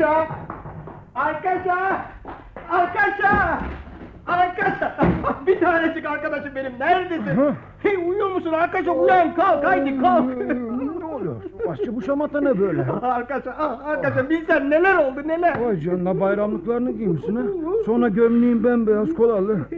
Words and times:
Arkaca! 0.00 0.26
Arkaca! 1.14 2.04
Arkaca! 2.70 3.58
Arkaca! 4.26 4.92
Bir 5.46 5.60
tanecik 5.60 6.06
arkadaşım 6.06 6.54
benim 6.54 6.72
neredesin? 6.80 7.40
Hey 7.82 7.96
uyuyor 7.96 8.30
musun 8.30 8.52
Arkaca 8.52 8.92
uyan 8.92 9.34
kalk 9.34 9.64
haydi 9.64 10.00
kalk. 10.00 10.36
ne 10.98 11.04
oluyor? 11.04 11.36
Başçı 11.68 11.96
bu 11.96 12.02
şamata 12.02 12.40
ne 12.40 12.58
böyle? 12.58 12.82
Arkaca 13.02 13.54
ah 13.58 13.86
Arkaca 13.86 14.30
bilsen 14.30 14.70
neler 14.70 14.94
oldu 14.94 15.20
neler. 15.26 15.60
Vay 15.60 15.80
canına 15.80 16.20
bayramlıklarını 16.20 16.90
giymişsin 16.90 17.36
ha. 17.36 17.42
Sonra 17.86 18.08
gömleğin 18.08 18.64
bembeyaz 18.64 19.14
kolalı. 19.14 19.58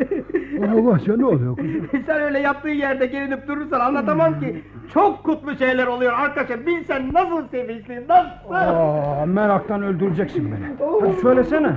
Ya 0.62 1.16
ne 1.16 1.24
oluyor 1.26 1.56
kızım? 1.56 1.88
Sen 2.06 2.22
öyle 2.22 2.38
yaptığı 2.38 2.68
yerde 2.68 3.06
gelinip 3.06 3.48
durursan 3.48 3.80
anlatamam 3.80 4.40
ki. 4.40 4.62
Çok 4.94 5.24
kutlu 5.24 5.56
şeyler 5.56 5.86
oluyor 5.86 6.12
Arkaca 6.12 6.66
bilsen 6.66 7.12
nasıl 7.12 7.48
sevinçliyim 7.48 8.04
nasıl. 8.08 8.28
Aa, 8.54 9.26
meraktan 9.26 9.82
öldüreceksin 9.82 10.52
beni. 10.52 10.88
Hadi 11.00 11.20
söylesene. 11.20 11.70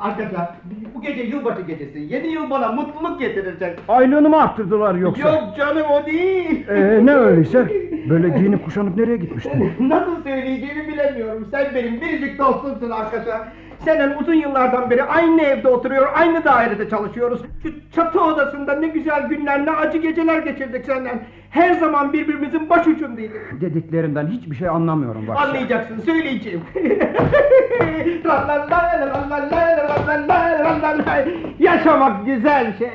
Arkaca 0.00 0.54
bu 0.94 1.02
gece 1.02 1.22
yılbaşı 1.22 1.62
gecesi 1.62 1.98
yeni 1.98 2.26
yıl 2.26 2.50
bana 2.50 2.72
mutluluk 2.72 3.20
getirecek. 3.20 3.78
Aylığını 3.88 4.28
mı 4.28 4.42
arttırdılar 4.42 4.94
yoksa? 4.94 5.28
Yok 5.28 5.44
canım 5.58 5.86
o 5.90 6.06
değil. 6.06 6.66
Ee, 6.68 7.06
ne 7.06 7.14
öyleyse? 7.14 7.68
Böyle 8.10 8.28
giyinip 8.28 8.64
kuşanıp 8.64 8.96
nereye 8.96 9.16
gitmiştin? 9.16 9.72
Nasıl 9.80 10.22
söyleyeceğimi 10.22 10.88
bilemiyorum. 10.88 11.48
Sen 11.50 11.66
benim 11.74 12.00
biricik 12.00 12.38
dostumsun 12.38 12.90
arkadaşlar. 12.90 13.40
Senden 13.84 14.18
uzun 14.20 14.34
yıllardan 14.34 14.90
beri 14.90 15.02
aynı 15.04 15.42
evde 15.42 15.68
oturuyor, 15.68 16.06
aynı 16.14 16.44
dairede 16.44 16.88
çalışıyoruz. 16.88 17.42
Şu 17.62 17.68
çatı 17.94 18.20
odasında 18.20 18.74
ne 18.74 18.88
güzel 18.88 19.28
günler, 19.28 19.66
ne 19.66 19.70
acı 19.70 19.98
geceler 19.98 20.38
geçirdik 20.42 20.84
senden. 20.86 21.20
Her 21.50 21.72
zaman 21.74 22.12
birbirimizin 22.12 22.70
başucundaydık. 22.70 23.60
Dediklerinden 23.60 24.26
hiçbir 24.26 24.56
şey 24.56 24.68
anlamıyorum 24.68 25.28
başçı. 25.28 25.42
Anlayacaksın, 25.42 25.98
söyleyeceğim. 26.00 26.60
Yaşamak 31.58 32.26
güzel 32.26 32.78
şey. 32.78 32.90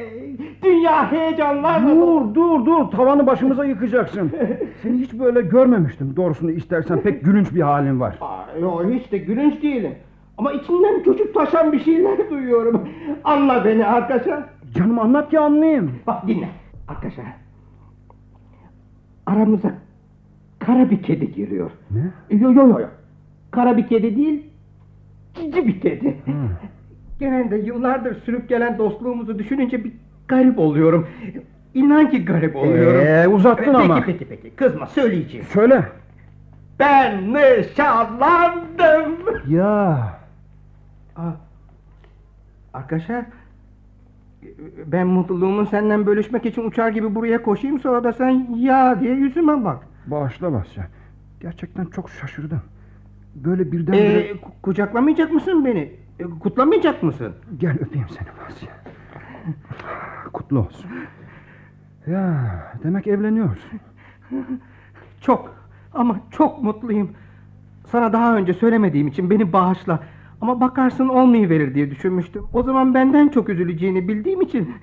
Dünya 0.64 1.12
heyecanlarla 1.12 1.90
Dur 1.96 2.36
dur 2.36 2.66
dur 2.66 2.92
tavanı 2.92 3.28
başımıza 3.28 3.66
yıkacaksın. 3.66 4.32
Seni 4.84 4.98
hiç 4.98 5.14
böyle 5.14 5.42
görmemiştim. 5.42 6.16
Doğrusunu 6.16 6.52
istersen 6.52 7.02
pek 7.02 7.24
gülünç 7.26 7.54
bir 7.56 7.62
halin 7.62 8.00
var. 8.00 8.16
Aa, 8.22 8.60
Yo 8.62 8.90
hiç 8.90 9.12
de 9.12 9.18
gülünç 9.18 9.64
değilim. 9.64 9.96
Ama 10.38 10.52
içimden 10.52 11.04
çocuk 11.04 11.34
taşan 11.34 11.72
bir 11.72 11.80
şeyler 11.84 12.30
duyuyorum. 12.30 12.90
Anla 13.24 13.66
beni 13.66 13.86
arkadaşlar. 13.86 14.44
Canım 14.76 15.00
anlat 15.00 15.30
ki 15.30 15.40
anlayayım. 15.40 15.92
Bak 16.08 16.28
dinle. 16.28 16.50
Arkadaşlar. 16.88 17.26
Aramıza 19.26 19.74
kara 20.60 20.90
bir 20.90 21.04
kedi 21.04 21.32
giriyor. 21.32 21.72
Ne? 21.92 22.38
Yo 22.38 22.54
yo 22.54 22.68
yo. 22.68 22.88
Kara 23.52 23.78
bir 23.78 23.88
kedi 23.88 24.16
değil. 24.16 24.44
Cici 25.34 25.68
bir 25.68 25.82
kedi. 25.82 26.18
Genelde 27.20 27.58
yıllardır 27.58 28.22
sürüp 28.22 28.50
gelen 28.50 28.78
dostluğumuzu 28.78 29.40
düşününce 29.40 29.84
bir 29.84 29.92
garip 30.28 30.60
oluyorum. 30.60 31.08
İnan 31.74 32.10
ki 32.10 32.26
garip 32.26 32.56
oluyorum. 32.56 33.02
Ee, 33.08 33.28
uzattın 33.28 33.64
peki, 33.66 33.78
ama. 33.78 34.04
Peki 34.06 34.26
peki 34.26 34.50
kızma 34.50 34.88
söyleyeceğim. 34.88 35.46
Söyle. 35.46 35.84
Ben 36.80 37.34
nişanlandım. 37.34 39.16
Ya. 39.50 40.23
Aa, 41.16 41.32
arkadaşlar 42.74 43.26
ben 44.86 45.08
mutluluğumu 45.08 45.66
senden 45.66 46.06
bölüşmek 46.06 46.46
için 46.46 46.68
uçar 46.68 46.90
gibi 46.90 47.16
buraya 47.16 47.42
koşayım 47.44 47.80
sonra 47.80 48.04
da 48.04 48.14
sen 48.14 48.56
ya 48.56 49.00
diye 49.00 49.16
yüzüme 49.16 49.64
bak. 49.66 49.84
Bağışla 50.08 50.54
Basya. 50.54 50.88
Gerçekten 51.40 51.86
çok 51.86 52.10
şaşırdım. 52.10 52.62
Böyle 53.36 53.72
birden 53.72 53.94
Ee, 53.94 54.32
ku- 54.32 54.52
kucaklamayacak 54.62 55.32
mısın 55.32 55.66
beni? 55.66 55.92
E, 56.20 56.24
kutlamayacak 56.40 57.04
mısın? 57.04 57.36
Gel 57.58 57.78
öpeyim 57.80 58.08
seni 58.10 58.28
Basya. 58.46 58.70
Kutlu 60.34 60.60
olsun. 60.60 60.90
Ya 62.08 62.36
demek 62.84 63.08
evleniyorsun. 63.08 63.80
Çok 65.22 65.56
ama 65.94 66.20
çok 66.32 66.64
mutluyum. 66.64 67.12
Sana 67.86 68.14
daha 68.14 68.36
önce 68.36 68.54
söylemediğim 68.54 69.08
için 69.08 69.30
beni 69.30 69.54
bağışla. 69.54 70.00
Ama 70.44 70.62
bakarsın 70.62 71.08
olmayıverir 71.08 71.76
diye 71.76 71.92
düşünmüştüm. 71.92 72.44
O 72.54 72.64
zaman 72.64 72.94
benden 72.94 73.28
çok 73.28 73.50
üzüleceğini 73.50 74.08
bildiğim 74.08 74.42
için 74.42 74.74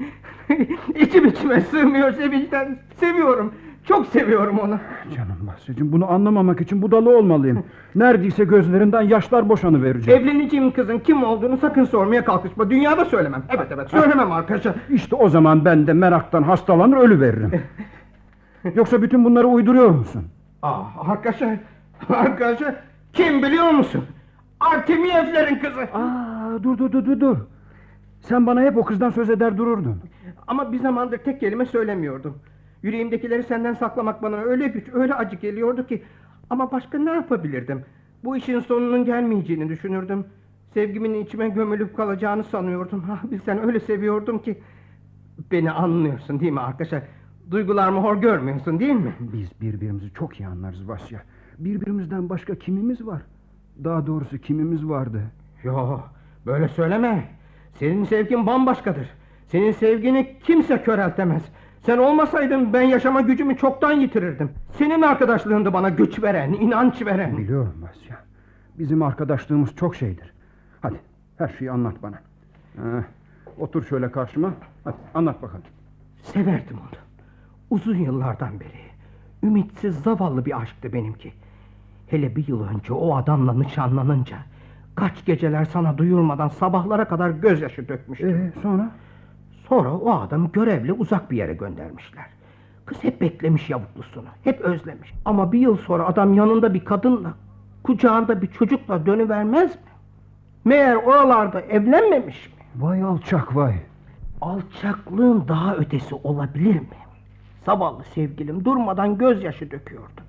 içim 0.94 1.26
içime 1.26 1.60
sığmıyor 1.60 2.12
sevinçten. 2.12 2.78
Seviyorum. 2.96 3.54
Çok 3.84 4.06
seviyorum 4.06 4.58
onu. 4.58 4.78
Canım 5.16 5.36
Basya'cığım 5.46 5.92
bunu 5.92 6.10
anlamamak 6.10 6.60
için 6.60 6.82
budalı 6.82 7.18
olmalıyım. 7.18 7.64
Neredeyse 7.94 8.44
gözlerinden 8.44 9.02
yaşlar 9.02 9.48
boşanı 9.48 9.82
verecek. 9.82 10.14
Evleneceğim 10.14 10.72
kızın 10.72 10.98
kim 10.98 11.22
olduğunu 11.24 11.56
sakın 11.56 11.84
sormaya 11.84 12.24
kalkışma. 12.24 12.70
Dünyada 12.70 13.04
söylemem. 13.04 13.42
Evet 13.48 13.66
evet 13.74 13.90
söylemem 13.90 14.32
arkadaşlar. 14.32 14.74
İşte 14.90 15.16
o 15.16 15.28
zaman 15.28 15.64
ben 15.64 15.86
de 15.86 15.92
meraktan 15.92 16.42
hastalanır 16.42 16.96
ölü 16.96 17.20
veririm. 17.20 17.62
Yoksa 18.74 19.02
bütün 19.02 19.24
bunları 19.24 19.46
uyduruyor 19.46 19.90
musun? 19.90 20.24
Ah 20.62 21.08
arkadaşlar. 21.10 21.56
Arkadaşlar 22.08 22.74
kim 23.12 23.42
biliyor 23.42 23.70
musun? 23.70 24.04
Artemiyevlerin 24.60 25.58
kızı. 25.58 25.80
Aa, 25.80 26.62
dur 26.62 26.78
dur 26.78 26.92
dur 26.92 27.20
dur. 27.20 27.36
Sen 28.20 28.46
bana 28.46 28.62
hep 28.62 28.76
o 28.76 28.84
kızdan 28.84 29.10
söz 29.10 29.30
eder 29.30 29.58
dururdun. 29.58 30.00
Ama 30.46 30.72
bir 30.72 30.78
zamandır 30.78 31.18
tek 31.18 31.40
kelime 31.40 31.66
söylemiyordum. 31.66 32.38
Yüreğimdekileri 32.82 33.42
senden 33.42 33.74
saklamak 33.74 34.22
bana 34.22 34.36
öyle 34.36 34.68
güç, 34.68 34.88
öyle 34.92 35.14
acı 35.14 35.36
geliyordu 35.36 35.86
ki... 35.86 36.02
Ama 36.50 36.72
başka 36.72 36.98
ne 36.98 37.10
yapabilirdim? 37.10 37.84
Bu 38.24 38.36
işin 38.36 38.60
sonunun 38.60 39.04
gelmeyeceğini 39.04 39.68
düşünürdüm. 39.68 40.24
Sevgimin 40.74 41.14
içime 41.14 41.48
gömülüp 41.48 41.96
kalacağını 41.96 42.44
sanıyordum. 42.44 43.04
Ah, 43.10 43.30
bilsen 43.30 43.64
öyle 43.66 43.80
seviyordum 43.80 44.38
ki... 44.38 44.58
Beni 45.52 45.70
anlıyorsun 45.70 46.40
değil 46.40 46.52
mi 46.52 46.60
arkadaşlar? 46.60 47.02
Duygularımı 47.50 48.00
hor 48.00 48.16
görmüyorsun 48.16 48.80
değil 48.80 48.94
mi? 48.94 49.14
Biz 49.20 49.60
birbirimizi 49.60 50.12
çok 50.14 50.40
iyi 50.40 50.46
anlarız 50.46 50.88
Vasya. 50.88 51.22
Birbirimizden 51.58 52.28
başka 52.28 52.54
kimimiz 52.54 53.06
var? 53.06 53.22
Daha 53.84 54.06
doğrusu 54.06 54.38
kimimiz 54.38 54.88
vardı? 54.88 55.22
Yo, 55.62 56.00
böyle 56.46 56.68
söyleme. 56.68 57.28
Senin 57.78 58.04
sevgin 58.04 58.46
bambaşkadır. 58.46 59.08
Senin 59.46 59.72
sevgini 59.72 60.36
kimse 60.42 60.82
köreltemez. 60.82 61.42
Sen 61.86 61.98
olmasaydın 61.98 62.72
ben 62.72 62.82
yaşama 62.82 63.20
gücümü 63.20 63.56
çoktan 63.56 63.92
yitirirdim. 63.92 64.50
Senin 64.78 65.02
arkadaşlığında 65.02 65.72
bana 65.72 65.88
güç 65.88 66.22
veren, 66.22 66.52
inanç 66.52 67.06
veren. 67.06 67.38
Biliyorum 67.38 67.74
Vasya. 67.82 68.16
Bizim 68.78 69.02
arkadaşlığımız 69.02 69.76
çok 69.76 69.96
şeydir. 69.96 70.32
Hadi 70.80 70.96
her 71.38 71.48
şeyi 71.48 71.70
anlat 71.70 71.94
bana. 72.02 72.16
Ha, 72.76 73.04
otur 73.58 73.84
şöyle 73.84 74.10
karşıma. 74.10 74.54
Hadi 74.84 74.96
anlat 75.14 75.42
bakalım. 75.42 75.64
Severdim 76.22 76.76
onu. 76.76 76.98
Uzun 77.70 77.96
yıllardan 77.96 78.60
beri. 78.60 78.80
Ümitsiz 79.42 80.02
zavallı 80.02 80.44
bir 80.46 80.60
aşktı 80.60 80.92
benimki. 80.92 81.32
Hele 82.10 82.36
bir 82.36 82.48
yıl 82.48 82.68
önce 82.68 82.92
o 82.92 83.16
adamla 83.16 83.54
nişanlanınca... 83.54 84.36
...kaç 84.94 85.24
geceler 85.24 85.64
sana 85.64 85.98
duyurmadan 85.98 86.48
sabahlara 86.48 87.04
kadar 87.04 87.30
gözyaşı 87.30 87.88
dökmüştüm. 87.88 88.28
Ee, 88.28 88.52
sonra? 88.62 88.90
Sonra 89.68 89.92
o 89.92 90.20
adamı 90.20 90.48
görevle 90.52 90.92
uzak 90.92 91.30
bir 91.30 91.36
yere 91.36 91.54
göndermişler. 91.54 92.24
Kız 92.86 93.04
hep 93.04 93.20
beklemiş 93.20 93.70
yavuklusunu, 93.70 94.28
hep 94.44 94.60
özlemiş. 94.60 95.14
Ama 95.24 95.52
bir 95.52 95.58
yıl 95.58 95.76
sonra 95.76 96.06
adam 96.06 96.34
yanında 96.34 96.74
bir 96.74 96.84
kadınla, 96.84 97.34
kucağında 97.82 98.42
bir 98.42 98.46
çocukla 98.46 99.06
dönüvermez 99.06 99.70
mi? 99.74 99.80
Meğer 100.64 100.94
oralarda 100.94 101.60
evlenmemiş 101.60 102.46
mi? 102.46 102.82
Vay 102.82 103.02
alçak 103.02 103.56
vay. 103.56 103.74
Alçaklığın 104.40 105.48
daha 105.48 105.76
ötesi 105.76 106.14
olabilir 106.14 106.74
mi? 106.74 106.86
Zavallı 107.66 108.04
sevgilim 108.04 108.64
durmadan 108.64 109.18
gözyaşı 109.18 109.70
döküyordu. 109.70 110.20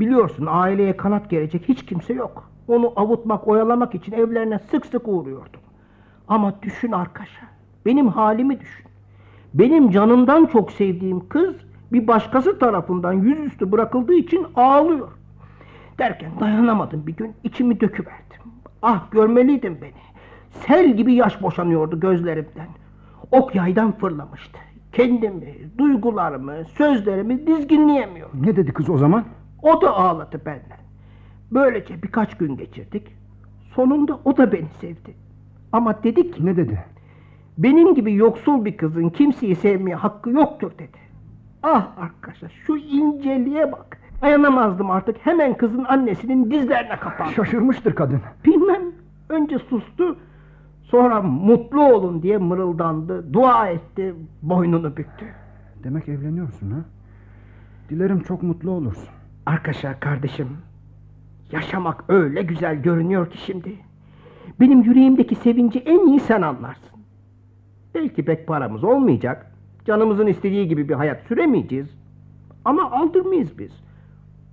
Biliyorsun 0.00 0.46
aileye 0.50 0.96
kanat 0.96 1.30
gelecek 1.30 1.68
hiç 1.68 1.86
kimse 1.86 2.14
yok. 2.14 2.50
Onu 2.68 2.92
avutmak, 2.96 3.48
oyalamak 3.48 3.94
için 3.94 4.12
evlerine 4.12 4.58
sık 4.58 4.86
sık 4.86 5.08
uğruyordum. 5.08 5.60
Ama 6.28 6.54
düşün 6.62 6.92
arkadaşa, 6.92 7.46
benim 7.86 8.08
halimi 8.08 8.60
düşün. 8.60 8.86
Benim 9.54 9.90
canımdan 9.90 10.46
çok 10.46 10.72
sevdiğim 10.72 11.28
kız 11.28 11.54
bir 11.92 12.06
başkası 12.06 12.58
tarafından 12.58 13.12
yüzüstü 13.12 13.72
bırakıldığı 13.72 14.14
için 14.14 14.46
ağlıyor. 14.56 15.08
Derken 15.98 16.30
dayanamadım 16.40 17.06
bir 17.06 17.16
gün 17.16 17.32
içimi 17.44 17.80
döküverdim. 17.80 18.42
Ah 18.82 19.10
görmeliydin 19.10 19.78
beni. 19.82 19.92
Sel 20.50 20.96
gibi 20.96 21.14
yaş 21.14 21.42
boşanıyordu 21.42 22.00
gözlerimden. 22.00 22.68
Ok 23.32 23.54
yaydan 23.54 23.92
fırlamıştı. 23.92 24.58
Kendimi, 24.92 25.54
duygularımı, 25.78 26.64
sözlerimi 26.64 27.46
dizginleyemiyorum. 27.46 28.46
Ne 28.46 28.56
dedi 28.56 28.72
kız 28.72 28.90
o 28.90 28.98
zaman? 28.98 29.24
O 29.62 29.82
da 29.82 29.96
ağladı 29.96 30.40
benden. 30.46 30.78
Böylece 31.50 32.02
birkaç 32.02 32.36
gün 32.38 32.56
geçirdik. 32.56 33.16
Sonunda 33.74 34.20
o 34.24 34.36
da 34.36 34.52
beni 34.52 34.68
sevdi. 34.80 35.14
Ama 35.72 36.02
dedi 36.02 36.30
ki 36.30 36.46
Ne 36.46 36.56
dedi? 36.56 36.84
benim 37.58 37.94
gibi 37.94 38.14
yoksul 38.14 38.64
bir 38.64 38.76
kızın 38.76 39.08
kimseyi 39.08 39.56
sevmeye 39.56 39.96
hakkı 39.96 40.30
yoktur 40.30 40.70
dedi. 40.78 40.98
Ah 41.62 41.88
arkadaşlar 41.98 42.52
şu 42.66 42.76
inceliğe 42.76 43.72
bak. 43.72 43.98
Dayanamazdım 44.22 44.90
artık 44.90 45.16
hemen 45.26 45.56
kızın 45.56 45.84
annesinin 45.84 46.50
dizlerine 46.50 46.96
kapandım. 46.96 47.34
Şaşırmıştır 47.34 47.94
kadın. 47.94 48.20
Bilmem 48.44 48.82
Önce 49.28 49.58
sustu, 49.58 50.16
sonra 50.82 51.22
mutlu 51.22 51.82
olun 51.82 52.22
diye 52.22 52.38
mırıldandı, 52.38 53.32
dua 53.32 53.68
etti, 53.68 54.14
boynunu 54.42 54.96
büktü. 54.96 55.26
Demek 55.84 56.08
evleniyorsun 56.08 56.70
ha? 56.70 56.78
Dilerim 57.90 58.22
çok 58.22 58.42
mutlu 58.42 58.70
olursun. 58.70 59.08
Arkadaşlar 59.48 60.00
kardeşim, 60.00 60.48
yaşamak 61.52 62.04
öyle 62.08 62.42
güzel 62.42 62.82
görünüyor 62.82 63.30
ki 63.30 63.38
şimdi. 63.38 63.76
Benim 64.60 64.82
yüreğimdeki 64.82 65.34
sevinci 65.34 65.78
en 65.78 66.06
iyi 66.06 66.20
sen 66.20 66.42
anlarsın. 66.42 67.00
Belki 67.94 68.24
pek 68.24 68.46
paramız 68.46 68.84
olmayacak, 68.84 69.52
canımızın 69.84 70.26
istediği 70.26 70.68
gibi 70.68 70.88
bir 70.88 70.94
hayat 70.94 71.22
süremeyeceğiz. 71.22 71.88
Ama 72.64 72.90
aldırmayız 72.90 73.58
biz. 73.58 73.72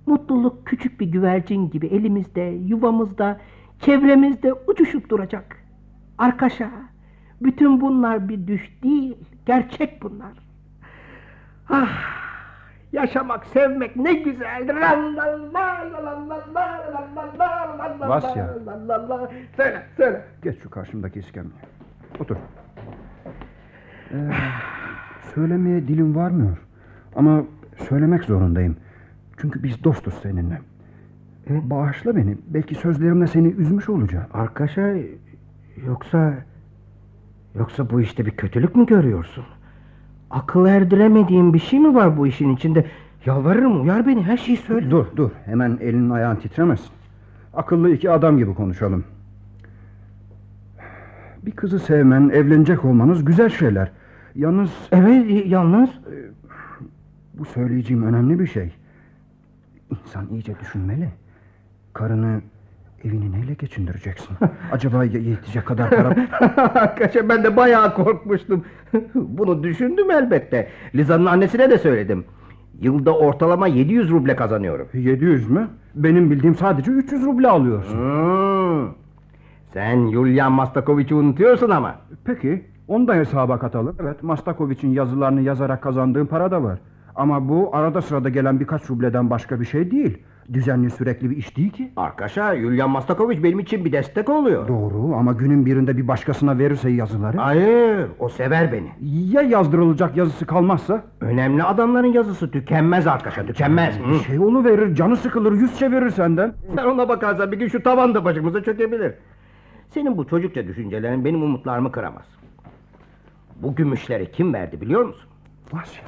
Mutluluk 0.06 0.66
küçük 0.66 1.00
bir 1.00 1.06
güvercin 1.06 1.70
gibi 1.70 1.86
elimizde, 1.86 2.42
yuvamızda, 2.66 3.40
çevremizde 3.80 4.52
uçuşup 4.52 5.10
duracak. 5.10 5.56
Arkadaşa, 6.18 6.70
bütün 7.40 7.80
bunlar 7.80 8.28
bir 8.28 8.46
düş 8.46 8.82
değil, 8.82 9.16
gerçek 9.46 10.02
bunlar. 10.02 10.32
Ah, 11.68 12.25
yaşamak, 12.96 13.46
sevmek 13.46 13.96
ne 13.96 14.14
güzeldir. 14.14 14.76
Vasya. 18.00 18.54
Söyle, 19.56 19.82
söyle. 19.96 20.24
Geç 20.42 20.62
şu 20.62 20.70
karşımdaki 20.70 21.18
iskemleye. 21.18 21.60
Otur. 22.20 22.36
Ee, 24.12 24.16
söylemeye 25.34 25.88
dilim 25.88 26.16
varmıyor. 26.16 26.56
Ama 27.16 27.42
söylemek 27.88 28.24
zorundayım. 28.24 28.76
Çünkü 29.40 29.62
biz 29.62 29.84
dostuz 29.84 30.14
seninle. 30.22 30.60
Ee, 31.50 31.70
bağışla 31.70 32.16
beni. 32.16 32.36
Belki 32.46 32.74
sözlerimle 32.74 33.26
seni 33.26 33.48
üzmüş 33.48 33.88
olacağım. 33.88 34.26
Arkadaşa, 34.32 34.94
yoksa... 35.86 36.34
Yoksa 37.58 37.90
bu 37.90 38.00
işte 38.00 38.26
bir 38.26 38.30
kötülük 38.30 38.76
mü 38.76 38.86
görüyorsun? 38.86 39.44
Akıl 40.36 40.66
erdiremediğin 40.66 41.54
bir 41.54 41.58
şey 41.58 41.78
mi 41.80 41.94
var 41.94 42.16
bu 42.16 42.26
işin 42.26 42.56
içinde? 42.56 42.84
Yalvarırım 43.26 43.82
uyar 43.82 44.06
beni 44.06 44.22
her 44.22 44.36
şeyi 44.36 44.56
söyle. 44.56 44.90
Dur 44.90 45.06
dur. 45.16 45.30
Hemen 45.44 45.78
elin 45.80 46.10
ayağın 46.10 46.36
titremesin. 46.36 46.90
Akıllı 47.54 47.90
iki 47.90 48.10
adam 48.10 48.38
gibi 48.38 48.54
konuşalım. 48.54 49.04
Bir 51.42 51.50
kızı 51.50 51.78
sevmen, 51.78 52.28
evlenecek 52.28 52.84
olmanız 52.84 53.24
güzel 53.24 53.48
şeyler. 53.48 53.90
Yalnız 54.34 54.70
Evet 54.92 55.46
yalnız 55.46 55.90
bu 57.34 57.44
söyleyeceğim 57.44 58.02
önemli 58.02 58.38
bir 58.40 58.46
şey. 58.46 58.72
İnsan 59.90 60.28
iyice 60.28 60.58
düşünmeli. 60.60 61.08
Karını 61.92 62.40
evini 63.04 63.32
neyle 63.32 63.54
geçindireceksin? 63.54 64.36
Acaba 64.72 65.04
ye- 65.04 65.22
yetecek 65.22 65.66
kadar 65.66 65.90
para... 65.90 66.08
Arkadaşa 66.80 67.28
ben 67.28 67.44
de 67.44 67.56
bayağı 67.56 67.94
korkmuştum. 67.94 68.64
Bunu 69.14 69.62
düşündüm 69.62 70.10
elbette. 70.10 70.68
Liza'nın 70.94 71.26
annesine 71.26 71.70
de 71.70 71.78
söyledim. 71.78 72.24
Yılda 72.80 73.16
ortalama 73.18 73.66
700 73.66 74.10
ruble 74.10 74.36
kazanıyorum. 74.36 74.88
700 74.94 75.50
mü? 75.50 75.68
Benim 75.94 76.30
bildiğim 76.30 76.54
sadece 76.54 76.90
300 76.90 77.22
ruble 77.24 77.48
alıyorsun. 77.48 77.98
Hmm. 77.98 78.88
Sen 79.72 79.96
Yulian 79.96 80.52
Mastakoviç'i 80.52 81.14
unutuyorsun 81.14 81.70
ama. 81.70 81.94
Peki, 82.24 82.64
onu 82.88 83.08
da 83.08 83.14
hesaba 83.14 83.58
katalım. 83.58 83.96
Evet, 84.00 84.22
Mastakoviç'in 84.22 84.88
yazılarını 84.90 85.40
yazarak 85.40 85.82
kazandığım 85.82 86.26
para 86.26 86.50
da 86.50 86.62
var. 86.62 86.78
Ama 87.14 87.48
bu 87.48 87.70
arada 87.72 88.02
sırada 88.02 88.28
gelen 88.28 88.60
birkaç 88.60 88.90
rubleden 88.90 89.30
başka 89.30 89.60
bir 89.60 89.64
şey 89.64 89.90
değil. 89.90 90.18
Düzenli 90.52 90.90
sürekli 90.90 91.30
bir 91.30 91.36
iş 91.36 91.56
değil 91.56 91.70
ki. 91.70 91.92
Arkadaşa 91.96 92.52
Yulian 92.52 92.90
Mastakoviç 92.90 93.42
benim 93.42 93.58
için 93.58 93.84
bir 93.84 93.92
destek 93.92 94.28
oluyor. 94.28 94.68
Doğru 94.68 95.14
ama 95.16 95.32
günün 95.32 95.66
birinde 95.66 95.96
bir 95.96 96.08
başkasına 96.08 96.58
verirse 96.58 96.90
yazıları... 96.90 97.36
Hayır, 97.36 98.06
o 98.18 98.28
sever 98.28 98.72
beni. 98.72 98.88
Ya 99.32 99.42
yazdırılacak 99.42 100.16
yazısı 100.16 100.46
kalmazsa? 100.46 101.04
Önemli 101.20 101.62
adamların 101.62 102.12
yazısı 102.12 102.50
tükenmez 102.50 103.06
arkadaşa, 103.06 103.46
tükenmez. 103.46 103.94
Bir 104.12 104.18
şey 104.18 104.40
verir, 104.40 104.94
canı 104.94 105.16
sıkılır, 105.16 105.52
yüz 105.52 105.78
çevirir 105.78 106.10
senden. 106.10 106.54
Sen 106.74 106.84
ona 106.84 107.08
bakarsan 107.08 107.52
bir 107.52 107.58
gün 107.58 107.68
şu 107.68 107.82
tavan 107.82 108.14
da 108.14 108.24
başımıza 108.24 108.62
çökebilir. 108.62 109.14
Senin 109.90 110.16
bu 110.16 110.26
çocukça 110.26 110.66
düşüncelerin 110.66 111.24
benim 111.24 111.42
umutlarımı 111.42 111.92
kıramaz. 111.92 112.24
Bu 113.62 113.74
gümüşleri 113.74 114.32
kim 114.32 114.54
verdi 114.54 114.80
biliyor 114.80 115.04
musun? 115.04 115.28
Vasya, 115.72 116.02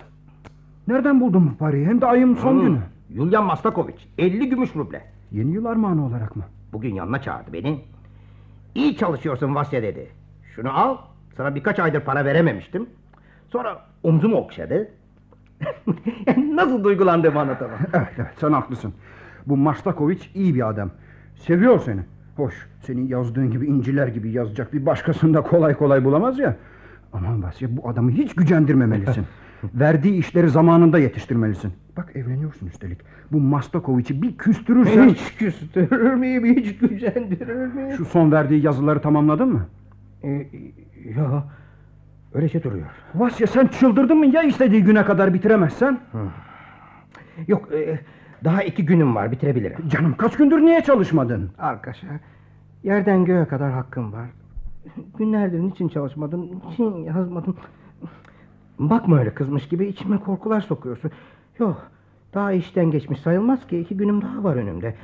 nereden 0.89 1.21
buldun 1.21 1.51
bu 1.53 1.57
parayı? 1.59 1.87
Hem 1.87 2.01
de 2.01 2.07
ayın 2.07 2.35
son 2.35 2.53
Hmm, 2.53 2.61
günü. 2.61 2.79
Yulian 3.11 3.45
Mastakoviç, 3.45 4.09
50 4.19 4.49
gümüş 4.49 4.77
ruble. 4.77 5.03
Yeni 5.33 5.51
yıl 5.51 5.65
armağanı 5.65 6.07
olarak 6.07 6.37
mı? 6.37 6.45
Bugün 6.73 6.95
yanına 6.95 7.23
çağırdı 7.23 7.53
beni. 7.53 7.85
İyi 8.75 8.97
çalışıyorsun 8.97 9.55
Vasya 9.55 9.83
dedi. 9.83 10.09
Şunu 10.55 10.79
al, 10.79 10.97
sana 11.37 11.55
birkaç 11.55 11.79
aydır 11.79 12.01
para 12.01 12.25
verememiştim. 12.25 12.87
Sonra 13.49 13.87
omzumu 14.03 14.37
okşadı. 14.37 14.89
Nasıl 16.37 16.85
duygulandığımı 16.85 17.41
anlatamam. 17.41 17.79
Evet, 17.93 18.13
evet, 18.19 18.35
sen 18.41 18.53
haklısın. 18.53 18.95
Bu 19.47 19.57
Mastakoviç 19.57 20.31
iyi 20.35 20.55
bir 20.55 20.69
adam. 20.69 20.91
Seviyor 21.37 21.81
seni. 21.81 22.01
Hoş, 22.37 22.69
senin 22.81 23.09
yazdığın 23.09 23.51
gibi 23.51 23.67
inciler 23.67 24.07
gibi 24.09 24.31
yazacak 24.31 24.73
bir 24.73 24.87
başkasını 24.87 25.35
da 25.35 25.43
kolay 25.43 25.75
kolay 25.75 26.05
bulamaz 26.05 26.39
ya. 26.39 26.57
Aman 27.13 27.43
Vasya, 27.43 27.77
bu 27.77 27.89
adamı 27.89 28.11
hiç 28.11 28.35
gücendirmemelisin. 28.35 29.27
Verdiği 29.65 30.19
işleri 30.19 30.49
zamanında 30.49 30.99
yetiştirmelisin. 30.99 31.73
Bak 31.97 32.13
evleniyorsun 32.15 32.67
üstelik. 32.67 32.99
Bu 33.33 33.41
Mastakoviç'i 33.41 34.23
bir 34.23 34.37
küstürürsen... 34.37 35.09
Hiç 35.09 35.37
küstürür 35.37 36.15
müyüm, 36.15 36.45
hiç 36.57 36.79
gücendirir 36.79 37.67
miyim? 37.67 37.97
Şu 37.97 38.05
son 38.05 38.33
verdiği 38.33 38.65
yazıları 38.65 39.01
tamamladın 39.01 39.49
mı? 39.49 39.67
Ee, 40.23 40.29
ya, 41.17 41.45
öylece 42.35 42.63
duruyor. 42.63 42.87
Vasya 43.15 43.47
sen 43.47 43.67
çıldırdın 43.67 44.19
mı 44.19 44.27
ya 44.27 44.43
istediği 44.43 44.85
güne 44.85 45.05
kadar 45.05 45.35
bitiremezsen? 45.35 46.01
Yok, 47.49 47.69
e, 47.73 48.01
daha 48.45 48.63
iki 48.63 48.85
günüm 48.87 49.15
var, 49.15 49.33
bitirebilirim. 49.33 49.89
Canım 49.89 50.15
kaç 50.19 50.37
gündür 50.37 50.61
niye 50.61 50.81
çalışmadın? 50.83 51.51
Arkadaşa, 51.59 52.07
yerden 52.83 53.25
göğe 53.25 53.45
kadar 53.45 53.73
hakkım 53.73 54.13
var. 54.13 54.27
Günlerdir 55.19 55.61
niçin 55.61 55.89
çalışmadın, 55.89 56.61
niçin 56.71 56.97
yazmadın? 56.97 57.57
Bakma 58.79 59.19
öyle 59.19 59.35
kızmış 59.35 59.69
gibi 59.69 59.87
içime 59.87 60.19
korkular 60.19 60.61
sokuyorsun. 60.61 61.11
Yok, 61.59 61.91
daha 62.35 62.53
işten 62.53 62.91
geçmiş 62.91 63.21
sayılmaz 63.21 63.67
ki 63.67 63.79
iki 63.79 63.97
günüm 63.97 64.23
daha 64.23 64.45
var 64.45 64.57
önümde. 64.57 64.95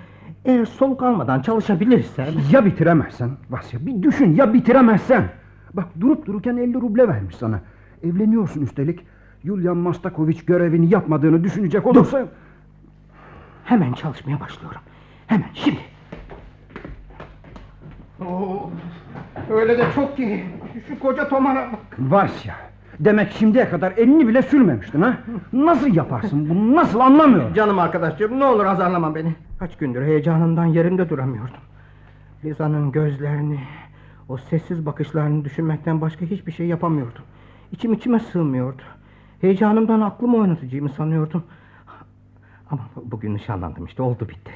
Eğer 0.45 0.65
soluk 0.65 1.03
almadan 1.03 1.43
çalışabilirsem... 1.43 2.27
Ya 2.53 2.65
bitiremezsen? 2.65 3.31
Vasya 3.51 3.87
bir 3.87 4.03
düşün 4.03 4.35
ya 4.35 4.55
bitiremezsen? 4.55 5.29
Bak 5.75 5.87
durup 6.01 6.27
dururken 6.27 6.57
50 6.57 6.75
ruble 6.75 7.09
vermiş 7.09 7.37
sana. 7.37 7.61
Evleniyorsun 8.03 8.61
üstelik. 8.61 9.01
Yulian 9.45 9.77
Mastakoviç 9.77 10.45
görevini 10.45 10.91
yapmadığını 10.91 11.45
düşünecek 11.45 11.87
olursa... 11.87 12.27
Hemen 13.65 13.93
çalışmaya 13.93 14.41
başlıyorum. 14.41 14.81
Hemen, 15.27 15.49
şimdi. 15.55 15.81
Oo, 18.27 18.71
öyle 19.51 19.79
de 19.79 19.87
çok 19.95 20.17
ki. 20.17 20.45
Şu, 20.89 20.99
koca 20.99 21.29
tomana 21.29 21.73
bak. 21.73 21.99
Vasya 21.99 22.55
demek 23.01 23.33
şimdiye 23.33 23.69
kadar 23.69 23.93
elini 23.93 24.29
bile 24.29 24.43
sürmemiştin 24.43 25.03
ha? 25.03 25.19
Nasıl 25.53 25.95
yaparsın 25.95 26.49
bunu 26.49 26.77
nasıl 26.77 27.01
anlamıyorum. 27.01 27.53
Canım 27.55 27.79
arkadaşım 27.79 28.41
ne 28.41 28.45
olur 28.45 28.65
azarlama 28.65 29.15
beni. 29.15 29.35
Kaç 29.59 29.77
gündür 29.77 30.03
heyecanımdan 30.03 30.65
yerimde 30.65 31.09
duramıyordum. 31.09 31.61
Liza'nın 32.45 32.93
gözlerini, 32.93 33.61
o 34.29 34.37
sessiz 34.37 34.87
bakışlarını 34.87 35.45
düşünmekten 35.45 36.01
başka 36.01 36.27
hiçbir 36.27 36.53
şey 36.53 36.67
yapamıyordum. 36.67 37.23
İçim 37.73 37.93
içime 37.93 38.21
sığmıyordu. 38.21 38.83
Heyecanımdan 39.41 40.01
aklımı 40.01 40.37
oynatacağımı 40.37 40.89
sanıyordum. 40.89 41.45
Ama 42.71 42.83
bugün 43.05 43.35
nişanlandım 43.35 43.85
işte 43.85 44.03
oldu 44.03 44.29
bitti. 44.29 44.53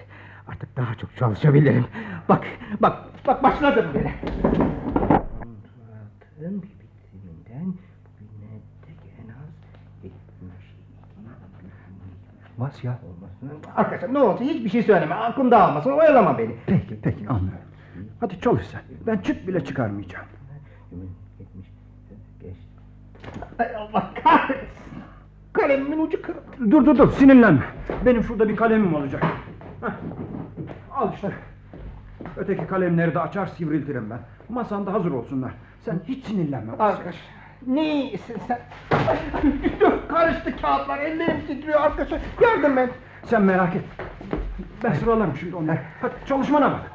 Artık 0.48 0.76
daha 0.76 0.94
çok 0.94 1.16
çalışabilirim. 1.16 1.84
Bak, 2.28 2.44
bak, 2.80 2.98
bak 3.26 3.42
başladım 3.42 3.86
bile. 3.94 4.14
Kontratın 4.42 6.62
bitiminden 6.62 7.74
bugüne 8.20 8.60
tek 8.86 8.96
en 9.24 9.28
az 9.28 9.50
72 12.58 12.88
Vasya. 12.88 12.98
olmasın. 13.04 13.70
Arkadaşlar 13.76 14.14
ne 14.14 14.18
olsa 14.18 14.44
hiçbir 14.44 14.68
şey 14.70 14.82
söyleme. 14.82 15.14
Aklım 15.14 15.50
dağılmasın. 15.50 15.90
Oyalama 15.90 16.38
beni. 16.38 16.56
Peki 16.66 16.98
peki 17.02 17.28
anlıyorum. 17.28 17.58
Hadi 18.20 18.40
çalış 18.40 18.66
sen. 18.66 18.80
Ben 19.06 19.18
çıt 19.18 19.46
bile 19.46 19.64
çıkarmayacağım. 19.64 20.26
70 21.38 21.66
geç. 22.40 22.56
Ay 23.58 23.76
Allah 23.76 24.10
kahretsin. 24.24 24.68
Kalemimin 25.52 25.98
ucu 26.06 26.22
kırıldı. 26.22 26.70
Dur 26.70 26.86
dur 26.86 26.98
dur 26.98 27.12
sinirlenme. 27.12 27.62
Benim 28.06 28.22
şurada 28.22 28.48
bir 28.48 28.56
kalemim 28.56 28.94
olacak. 28.94 29.22
Heh. 29.80 29.90
Al 30.96 31.12
işte. 31.14 31.30
Öteki 32.36 32.66
kalemleri 32.66 33.14
de 33.14 33.20
açar 33.20 33.46
sivriltirim 33.46 34.10
ben. 34.10 34.18
Masanda 34.48 34.92
hazır 34.92 35.10
olsunlar. 35.10 35.52
Sen 35.84 36.00
hiç 36.08 36.24
sinirlenme. 36.26 36.72
Arkadaş. 36.72 37.16
Ne 37.66 38.02
iyisin 38.02 38.36
sen? 38.46 38.58
Karıştı 40.08 40.56
kağıtlar. 40.60 40.98
Ellerim 40.98 41.46
titriyor 41.46 41.80
arkadaşlar. 41.80 42.20
Yardım 42.42 42.78
et. 42.78 42.90
Sen 43.24 43.42
merak 43.42 43.76
et. 43.76 43.84
Ben 44.84 44.92
sıralarım 44.92 45.36
şimdi 45.36 45.56
onları. 45.56 45.78
Hadi 46.00 46.14
çalışmana 46.26 46.72
bak. 46.72 46.90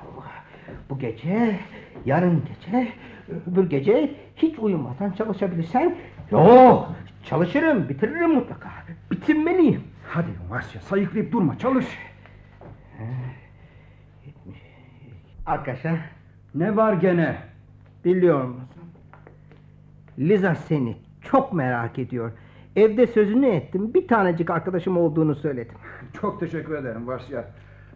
Bu 0.89 0.99
gece 0.99 1.59
Yarın 2.05 2.43
gece, 2.45 2.87
öbür 3.51 3.69
gece 3.69 4.15
hiç 4.35 4.59
uyumadan 4.59 5.11
çalışabilirsen... 5.11 5.95
Yok, 6.31 6.89
çalışırım, 7.23 7.89
bitiririm 7.89 8.33
mutlaka. 8.33 8.69
Bitirmeliyim. 9.11 9.83
Hadi 10.09 10.27
Vasya 10.49 10.81
sayıklayıp 10.81 11.31
durma 11.31 11.57
çalış. 11.57 11.85
Arkadaşlar, 15.45 15.93
Ne 16.55 16.75
var 16.75 16.93
gene? 16.93 17.35
biliyor 18.05 18.43
musun? 18.43 18.62
Liza 20.19 20.55
seni 20.55 20.97
çok 21.21 21.53
merak 21.53 21.99
ediyor. 21.99 22.31
Evde 22.75 23.07
sözünü 23.07 23.47
ettim, 23.47 23.93
bir 23.93 24.07
tanecik 24.07 24.49
arkadaşım 24.49 24.97
olduğunu 24.97 25.35
söyledim. 25.35 25.75
Çok 26.21 26.39
teşekkür 26.39 26.75
ederim 26.75 27.07
Vasya. 27.07 27.45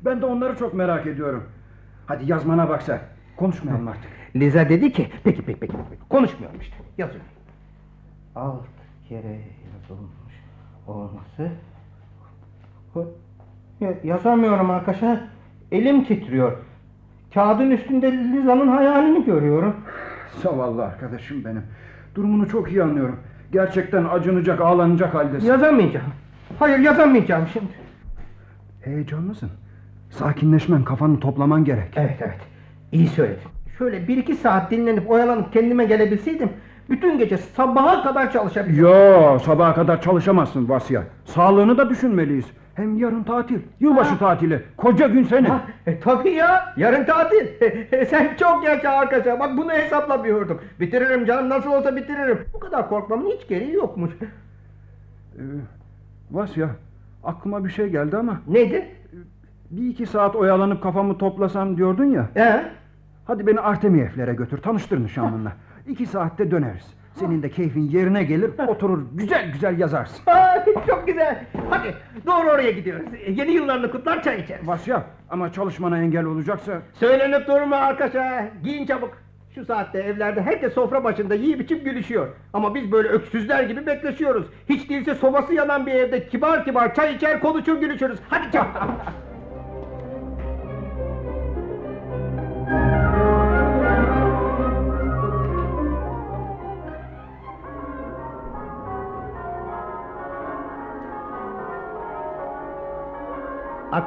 Ben 0.05 0.21
de 0.21 0.25
onları 0.25 0.55
çok 0.55 0.73
merak 0.73 1.07
ediyorum. 1.07 1.43
Hadi 2.05 2.31
yazmana 2.31 2.69
bak 2.69 2.81
sen. 2.81 2.99
Konuşmayalım 3.37 3.87
artık. 3.87 4.11
Liza 4.35 4.69
dedi 4.69 4.91
ki, 4.91 5.09
peki 5.23 5.41
peki 5.45 5.59
peki, 5.59 5.73
peki. 5.89 6.01
konuşmuyorum 6.09 6.59
işte, 6.61 6.75
yazıyorum. 6.97 7.27
Alt 8.35 8.65
kere 9.09 9.39
yazılmış 9.73 10.33
olması... 10.87 11.49
Ya- 13.81 13.93
Yazamıyorum 14.03 14.69
arkadaşlar, 14.69 15.19
elim 15.71 16.03
titriyor. 16.03 16.57
Kağıdın 17.33 17.71
üstünde 17.71 18.11
Liza'nın 18.11 18.67
hayalini 18.67 19.25
görüyorum. 19.25 19.75
Zavallı 20.41 20.85
arkadaşım 20.85 21.45
benim. 21.45 21.63
Durumunu 22.17 22.47
çok 22.49 22.71
iyi 22.71 22.83
anlıyorum. 22.83 23.15
Gerçekten 23.51 24.05
acınacak, 24.05 24.61
ağlanacak 24.61 25.13
haldesin. 25.13 25.47
Yazamayacağım. 25.47 26.05
Hayır 26.59 26.79
yazamayacağım 26.79 27.47
şimdi. 27.53 27.71
Heyecanlısın. 28.81 29.49
Sakinleşmen, 30.09 30.83
kafanı 30.83 31.19
toplaman 31.19 31.65
gerek. 31.65 31.93
Evet 31.95 32.17
evet, 32.21 32.39
iyi 32.91 33.07
söyledin. 33.07 33.49
Şöyle 33.77 34.07
bir 34.07 34.17
iki 34.17 34.35
saat 34.35 34.71
dinlenip 34.71 35.09
oyalanıp 35.09 35.53
kendime 35.53 35.85
gelebilseydim... 35.85 36.49
...bütün 36.89 37.17
gece 37.17 37.37
sabaha 37.37 38.03
kadar 38.03 38.31
çalışabilirdim. 38.31 38.83
Yo, 38.83 39.39
sabaha 39.39 39.75
kadar 39.75 40.01
çalışamazsın 40.01 40.69
Vasya. 40.69 41.03
Sağlığını 41.25 41.77
da 41.77 41.89
düşünmeliyiz. 41.89 42.45
Hem 42.75 42.97
yarın 42.97 43.23
tatil, 43.23 43.59
yılbaşı 43.79 44.09
Ha. 44.09 44.17
tatili. 44.17 44.63
Koca 44.77 45.07
gün 45.07 45.23
senin. 45.23 45.49
Ha, 45.49 45.61
e, 45.87 45.99
tabii 45.99 46.29
ya, 46.29 46.73
yarın 46.77 47.05
tatil. 47.05 47.47
Sen 48.09 48.35
çok 48.39 48.63
yaşa 48.65 48.89
arkadaşlar, 48.89 49.39
bak 49.39 49.57
bunu 49.57 49.71
hesaplamıyordum. 49.71 50.61
Bitiririm 50.79 51.25
canım, 51.25 51.49
nasıl 51.49 51.71
olsa 51.71 51.95
bitiririm. 51.95 52.39
Bu 52.53 52.59
kadar 52.59 52.89
korkmamın 52.89 53.29
hiç 53.29 53.47
gereği 53.47 53.73
yokmuş. 53.73 54.11
Ee, 54.21 55.41
Vasya, 56.31 56.69
aklıma 57.23 57.65
bir 57.65 57.69
şey 57.69 57.87
geldi 57.89 58.17
ama... 58.17 58.41
Neydi? 58.47 58.85
Bir 59.71 59.89
iki 59.89 60.05
saat 60.05 60.35
oyalanıp 60.35 60.83
kafamı 60.83 61.17
toplasam 61.17 61.77
diyordun 61.77 62.05
ya. 62.05 62.29
He? 62.33 62.61
Hadi 63.25 63.47
beni 63.47 63.59
Artemiyevlere 63.59 64.33
götür, 64.33 64.57
tanıştır 64.57 65.03
nişanlınla. 65.03 65.51
İki 65.87 66.05
saatte 66.05 66.51
döneriz. 66.51 66.97
Senin 67.13 67.43
de 67.43 67.49
keyfin 67.49 67.81
yerine 67.89 68.23
gelir, 68.23 68.51
oturur 68.67 68.99
güzel 69.13 69.51
güzel 69.51 69.79
yazarsın. 69.79 70.23
Ay, 70.25 70.65
çok 70.87 71.07
güzel. 71.07 71.45
Hadi 71.69 71.93
doğru 72.25 72.49
oraya 72.49 72.71
gidiyoruz. 72.71 73.05
Yeni 73.27 73.51
yıllarını 73.51 73.91
kutlar 73.91 74.23
çay 74.23 74.41
içeriz. 74.41 74.67
Vasya, 74.67 75.03
ama 75.29 75.51
çalışmana 75.51 75.97
engel 75.97 76.25
olacaksa... 76.25 76.81
Söylenip 76.93 77.47
durma 77.47 77.75
arkadaşlar. 77.75 78.43
Giyin 78.63 78.85
çabuk. 78.85 79.17
Şu 79.55 79.65
saatte 79.65 79.99
evlerde 79.99 80.41
herkes 80.41 80.73
sofra 80.73 81.03
başında 81.03 81.35
yiyip 81.35 81.61
içip 81.61 81.85
gülüşüyor. 81.85 82.27
Ama 82.53 82.75
biz 82.75 82.91
böyle 82.91 83.07
öksüzler 83.07 83.63
gibi 83.63 83.85
bekleşiyoruz. 83.85 84.47
Hiç 84.69 84.89
değilse 84.89 85.15
sobası 85.15 85.53
yanan 85.53 85.85
bir 85.85 85.93
evde 85.93 86.27
kibar 86.27 86.65
kibar 86.65 86.93
çay 86.95 87.15
içer 87.15 87.39
konuşur 87.39 87.79
gülüşürüz. 87.81 88.19
Hadi 88.29 88.51
çabuk. 88.51 88.71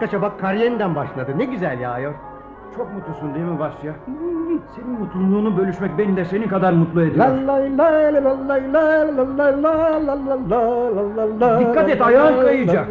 Arkadaşa 0.01 0.23
bak 0.23 0.41
kar 0.41 0.55
yeniden 0.55 0.95
başladı. 0.95 1.33
Ne 1.37 1.45
güzel 1.45 1.81
yağıyor. 1.81 2.15
Çok 2.77 2.95
mutlusun 2.95 3.35
değil 3.35 3.47
mi 3.47 3.59
Vasya? 3.59 3.93
Senin 4.77 5.01
mutluluğunu 5.01 5.57
bölüşmek 5.57 5.99
beni 5.99 6.17
de 6.17 6.25
senin 6.25 6.49
kadar 6.49 6.73
mutlu 6.73 7.03
ediyor. 7.03 7.27
Dikkat 11.61 11.89
et, 11.91 12.03
ayağın 12.03 12.43
kayacak. 12.43 12.89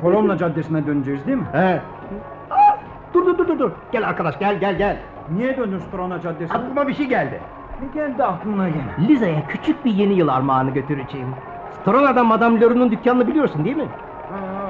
Kolomna 0.00 0.36
Caddesi'ne 0.38 0.86
döneceğiz 0.86 1.26
değil 1.26 1.38
mi? 1.38 1.44
He. 1.52 1.80
Aa, 2.50 2.56
Dur 3.14 3.26
dur 3.38 3.48
dur 3.48 3.58
dur. 3.58 3.70
Gel 3.92 4.08
arkadaş 4.08 4.38
gel 4.38 4.58
gel 4.60 4.74
gel. 4.78 4.96
Niye 5.36 5.56
döndün 5.56 5.78
Strona 5.78 6.20
Caddesi'ne? 6.20 6.58
Aklıma 6.58 6.88
bir 6.88 6.94
şey 6.94 7.06
geldi. 7.06 7.40
Ne 7.82 8.00
geldi 8.02 8.24
aklına 8.24 8.68
gene? 8.68 9.08
Liza'ya 9.08 9.46
küçük 9.48 9.84
bir 9.84 9.90
yeni 9.94 10.14
yıl 10.14 10.28
armağanı 10.28 10.70
götüreceğim. 10.70 11.28
Strona'da 11.82 12.24
Madame 12.24 12.60
Leroux'un 12.60 12.90
dükkanını 12.90 13.26
biliyorsun 13.28 13.64
değil 13.64 13.76
mi? 13.76 13.86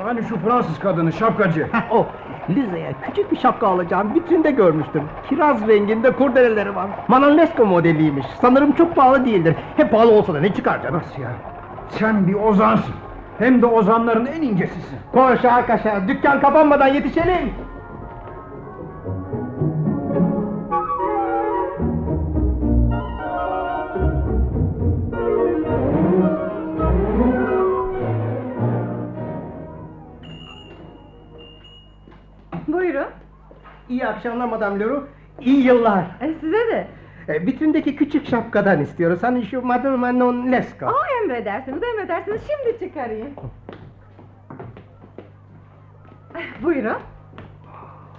Hani 0.07 0.23
şu 0.23 0.39
Fransız 0.39 0.79
kadını, 0.79 1.13
şapkacı. 1.13 1.69
Heh, 1.73 1.93
o. 1.93 2.07
Liza'ya 2.51 2.93
küçük 3.03 3.33
bir 3.33 3.37
şapka 3.37 3.67
alacağım. 3.67 4.15
Vitrinde 4.15 4.51
görmüştüm. 4.51 5.03
Kiraz 5.29 5.69
renginde 5.69 6.13
kurdeleleri 6.13 6.77
var. 6.77 6.87
Manolesco 7.09 7.67
modeliymiş. 7.67 8.27
Sanırım 8.41 8.73
çok 8.73 8.97
pahalı 8.97 9.25
değildir. 9.25 9.55
Hep 9.77 9.91
pahalı 9.91 10.11
olsa 10.11 10.35
da 10.35 10.41
ne 10.41 10.55
çıkar 10.55 10.83
canım? 10.83 11.01
Nasıl 11.01 11.23
ya? 11.23 11.31
Sen 11.89 12.27
bir 12.27 12.35
ozansın. 12.35 12.95
Hem 13.39 13.63
de 13.63 13.67
ozanların 13.67 14.27
en 14.27 14.43
incesisin. 14.43 14.99
Koş 15.13 15.45
arkadaşlar. 15.45 16.09
Dükkan 16.09 16.41
kapanmadan 16.41 16.89
yetişelim. 16.89 17.53
Buyurun. 32.68 33.06
İyi 33.88 34.06
akşamlar 34.06 34.46
Madame 34.49 34.80
Leroux. 34.80 35.06
İyi 35.40 35.66
yıllar. 35.66 36.04
E, 36.20 36.35
size 36.40 36.56
de. 36.56 36.88
E, 37.28 37.46
vitrindeki 37.46 37.96
küçük 37.96 38.28
şapkadan 38.28 38.80
istiyoruz. 38.80 39.23
Hani 39.23 39.46
şu 39.46 39.62
Madame 39.62 39.96
Manolesco. 39.96 40.87
Aa 40.87 41.06
emredersiniz 41.23 41.82
emredersiniz 41.82 42.40
şimdi 42.46 42.78
çıkarayım. 42.78 43.28
Eh, 46.38 46.62
Buyurun. 46.62 46.96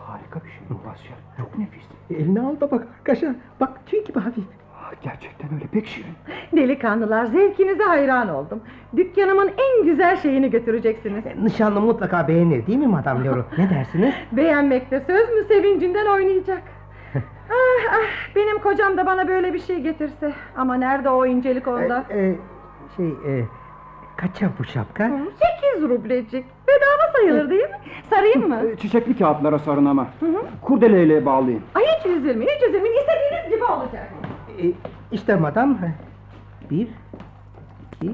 Harika 0.06 0.40
bir 0.46 0.50
şey 0.50 0.60
bu 0.70 0.90
Basya. 0.90 1.12
Çok 1.38 1.58
nefis. 1.58 1.84
Eline 2.10 2.42
al 2.42 2.60
da 2.60 2.72
bak 2.72 2.88
arkadaşlar. 2.98 3.32
Bak 3.60 3.70
tüy 3.86 4.04
gibi 4.04 4.20
hafif. 4.20 4.44
Gerçekten 5.04 5.54
öyle 5.54 5.66
pek 5.72 5.88
şirin. 5.88 6.14
Delikanlılar 6.56 7.26
zevkinize 7.26 7.84
hayran 7.84 8.30
oldum. 8.30 8.62
Dükkanımın 8.98 9.52
en 9.58 9.86
güzel 9.86 10.18
şeyini 10.18 10.50
götüreceksiniz. 10.50 11.26
E, 11.26 11.36
Nişanlı 11.44 11.82
mutlaka 11.82 12.28
beğenir 12.28 12.68
değil 12.68 12.78
mi 12.80 12.88
Madame 12.88 13.26
Leroux? 13.26 13.46
Ne 13.58 13.70
dersiniz? 13.70 14.14
Beğenmekte 14.32 15.04
söz 15.08 15.30
mü 15.30 15.44
sevincinden 15.48 16.06
oynayacak. 16.06 16.62
ah, 17.50 17.92
ah, 17.92 18.36
benim 18.36 18.58
kocam 18.60 18.98
da 18.98 19.06
bana 19.06 19.28
böyle 19.28 19.54
bir 19.54 19.60
şey 19.60 19.80
getirse. 19.80 20.34
Ama 20.58 20.76
nerede 20.76 21.10
o 21.10 21.26
incelik 21.26 21.68
onda? 21.68 22.06
E, 22.10 22.20
e, 22.20 22.36
şey, 22.98 23.08
e, 23.08 23.46
kaça 24.18 24.50
bu 24.60 24.64
şapka? 24.64 25.04
Hı, 25.06 25.12
Sekiz 25.40 25.90
rublecik. 25.90 26.46
Bedava 26.68 27.12
sayılır 27.14 27.50
değil 27.50 27.62
mi? 27.70 27.78
Sarayım 28.10 28.48
mı? 28.48 28.60
Ee, 28.74 28.76
Çiçekli 28.78 29.18
kağıtlara 29.18 29.60
sarın 29.60 29.86
ama. 29.86 30.08
Hı 30.20 30.26
hı. 30.26 30.42
Kurdeleyle 30.62 31.26
bağlayın. 31.26 31.62
Ay 31.76 31.84
hiç 32.00 32.06
üzülmeyin 32.06 32.52
hiç 32.56 32.64
üzülmeyin. 32.70 32.96
İstediğiniz 32.98 33.50
gibi 33.56 33.64
olacak. 33.64 34.10
E, 34.58 34.72
işte 35.12 35.36
madam. 35.36 35.78
Bir, 36.72 36.88
iki, 37.94 38.12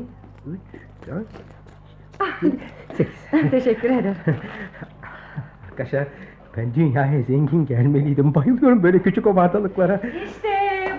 üç, 0.47 0.59
dört, 1.07 1.27
Ah, 2.19 2.43
yedi, 2.43 2.55
sekiz. 2.93 3.15
Teşekkür 3.51 3.89
ederim. 3.89 4.15
Arkadaşlar 5.69 6.07
ben 6.57 6.73
dünyaya 6.73 7.21
zengin 7.21 7.65
gelmeliydim. 7.65 8.35
Bayılıyorum 8.35 8.83
böyle 8.83 9.01
küçük 9.01 9.27
ovardalıklara. 9.27 9.95
İşte 10.25 10.49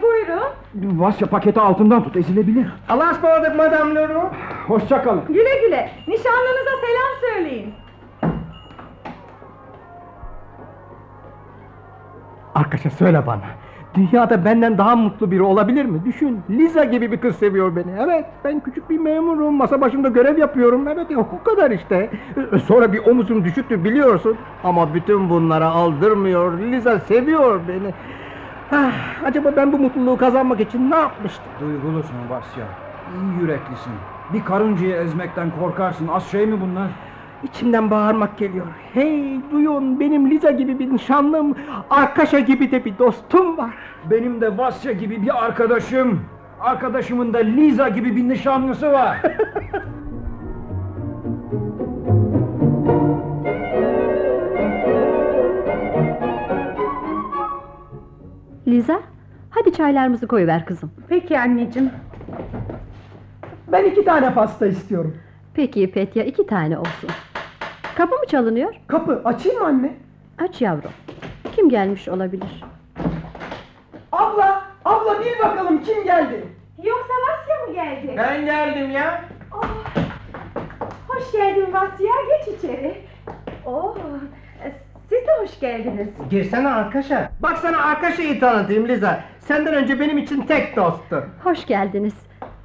buyurun. 0.03 1.01
Vasya 1.01 1.29
paketi 1.29 1.61
altından 1.61 2.03
tut 2.05 2.17
ezilebilir. 2.17 2.67
Allah'a 2.89 3.11
ısmarladık 3.11 3.57
Madame 3.57 3.95
Leroux. 3.95 4.35
Hoşça 4.67 5.03
kalın. 5.03 5.25
Güle 5.29 5.61
güle. 5.67 5.91
Nişanlınıza 6.09 6.71
selam 6.81 7.35
söyleyin. 7.35 7.75
Arkadaşa 12.55 12.91
söyle 12.91 13.27
bana. 13.27 13.43
Dünyada 13.95 14.45
benden 14.45 14.79
daha 14.79 14.97
mutlu 14.97 15.31
biri 15.31 15.43
olabilir 15.43 15.85
mi? 15.85 16.05
Düşün, 16.05 16.45
Liza 16.51 16.85
gibi 16.85 17.13
bir 17.13 17.21
kız 17.21 17.37
seviyor 17.37 17.77
beni. 17.77 17.93
Evet, 18.01 18.25
ben 18.45 18.61
küçük 18.63 18.91
bir 18.91 18.99
memurum, 18.99 19.55
masa 19.55 19.81
başında 19.81 20.09
görev 20.09 20.39
yapıyorum. 20.39 20.89
Evet, 20.89 21.11
yok 21.11 21.33
o 21.33 21.43
kadar 21.43 21.71
işte. 21.71 22.11
Ee, 22.53 22.59
Sonra 22.59 22.93
bir 22.93 22.99
omuzum 23.07 23.45
düşüktü 23.45 23.85
biliyorsun. 23.85 24.41
Ama 24.63 24.95
bütün 24.95 25.31
bunlara 25.31 25.69
aldırmıyor. 25.71 26.59
Liza 26.59 27.01
seviyor 27.01 27.69
beni. 27.69 27.95
Ah, 28.71 29.23
acaba 29.25 29.57
ben 29.57 29.73
bu 29.73 29.79
mutluluğu 29.79 30.17
kazanmak 30.17 30.61
için 30.61 30.91
ne 30.91 30.97
yapmıştım? 30.97 31.53
Duygulusun 31.59 32.29
Vasya. 32.29 32.79
İyi 33.07 33.33
yüreklisin. 33.33 34.09
Bir 34.29 34.45
karıncayı 34.45 34.95
ezmekten 34.97 35.51
korkarsın. 35.51 36.09
Az 36.09 36.27
şey 36.31 36.47
mi 36.47 36.61
bunlar? 36.61 37.14
İçimden 37.45 37.91
bağırmak 37.91 38.39
geliyor. 38.39 38.67
Hey 38.93 39.41
duyun 39.51 40.01
benim 40.01 40.31
Liza 40.31 40.51
gibi 40.51 40.79
bir 40.79 40.93
nişanlım, 40.93 41.55
Arkaşa 41.91 42.39
gibi 42.41 42.71
de 42.71 42.85
bir 42.85 42.99
dostum 42.99 43.59
var. 43.59 43.75
Benim 44.11 44.41
de 44.41 44.59
Vasya 44.59 44.93
gibi 44.93 45.23
bir 45.23 45.45
arkadaşım. 45.45 46.21
Arkadaşımın 46.61 47.33
da 47.35 47.39
Liza 47.39 47.89
gibi 47.89 48.17
bir 48.17 48.29
nişanlısı 48.29 48.93
var. 48.93 49.23
Liza, 58.69 59.01
hadi 59.51 59.73
çaylarımızı 59.73 60.27
koyuver 60.27 60.67
kızım. 60.67 60.91
Peki 61.09 61.39
anneciğim. 61.41 61.91
Ben 63.73 63.85
iki 63.85 64.05
tane 64.05 64.35
pasta 64.35 64.67
istiyorum. 64.67 65.17
Peki 65.55 65.91
Petya, 65.91 66.25
iki 66.25 66.47
tane 66.47 66.79
olsun. 66.79 67.11
Kapı 67.97 68.15
mı 68.17 68.27
çalınıyor? 68.27 68.75
Kapı 68.87 69.23
açayım 69.25 69.59
mı 69.61 69.67
anne? 69.67 69.93
Aç 70.39 70.63
yavrum. 70.63 70.91
Kim 71.57 71.69
gelmiş 71.69 72.09
olabilir? 72.09 72.65
Abla, 74.13 74.63
abla 74.85 75.21
bil 75.21 75.39
bakalım 75.45 75.83
kim 75.83 76.05
geldi? 76.05 76.45
Yoksa 76.85 77.13
Vasya 77.29 77.67
mı 77.67 77.75
geldi? 77.75 78.15
Ben 78.17 78.45
geldim 78.45 78.91
ya. 78.91 79.25
Oh, 79.55 79.65
hoş 81.09 81.33
geldin 81.33 81.73
Vasya, 81.73 82.13
geç 82.29 82.59
içeri. 82.59 83.01
Oo, 83.67 83.97
siz 85.09 85.19
de 85.27 85.31
hoş 85.43 85.61
geldiniz. 85.61 86.09
Girsene 86.31 86.69
Arkaşa. 86.69 87.31
Bak 87.41 87.59
sana 87.59 87.83
Arkaşa'yı 87.85 88.41
tanıtayım 88.41 88.89
Liza. 88.89 89.21
Senden 89.41 89.75
önce 89.75 90.01
benim 90.01 90.19
için 90.19 90.41
tek 90.43 90.77
dosttu. 90.77 91.25
Hoş 91.45 91.67
geldiniz. 91.67 92.15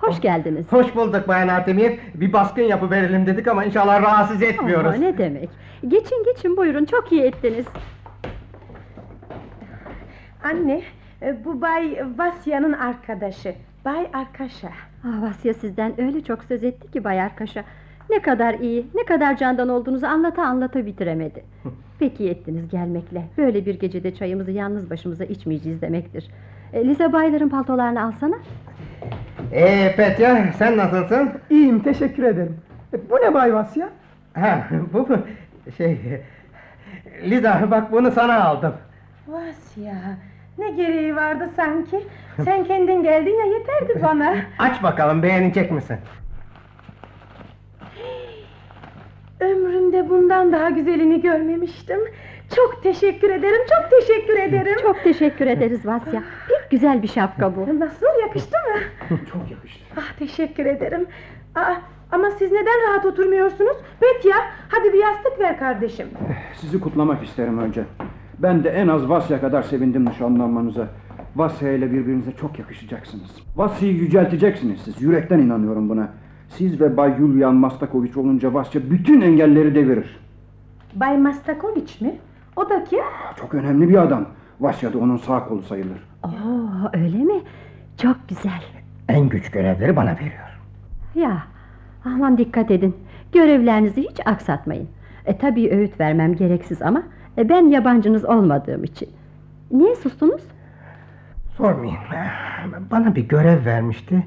Hoş 0.02 0.22
geldiniz. 0.22 0.72
Hoş 0.72 0.96
bulduk 0.96 1.28
Bayan 1.28 1.48
Artemiev. 1.48 1.98
Bir 2.16 2.34
baskın 2.34 2.62
yapıverelim 2.62 3.26
dedik 3.26 3.48
ama 3.48 3.66
inşallah 3.66 4.02
rahatsız 4.02 4.42
etmiyoruz. 4.42 4.92
Aa, 4.92 4.98
ne 4.98 5.18
demek? 5.18 5.50
Geçin 5.88 6.24
geçin 6.24 6.58
buyurun 6.58 6.86
çok 6.86 7.12
iyi 7.12 7.22
ettiniz. 7.22 7.66
Anne, 10.44 10.82
e, 11.22 11.46
bu 11.46 11.62
Bay 11.62 12.04
Vasya'nın 12.18 12.74
arkadaşı. 12.74 13.56
Bay 13.86 14.08
Arkaşa. 14.14 14.70
Ah, 15.08 15.22
Vasya 15.22 15.54
sizden 15.54 16.02
öyle 16.02 16.24
çok 16.24 16.44
söz 16.44 16.64
etti 16.64 16.92
ki 16.92 17.04
Bay 17.04 17.22
Arkaş'a. 17.22 17.64
Ne 18.10 18.22
kadar 18.22 18.54
iyi, 18.54 18.86
ne 18.96 19.04
kadar 19.06 19.38
candan 19.38 19.70
olduğunuzu 19.70 20.06
anlata 20.06 20.44
anlata 20.44 20.86
bitiremedi. 20.86 21.44
Peki 22.00 22.30
ettiniz 22.30 22.70
gelmekle. 22.70 23.24
Böyle 23.38 23.66
bir 23.66 23.80
gecede 23.80 24.16
çayımızı 24.16 24.52
yalnız 24.52 24.90
başımıza 24.90 25.24
içmeyeceğiz 25.24 25.82
demektir. 25.82 26.28
E, 26.74 26.86
Lize 26.88 27.14
bayların 27.14 27.50
paltolarını 27.50 28.04
alsana. 28.04 28.36
Ee 29.54 29.94
Petya 29.98 30.54
sen 30.58 30.78
nasılsın? 30.78 31.32
İyiyim 31.50 31.80
teşekkür 31.84 32.24
ederim. 32.24 32.58
E, 32.94 33.10
Bu 33.10 33.16
ne 33.16 33.34
Bay 33.34 33.54
Vasya? 33.54 33.90
Ha, 34.34 34.68
bu 34.94 34.98
mu? 35.08 35.18
Şey... 35.78 36.00
Liza 37.24 37.72
bak 37.72 37.92
bunu 37.92 38.12
sana 38.12 38.44
aldım. 38.44 38.74
Vasya, 39.28 39.96
ne 40.58 40.72
gereği 40.72 41.16
vardı 41.16 41.50
sanki? 41.56 42.00
Sen 42.46 42.64
kendin 42.64 43.04
geldin 43.04 43.40
ya 43.40 43.46
yeterdi 43.46 44.04
bana. 44.04 44.36
Aç 44.60 44.84
bakalım 44.84 45.24
beğenecek 45.24 45.72
misin? 45.72 45.98
Ömrümde 49.40 50.10
bundan 50.10 50.54
daha 50.54 50.70
güzelini 50.70 51.22
görmemiştim. 51.22 52.00
Çok 52.56 52.84
teşekkür 52.84 53.30
ederim, 53.30 53.62
çok 53.70 53.92
teşekkür 53.92 54.40
ederim. 54.40 54.78
Çok 54.82 55.04
teşekkür 55.04 55.48
ederiz 55.48 55.86
Vasya. 55.86 56.24
Güzel 56.70 57.04
bir 57.04 57.08
şapka 57.08 57.56
bu. 57.56 57.62
Nasıl 57.80 58.06
yakıştı 58.22 58.56
mı? 58.58 58.80
Çok 59.32 59.52
yakıştı. 59.52 59.84
Ah 59.98 60.14
teşekkür 60.20 60.66
ederim. 60.66 61.08
Aa, 61.56 61.74
ama 62.12 62.32
siz 62.32 62.52
neden 62.52 62.90
rahat 62.90 63.06
oturmuyorsunuz? 63.06 63.78
Petya, 64.00 64.36
hadi 64.70 64.94
bir 64.94 64.98
yastık 65.00 65.40
ver 65.40 65.60
kardeşim. 65.60 66.08
Sizi 66.56 66.80
kutlamak 66.80 67.24
isterim 67.24 67.58
önce. 67.60 67.84
Ben 68.40 68.64
de 68.64 68.70
en 68.70 68.88
az 68.88 69.10
Vasya 69.10 69.42
kadar 69.42 69.62
sevindim 69.62 70.06
nişanlanmanıza. 70.06 70.88
Vasya 71.36 71.72
ile 71.72 71.92
birbirinize 71.92 72.32
çok 72.32 72.60
yakışacaksınız. 72.60 73.30
Vasya'yı 73.56 73.96
yücelteceksiniz 73.96 74.82
siz. 74.82 75.02
Yürekten 75.02 75.40
inanıyorum 75.40 75.90
buna. 75.90 76.10
Siz 76.50 76.82
ve 76.82 76.98
Bay 76.98 77.16
Yulian 77.20 77.56
Mastakoviç 77.56 78.18
olunca 78.18 78.54
Vasya 78.54 78.82
bütün 78.92 79.22
engelleri 79.22 79.76
devirir. 79.76 80.20
Bay 80.96 81.18
Mastakoviç 81.18 82.02
mi? 82.02 82.16
O 82.56 82.70
da 82.70 82.84
kim? 82.84 83.00
Çok 83.40 83.54
önemli 83.54 83.90
bir 83.90 83.98
adam. 84.04 84.26
Vasya 84.60 84.94
da 84.94 84.98
onun 84.98 85.18
sağ 85.18 85.46
kolu 85.46 85.62
sayılır. 85.62 86.09
Oo, 86.24 86.90
öyle 86.94 87.18
mi? 87.18 87.42
Çok 88.02 88.18
güzel. 88.30 88.64
En 89.10 89.30
güç 89.30 89.52
görevleri 89.52 89.96
bana 89.96 90.16
veriyor. 90.16 90.60
Ya, 91.16 91.44
aman 92.06 92.38
dikkat 92.38 92.72
edin. 92.72 92.96
Görevlerinizi 93.32 94.02
hiç 94.02 94.20
aksatmayın. 94.26 94.88
E 95.26 95.38
tabii 95.38 95.70
öğüt 95.72 96.00
vermem 96.00 96.36
gereksiz 96.36 96.82
ama 96.82 97.04
e, 97.38 97.50
ben 97.50 97.66
yabancınız 97.66 98.26
olmadığım 98.26 98.84
için. 98.84 99.10
Niye 99.72 99.96
sustunuz? 99.96 100.42
Sormayın. 101.58 101.96
Bana 102.92 103.16
bir 103.16 103.28
görev 103.28 103.66
vermişti. 103.66 104.24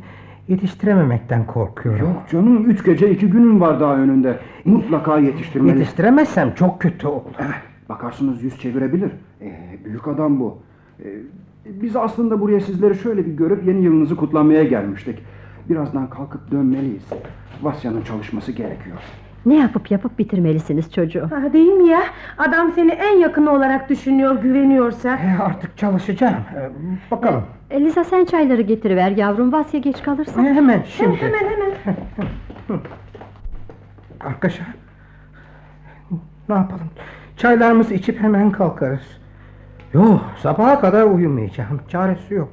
Yetiştirememekten 0.48 1.46
korkuyorum. 1.46 2.00
Yok 2.08 2.22
canım 2.32 2.70
üç 2.70 2.84
gece 2.84 3.10
iki 3.10 3.26
günün 3.30 3.60
var 3.60 3.80
daha 3.80 3.96
önünde. 3.96 4.38
Mutlaka 4.64 5.18
yetiştirmeli. 5.18 5.78
Yetiştiremezsem 5.78 6.54
çok 6.54 6.80
kötü 6.80 7.06
olur. 7.06 7.30
Eh, 7.40 7.44
Bakarsınız 7.88 8.42
yüz 8.42 8.58
çevirebilir. 8.60 9.12
Ee, 9.40 9.78
büyük 9.84 10.08
adam 10.08 10.40
bu. 10.40 10.58
Ee, 11.04 11.08
biz 11.64 11.96
aslında 11.96 12.40
buraya 12.40 12.60
sizleri 12.60 12.94
şöyle 12.94 13.26
bir 13.26 13.32
görüp 13.32 13.66
yeni 13.66 13.84
yılınızı 13.84 14.16
kutlamaya 14.16 14.64
gelmiştik. 14.64 15.18
Birazdan 15.68 16.10
kalkıp 16.10 16.50
dönmeliyiz. 16.50 17.04
Vasya'nın 17.62 18.02
çalışması 18.02 18.52
gerekiyor. 18.52 18.96
Ne 19.46 19.58
yapıp 19.58 19.90
yapıp 19.90 20.18
bitirmelisiniz 20.18 20.92
çocuğu. 20.92 21.28
Ah, 21.34 21.52
değil 21.52 21.72
mi 21.72 21.88
ya? 21.88 22.00
Adam 22.38 22.72
seni 22.72 22.90
en 22.90 23.18
yakını 23.18 23.50
olarak 23.50 23.88
düşünüyor, 23.90 24.42
güveniyorsa. 24.42 25.16
E, 25.16 25.42
artık 25.42 25.78
çalışacağım. 25.78 26.34
E, 26.34 26.70
bakalım. 27.10 27.42
E, 27.70 27.80
Liza 27.80 28.04
sen 28.04 28.24
çayları 28.24 28.62
getiriver 28.62 29.10
yavrum. 29.10 29.52
Vasya 29.52 29.80
geç 29.80 30.02
kalırsa. 30.02 30.42
E, 30.42 30.44
hemen 30.44 30.82
şimdi. 30.88 31.16
Hemen 31.16 31.38
hemen. 31.38 31.72
Arkadaşlar. 34.20 34.66
Ne 36.48 36.54
yapalım? 36.54 36.90
Çaylarımızı 37.36 37.94
içip 37.94 38.20
hemen 38.20 38.50
kalkarız. 38.50 39.21
Yok 39.94 40.20
sabaha 40.38 40.80
kadar 40.80 41.02
uyumayacağım. 41.02 41.80
Çaresi 41.88 42.34
yok. 42.34 42.48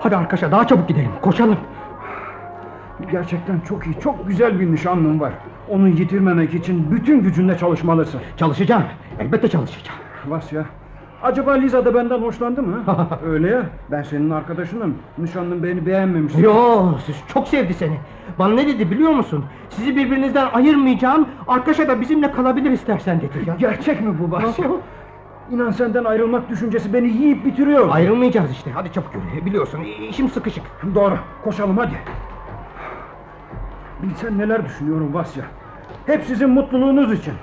Hadi 0.00 0.16
arkadaşlar 0.16 0.52
daha 0.52 0.66
çabuk 0.66 0.88
gidelim. 0.88 1.10
Koşalım. 1.22 1.58
Gerçekten 3.10 3.60
çok 3.60 3.86
iyi, 3.86 4.00
çok 4.00 4.28
güzel 4.28 4.60
bir 4.60 4.72
nişanlın 4.72 5.20
var. 5.20 5.32
Onu 5.68 5.88
yitirmemek 5.88 6.54
için 6.54 6.90
bütün 6.90 7.22
gücünle 7.22 7.58
çalışmalısın. 7.58 8.20
Çalışacağım. 8.36 8.84
Elbette 9.20 9.48
çalışacağım. 9.48 9.98
Vasya, 10.26 10.64
acaba 11.22 11.52
Liza 11.52 11.84
da 11.84 11.94
benden 11.94 12.18
hoşlandı 12.22 12.62
mı? 12.62 12.84
Öyle 13.26 13.50
ya, 13.50 13.62
ben 13.90 14.02
senin 14.02 14.30
arkadaşınım. 14.30 14.94
Nişanlın 15.18 15.62
beni 15.62 15.86
beğenmemiş. 15.86 16.34
Yo, 16.38 16.86
siz 17.06 17.16
çok 17.28 17.48
sevdi 17.48 17.74
seni. 17.74 17.98
Bana 18.38 18.54
ne 18.54 18.66
dedi 18.66 18.90
biliyor 18.90 19.10
musun? 19.12 19.44
Sizi 19.70 19.96
birbirinizden 19.96 20.48
ayırmayacağım. 20.52 21.28
Arkadaşa 21.48 21.88
da 21.88 22.00
bizimle 22.00 22.30
kalabilir 22.32 22.70
istersen 22.70 23.20
dedi. 23.20 23.38
Ya. 23.46 23.56
Gerçek 23.58 24.00
mi 24.00 24.14
bu 24.20 24.32
Vasya? 24.32 24.70
İnan 25.50 25.70
senden 25.70 26.04
ayrılmak 26.04 26.48
düşüncesi 26.48 26.92
beni 26.92 27.08
yiyip 27.08 27.44
bitiriyor. 27.44 27.88
Ayrılmayacağız 27.90 28.50
işte. 28.50 28.70
Hadi 28.74 28.92
çabuk 28.92 29.10
yürü. 29.14 29.46
Biliyorsun 29.46 29.80
işim 30.10 30.28
sıkışık. 30.28 30.64
Doğru, 30.94 31.18
koşalım 31.44 31.76
hadi. 31.78 31.94
Bilsen 34.02 34.38
neler 34.38 34.64
düşünüyorum 34.64 35.14
Vasya. 35.14 35.44
Hep 36.06 36.24
sizin 36.24 36.50
mutluluğunuz 36.50 37.12
için. 37.12 37.34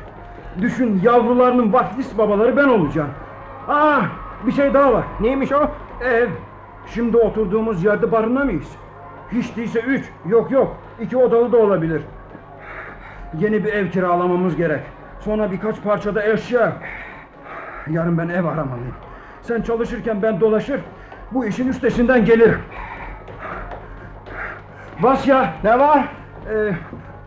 Düşün 0.61 0.99
yavrularının 1.03 1.73
vaftiz 1.73 2.17
babaları 2.17 2.57
ben 2.57 2.67
olacağım. 2.67 3.09
Aa, 3.67 4.01
bir 4.47 4.51
şey 4.51 4.73
daha 4.73 4.93
var. 4.93 5.03
Neymiş 5.19 5.51
o? 5.51 5.71
Ev. 6.01 6.29
Şimdi 6.87 7.17
oturduğumuz 7.17 7.83
yerde 7.83 8.11
barınamayız. 8.11 8.71
Hiç 9.31 9.57
değilse 9.57 9.79
üç, 9.79 10.05
yok 10.25 10.51
yok, 10.51 10.77
iki 11.01 11.17
odalı 11.17 11.51
da 11.51 11.57
olabilir. 11.57 12.01
Yeni 13.39 13.63
bir 13.65 13.73
ev 13.73 13.89
kiralamamız 13.89 14.55
gerek. 14.55 14.81
Sonra 15.19 15.51
birkaç 15.51 15.83
parçada 15.83 16.25
eşya. 16.25 16.73
Yarın 17.89 18.17
ben 18.17 18.29
ev 18.29 18.45
aramalıyım. 18.45 18.93
Sen 19.41 19.61
çalışırken 19.61 20.21
ben 20.21 20.39
dolaşır, 20.39 20.79
bu 21.31 21.45
işin 21.45 21.67
üstesinden 21.67 22.25
gelirim. 22.25 22.59
Vasya, 25.01 25.53
Ne 25.63 25.79
var? 25.79 26.05
ee, 26.53 26.71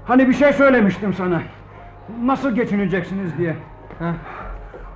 hani 0.05 0.29
bir 0.29 0.35
şey 0.35 0.53
söylemiştim 0.53 1.14
sana. 1.14 1.42
Nasıl 2.22 2.55
geçineceksiniz 2.55 3.38
diye. 3.38 3.57
Ha? 3.98 4.12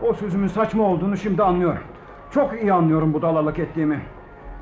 O 0.03 0.15
sözümün 0.15 0.49
saçma 0.49 0.85
olduğunu 0.85 1.17
şimdi 1.17 1.43
anlıyorum. 1.43 1.83
Çok 2.31 2.63
iyi 2.63 2.73
anlıyorum 2.73 3.15
bu 3.15 3.23
dalalık 3.23 3.59
ettiğimi. 3.59 4.01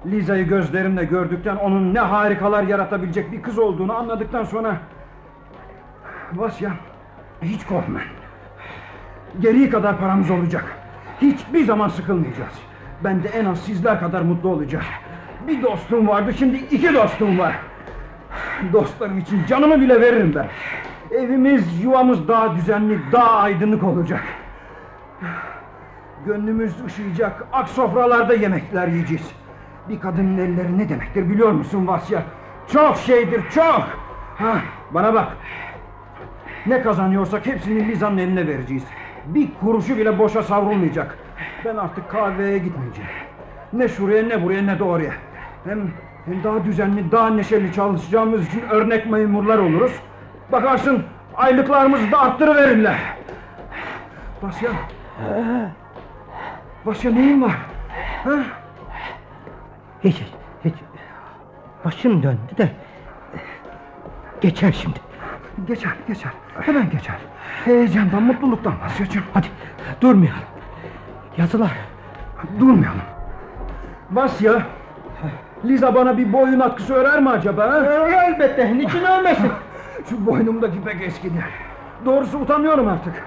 Liza'yı 0.06 0.48
gözlerimle 0.48 1.04
gördükten 1.04 1.56
onun 1.56 1.94
ne 1.94 2.00
harikalar 2.00 2.62
yaratabilecek 2.62 3.32
bir 3.32 3.42
kız 3.42 3.58
olduğunu 3.58 3.96
anladıktan 3.96 4.44
sonra... 4.44 4.76
Vasya, 6.32 6.70
hiç 7.42 7.66
korkma. 7.66 8.00
Geriye 9.40 9.70
kadar 9.70 9.98
paramız 9.98 10.30
olacak. 10.30 10.64
Hiçbir 11.22 11.64
zaman 11.64 11.88
sıkılmayacağız. 11.88 12.54
Ben 13.04 13.22
de 13.22 13.28
en 13.28 13.44
az 13.44 13.60
sizler 13.60 14.00
kadar 14.00 14.20
mutlu 14.20 14.48
olacağım. 14.48 14.84
Bir 15.48 15.62
dostum 15.62 16.08
vardı 16.08 16.32
şimdi 16.38 16.56
iki 16.56 16.94
dostum 16.94 17.38
var. 17.38 17.54
Dostlarım 18.72 19.18
için 19.18 19.46
canımı 19.46 19.80
bile 19.80 20.00
veririm 20.00 20.32
ben. 20.34 20.48
Evimiz 21.16 21.82
yuvamız 21.82 22.28
daha 22.28 22.56
düzenli 22.56 22.98
daha 23.12 23.30
aydınlık 23.30 23.84
olacak. 23.84 24.22
Gönlümüz 26.26 26.84
ışıyacak 26.84 27.46
ak 27.52 27.68
sofralarda 27.68 28.34
yemekler 28.34 28.88
yiyeceğiz. 28.88 29.30
Bir 29.88 30.00
kadının 30.00 30.38
elleri 30.38 30.78
ne 30.78 30.88
demektir 30.88 31.30
biliyor 31.30 31.50
musun 31.50 31.86
Vasya? 31.86 32.22
Çok 32.72 32.96
şeydir 32.96 33.42
çok. 33.54 33.88
Ha, 34.38 34.56
bana 34.90 35.14
bak. 35.14 35.28
Ne 36.66 36.82
kazanıyorsak 36.82 37.46
hepsini 37.46 37.88
Liza'nın 37.88 38.18
eline 38.18 38.46
vereceğiz. 38.46 38.84
Bir 39.26 39.48
kuruşu 39.60 39.98
bile 39.98 40.18
boşa 40.18 40.42
savrulmayacak. 40.42 41.18
Ben 41.64 41.76
artık 41.76 42.10
kahveye 42.10 42.58
gitmeyeceğim. 42.58 43.10
Ne 43.72 43.88
şuraya 43.88 44.22
ne 44.22 44.44
buraya 44.44 44.62
ne 44.62 44.78
de 44.78 44.84
oraya. 44.84 45.12
Hem, 45.64 45.90
hem 46.24 46.44
daha 46.44 46.64
düzenli, 46.64 47.12
daha 47.12 47.30
neşeli 47.30 47.72
çalışacağımız 47.72 48.46
için 48.46 48.62
örnek 48.70 49.10
memurlar 49.10 49.58
oluruz. 49.58 49.92
Bakarsın 50.52 51.04
aylıklarımızı 51.36 52.12
da 52.12 52.20
arttırıverirler. 52.20 52.98
Basya. 54.42 54.70
Basya 56.86 57.10
neyin 57.10 57.42
var? 57.42 57.56
Ha? 58.24 58.36
Hiç, 60.04 60.22
hiç. 60.64 60.74
Başım 61.84 62.22
döndü 62.22 62.38
de. 62.58 62.68
Geçer 64.40 64.72
şimdi. 64.72 64.98
Geçer, 65.66 65.92
geçer. 66.08 66.32
Hemen 66.60 66.90
geçer. 66.90 67.14
Heyecandan, 67.64 68.22
mutluluktan 68.22 68.72
Basyacığım. 68.84 69.22
Hadi 69.34 69.46
durmayalım. 70.00 70.42
Yazılar. 71.36 71.70
Durmayalım. 72.60 73.00
Vasya, 74.10 74.62
Liza 75.64 75.94
bana 75.94 76.18
bir 76.18 76.32
boyun 76.32 76.60
atkısı 76.60 76.94
örer 76.94 77.20
mi 77.22 77.30
acaba? 77.30 77.66
ha? 77.70 78.08
Elbette. 78.26 78.78
Niçin 78.78 79.04
ölmesin? 79.04 79.52
Şu 80.10 80.26
boynumdaki 80.26 80.82
pek 80.82 81.02
eskidi. 81.02 81.44
Doğrusu 82.04 82.38
utanıyorum 82.38 82.88
artık. 82.88 83.22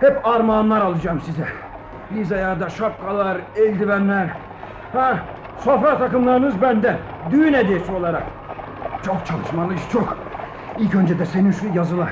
Hep 0.00 0.26
armağanlar 0.26 0.80
alacağım 0.80 1.20
size. 1.20 1.48
Liza'ya 2.14 2.60
da 2.60 2.68
şapkalar, 2.68 3.38
eldivenler. 3.56 4.28
Ha, 4.92 5.18
sofra 5.58 5.98
takımlarınız 5.98 6.62
bende. 6.62 6.96
Düğün 7.30 7.54
hediyesi 7.54 7.92
olarak. 7.92 8.22
Çok 9.02 9.26
çalışmalıyız, 9.26 9.82
çok. 9.92 10.16
İlk 10.78 10.94
önce 10.94 11.18
de 11.18 11.26
senin 11.26 11.50
şu 11.50 11.66
yazılar. 11.74 12.10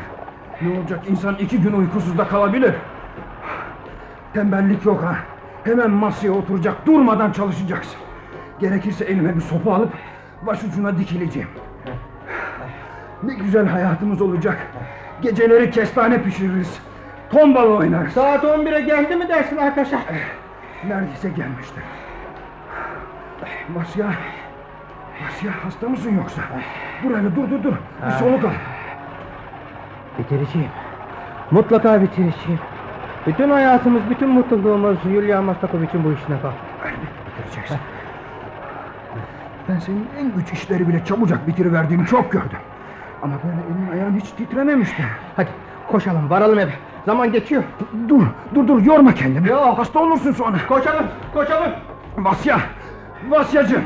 Ne 0.62 0.78
olacak 0.78 1.00
insan 1.10 1.34
iki 1.34 1.60
gün 1.60 1.72
uykusuz 1.72 2.18
da 2.18 2.28
kalabilir. 2.28 2.74
Tembellik 4.34 4.84
yok 4.84 5.02
ha. 5.02 5.16
Hemen 5.64 5.90
masaya 5.90 6.32
oturacak, 6.32 6.86
durmadan 6.86 7.32
çalışacaksın. 7.32 8.00
Gerekirse 8.60 9.04
elime 9.04 9.36
bir 9.36 9.40
sopa 9.40 9.74
alıp 9.74 9.92
başucuna 10.42 10.98
dikileceğim. 10.98 11.48
Ne 13.22 13.34
güzel 13.34 13.66
hayatımız 13.66 14.22
olacak. 14.22 14.56
Geceleri 15.22 15.70
kestane 15.70 16.22
pişiririz. 16.22 16.80
Tombala 17.32 17.70
oynarız. 17.70 18.12
Saat 18.12 18.44
11'e 18.44 18.80
geldi 18.80 19.16
mi 19.16 19.28
dersin 19.28 19.56
arkadaşlar? 19.56 20.00
Neredeyse 20.88 21.28
gelmiştir. 21.28 21.82
Vasya. 23.74 24.06
Vasya 25.24 25.52
hasta 25.64 25.88
mısın 25.88 26.16
yoksa? 26.16 26.42
Dur 27.02 27.10
hele 27.18 27.36
dur 27.36 27.50
dur 27.50 27.62
dur. 27.64 27.74
Bir 28.06 28.10
soluk 28.10 28.44
al. 28.44 28.50
Bitireceğim. 30.18 30.70
Mutlaka 31.50 32.02
bitireceğim. 32.02 32.60
Bütün 33.26 33.50
hayatımız, 33.50 34.02
bütün 34.10 34.28
mutluluğumuz 34.28 34.98
Yulia 35.04 35.42
Mastakovich'in 35.42 36.04
bu 36.04 36.12
işine 36.12 36.36
bak. 36.44 36.52
Bitireceksin. 37.26 37.78
Ben 39.68 39.78
senin 39.78 40.08
en 40.20 40.32
güç 40.36 40.52
işleri 40.52 40.88
bile 40.88 41.04
çabucak 41.04 41.46
bitiriverdiğini 41.46 42.06
çok 42.06 42.32
gördüm. 42.32 42.58
Ama 43.22 43.34
böyle 43.44 43.56
elin 43.56 43.92
ayağın 43.92 44.20
hiç 44.20 44.30
titrememişti. 44.30 45.04
Hadi 45.36 45.48
koşalım, 45.88 46.30
varalım 46.30 46.58
eve. 46.58 46.72
Zaman 47.06 47.32
geçiyor. 47.32 47.62
Dur, 48.08 48.22
dur 48.54 48.68
dur 48.68 48.82
yorma 48.82 49.14
kendini. 49.14 49.48
Yok. 49.48 49.78
Hasta 49.78 49.98
olursun 49.98 50.32
sonra. 50.32 50.56
Koşalım, 50.68 51.06
koşalım. 51.34 51.70
Vasya! 52.16 52.60
Vasyacığım! 53.28 53.84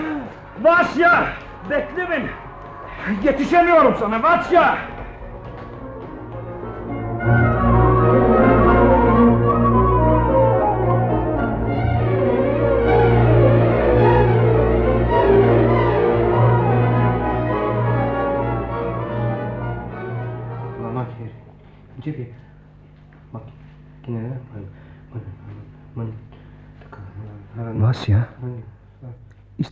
Vasya! 0.63 1.27
Bekle 1.71 2.11
beni! 2.11 2.27
Yetişemiyorum 3.25 3.95
sana 4.01 4.23
Vasya! 4.23 4.79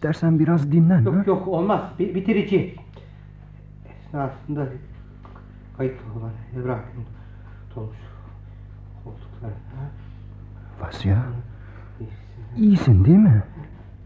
İstersen 0.05 0.39
biraz 0.39 0.73
dinlen. 0.73 1.05
ha? 1.05 1.11
Yok 1.11 1.27
yok 1.27 1.49
olmaz. 1.49 1.81
Bi- 1.99 2.15
bitirici. 2.15 2.75
Esnasında 4.07 4.67
kayıt 5.77 5.95
olan 6.19 6.31
evrakım 6.61 7.05
dolmuş. 7.75 7.97
Koltuklar. 9.05 9.51
Ha? 9.51 9.85
Vasya, 10.81 11.23
iyisin 12.57 13.05
değil 13.05 13.19
mi? 13.19 13.43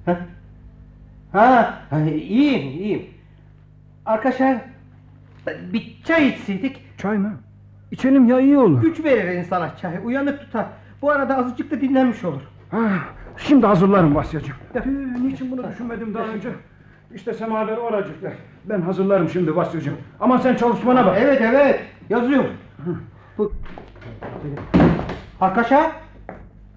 Ha? 0.05 0.19
Ha, 1.33 1.79
ha, 1.91 2.01
iyiyim 2.01 2.69
iyiyim. 2.69 3.03
Arkadaşlar 4.07 4.57
bir 5.73 6.03
çay 6.05 6.29
içseydik 6.29 6.99
Çay 6.99 7.19
mı? 7.19 7.33
İçelim 7.91 8.29
ya 8.29 8.41
iyi 8.41 8.59
olur. 8.59 8.83
güç 8.83 9.05
verir 9.05 9.39
insana 9.39 9.77
çay. 9.77 9.99
Uyanık 10.05 10.41
tutar. 10.41 10.67
Bu 11.03 11.11
arada 11.11 11.37
azıcık 11.39 11.71
da 11.71 11.81
dinlenmiş 11.81 12.25
olur. 12.25 12.43
Ha, 12.71 12.89
şimdi 13.39 13.67
hazırlarım 13.67 14.15
Vasyacığım. 14.15 14.57
Tüh, 14.73 14.87
niçin 15.23 15.51
bunu 15.51 15.71
düşünmedim 15.71 16.15
daha 16.15 16.25
önce? 16.25 16.49
İşte 17.15 17.33
semaveri 17.35 17.81
oracıklar. 17.81 18.33
Ben 18.65 18.81
hazırlarım 18.81 19.29
şimdi 19.29 19.57
Vasyacığım. 19.57 19.97
Ama 20.21 20.39
sen 20.39 20.55
çalışmana 20.55 21.07
bak. 21.07 21.17
Evet 21.21 21.41
evet 21.41 21.81
yazıyorum. 22.11 22.51
Bu... 23.39 23.53
Arkadaşlar 25.41 25.87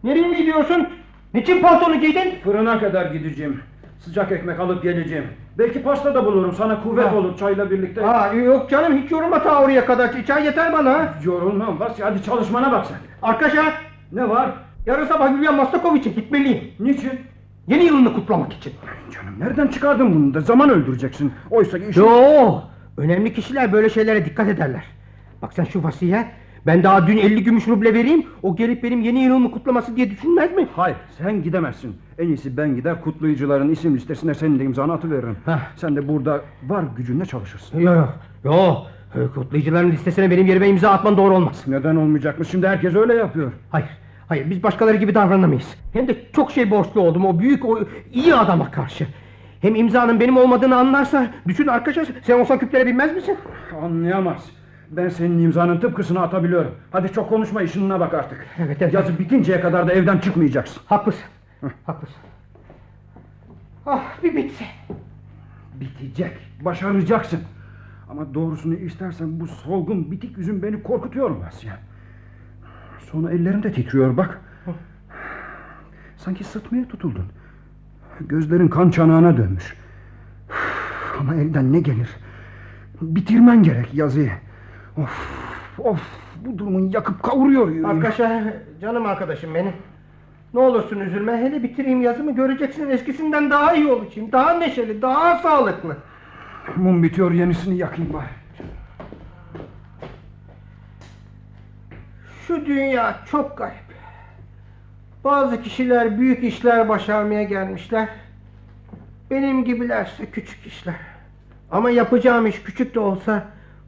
nereye 0.04 0.34
gidiyorsun? 0.34 0.88
Niçin 1.34 1.62
paltonu 1.62 1.95
giydin? 2.00 2.34
Fırına 2.43 2.80
kadar 2.80 3.06
gideceğim. 3.12 3.62
Sıcak 4.00 4.32
ekmek 4.32 4.60
alıp 4.60 4.84
geleceğim. 4.84 5.26
Belki 5.58 5.84
pasta 5.84 6.15
da 6.15 6.26
bulurum. 6.26 6.54
Sana 6.54 6.84
kuvvet 6.84 7.06
Ha. 7.12 7.15
olur 7.15 7.38
çayla 7.38 7.71
birlikte. 7.71 8.06
Aa, 8.06 8.34
yok 8.34 8.69
canım 8.69 8.97
hiç 8.97 9.12
yorulma 9.12 9.43
ta 9.43 9.63
oraya 9.63 9.86
kadar. 9.86 10.26
Çay 10.26 10.45
yeter 10.45 10.74
bana. 10.74 11.13
Yorulmam 11.24 11.80
Vasya. 11.80 12.06
Hadi 12.06 12.24
çalışmana 12.24 12.71
bak 12.71 12.86
sen. 12.86 12.97
Arkadaşlar 13.21 13.74
Ne 14.12 14.30
var? 14.30 14.52
Yarın 14.85 15.05
sabah 15.05 15.31
Yulian 15.31 15.55
Mastakoviç'e 15.55 16.09
gitmeliyim. 16.09 16.63
Niçin? 16.79 17.19
Yeni 17.67 17.83
yılını 17.83 18.13
kutlamak 18.13 18.53
için. 18.53 18.73
Canım 19.13 19.39
nereden 19.39 19.67
çıkardın 19.67 20.15
bunu 20.15 20.33
da? 20.33 20.41
Zaman 20.41 20.69
öldüreceksin. 20.69 21.31
Oysa 21.49 21.79
ki 21.79 21.85
işin... 21.89 22.01
Yo, 22.01 22.61
önemli 22.97 23.33
kişiler 23.33 23.73
böyle 23.73 23.89
şeylere 23.89 24.25
dikkat 24.25 24.47
ederler. 24.49 24.83
Bak 25.41 25.53
sen 25.53 25.63
şu 25.63 25.83
vasiye. 25.83 26.25
Ben 26.65 26.83
daha 26.83 27.07
dün 27.07 27.17
50 27.17 27.43
gümüş 27.43 27.67
ruble 27.67 27.93
vereyim. 27.93 28.25
O 28.43 28.55
gelip 28.55 28.83
benim 28.83 29.01
yeni 29.01 29.19
yılımı 29.19 29.51
kutlaması 29.51 29.95
diye 29.95 30.09
düşünmez 30.09 30.51
mi? 30.55 30.67
Hayır 30.75 30.97
sen 31.17 31.43
gidemezsin. 31.43 31.95
En 32.19 32.27
iyisi 32.27 32.57
ben 32.57 32.75
gider 32.75 33.01
kutlayıcıların 33.01 33.69
isim 33.69 33.95
listesine 33.95 34.33
senin 34.33 34.59
de 34.59 34.63
imzanı 34.63 34.93
atıveririm. 34.93 35.37
Heh. 35.45 35.59
Sen 35.75 35.95
de 35.95 36.07
burada 36.07 36.41
var 36.67 36.85
gücünle 36.97 37.25
çalışırsın. 37.25 37.79
Yo 37.79 37.93
yo. 37.93 38.05
Yo. 38.43 38.75
Kutlayıcıların 39.35 39.91
listesine 39.91 40.31
benim 40.31 40.47
yerime 40.47 40.69
imza 40.69 40.89
atman 40.89 41.17
doğru 41.17 41.35
olmaz. 41.35 41.63
Neden 41.67 41.95
olmayacakmış? 41.95 42.47
Şimdi 42.47 42.67
herkes 42.67 42.95
öyle 42.95 43.13
yapıyor. 43.13 43.51
Hayır. 43.69 43.89
Hayır 44.31 44.49
biz 44.49 44.63
başkaları 44.63 44.97
gibi 44.97 45.15
davranamayız. 45.15 45.75
Hem 45.93 46.07
de 46.07 46.17
çok 46.33 46.51
şey 46.51 46.71
borçlu 46.71 47.01
oldum 47.01 47.25
o 47.25 47.39
büyük 47.39 47.65
o 47.65 47.79
iyi 48.13 48.35
adama 48.35 48.71
karşı. 48.71 49.07
Hem 49.61 49.75
imzanın 49.75 50.19
benim 50.19 50.37
olmadığını 50.37 50.75
anlarsa 50.75 51.31
düşün 51.47 51.67
arkadaşlar 51.67 52.07
sen 52.23 52.39
olsan 52.39 52.59
küplere 52.59 52.85
binmez 52.85 53.15
misin? 53.15 53.37
Anlayamaz. 53.81 54.49
Ben 54.91 55.09
senin 55.09 55.43
imzanın 55.43 55.79
tıpkısını 55.79 56.21
atabiliyorum. 56.21 56.75
Hadi 56.91 57.11
çok 57.11 57.29
konuşma 57.29 57.61
işine 57.61 57.99
bak 57.99 58.13
artık. 58.13 58.47
Evet, 58.57 58.77
evet. 58.81 58.93
Yazı 58.93 59.19
bitinceye 59.19 59.61
kadar 59.61 59.87
da 59.87 59.93
evden 59.93 60.17
çıkmayacaksın. 60.17 60.81
Haklısın. 60.85 61.25
Haklısın. 61.85 62.21
Ah 63.85 64.03
bir 64.23 64.35
bitse. 64.35 64.65
Bitecek. 65.79 66.37
Başaracaksın. 66.61 67.39
Ama 68.09 68.33
doğrusunu 68.33 68.73
istersen 68.73 69.39
bu 69.39 69.47
solgun 69.47 70.11
bitik 70.11 70.37
yüzün 70.37 70.63
beni 70.63 70.83
korkutuyor 70.83 71.29
Vasya. 71.29 71.90
Sonra 73.12 73.32
ellerim 73.32 73.63
de 73.63 73.71
titriyor 73.71 74.17
bak. 74.17 74.41
Sanki 76.17 76.43
sıtmaya 76.43 76.88
tutuldun. 76.88 77.26
Gözlerin 78.19 78.67
kan 78.67 78.89
çanağına 78.89 79.38
dönmüş. 79.38 79.76
Ama 81.19 81.36
elden 81.36 81.74
ne 81.74 81.80
gelir? 81.80 82.10
Bitirmen 83.02 83.63
gerek 83.63 83.93
yazıyı. 83.93 84.32
Of, 84.97 85.30
of, 85.78 86.02
bu 86.45 86.58
durumun 86.58 86.89
yakıp 86.89 87.24
kavuruyor 87.24 87.67
yüreğimi. 87.67 87.88
Arkadaşlar 87.88 88.43
canım 88.82 89.06
arkadaşım 89.06 89.56
benim. 89.56 89.74
Ne 90.54 90.60
olursun 90.60 91.00
üzülme. 91.00 91.38
Hele 91.38 91.63
bitireyim 91.63 92.02
yazımı 92.02 92.36
göreceksin 92.36 92.89
eskisinden 92.89 93.50
daha 93.50 93.74
iyi 93.74 93.88
olacağım. 93.88 94.32
Daha 94.32 94.54
neşeli, 94.54 95.02
daha 95.02 95.38
sağlıklı. 95.38 95.97
Mum 96.76 97.04
bitiyor 97.04 97.32
yenisini 97.32 97.78
yakayım 97.78 98.13
bari. 98.13 98.40
Şu 102.47 102.65
dünya 102.65 103.19
çok 103.32 103.58
garip. 103.58 103.91
Bazı 105.23 105.62
kişiler 105.62 106.19
büyük 106.19 106.43
işler 106.43 106.89
başarmaya 106.89 107.43
gelmişler. 107.43 108.10
Benim 109.32 109.65
gibilerse 109.65 110.25
küçük 110.25 110.67
işler. 110.67 110.95
Ama 111.71 111.89
yapacağım 111.89 112.47
iş 112.47 112.63
küçük 112.63 112.95
de 112.95 112.99
olsa 112.99 113.43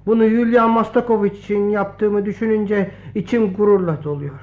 bunu 0.05 0.25
Yulian 0.25 0.69
Mastakovic 0.69 1.31
için 1.31 1.69
yaptığımı 1.69 2.25
düşününce 2.25 2.91
içim 3.15 3.53
gururla 3.53 4.03
doluyor. 4.03 4.39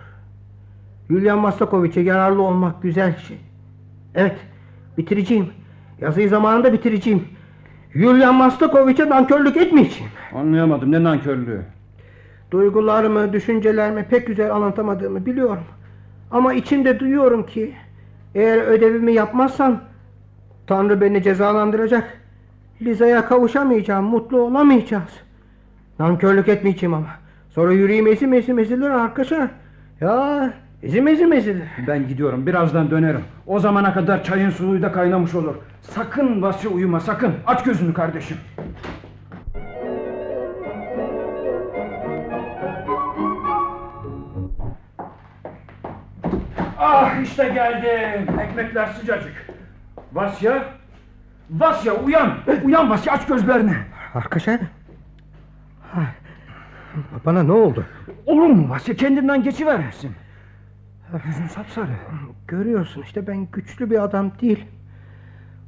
Yulian 1.10 1.38
Mastakovic'e 1.38 2.00
yararlı 2.00 2.42
olmak 2.42 2.82
güzel 2.82 3.16
şey. 3.16 3.38
Evet, 4.14 4.36
bitireceğim. 4.98 5.46
Yazıyı 6.00 6.28
zamanında 6.28 6.72
bitireceğim. 6.72 7.24
Yulian 7.94 8.34
Mastakovic'e 8.34 9.08
nankörlük 9.08 9.56
etmeyeceğim. 9.56 10.12
Anlayamadım 10.34 10.92
ne 10.92 11.02
nankörlüğü. 11.04 11.62
Duygularımı, 12.50 13.32
düşüncelerimi 13.32 14.04
pek 14.04 14.26
güzel 14.26 14.54
anlatamadığımı 14.54 15.26
biliyorum. 15.26 15.64
Ama 16.30 16.52
içimde 16.52 17.00
duyuyorum 17.00 17.46
ki 17.46 17.74
eğer 18.34 18.58
ödevimi 18.58 19.12
yapmazsam 19.12 19.80
Tanrı 20.66 21.00
beni 21.00 21.22
cezalandıracak. 21.22 22.20
Liza'ya 22.82 23.28
kavuşamayacağım, 23.28 24.04
mutlu 24.04 24.40
olamayacağız. 24.42 25.10
Nankörlük 25.98 26.48
etmeyeceğim 26.48 26.94
ama. 26.94 27.06
Sonra 27.50 27.72
yüreğim 27.72 28.06
ezim 28.06 28.34
ezim 28.34 28.58
ezilir 28.58 28.90
arkadaşlar. 28.90 29.48
Ya 30.00 30.52
ezim 30.82 31.08
ezim 31.08 31.32
ezilir. 31.32 31.68
Ben 31.86 32.08
gidiyorum 32.08 32.46
birazdan 32.46 32.90
dönerim. 32.90 33.20
O 33.46 33.58
zamana 33.58 33.94
kadar 33.94 34.24
çayın 34.24 34.50
suyu 34.50 34.82
da 34.82 34.92
kaynamış 34.92 35.34
olur. 35.34 35.54
Sakın 35.82 36.42
Vasya 36.42 36.70
uyuma 36.70 37.00
sakın. 37.00 37.32
Aç 37.46 37.64
gözünü 37.64 37.94
kardeşim. 37.94 38.36
Ah 46.82 47.22
işte 47.22 47.48
geldim. 47.48 48.40
Ekmekler 48.40 48.86
sıcacık. 48.86 49.46
Vasya. 50.12 50.64
Vasya 51.50 51.94
uyan. 51.94 52.32
Uyan 52.64 52.90
Vasya 52.90 53.12
aç 53.12 53.26
gözlerini. 53.26 53.76
Arkadaşlar. 54.14 54.60
Bana 57.26 57.42
ne 57.42 57.52
oldu? 57.52 57.86
Olur 58.26 58.46
mu 58.46 58.70
Vasya 58.70 58.96
kendinden 58.96 59.42
geçiversin. 59.42 60.12
Yüzün 61.26 61.46
sapsarı. 61.46 61.86
Görüyorsun 62.48 63.02
işte 63.02 63.26
ben 63.26 63.46
güçlü 63.52 63.90
bir 63.90 64.04
adam 64.04 64.32
değil. 64.40 64.64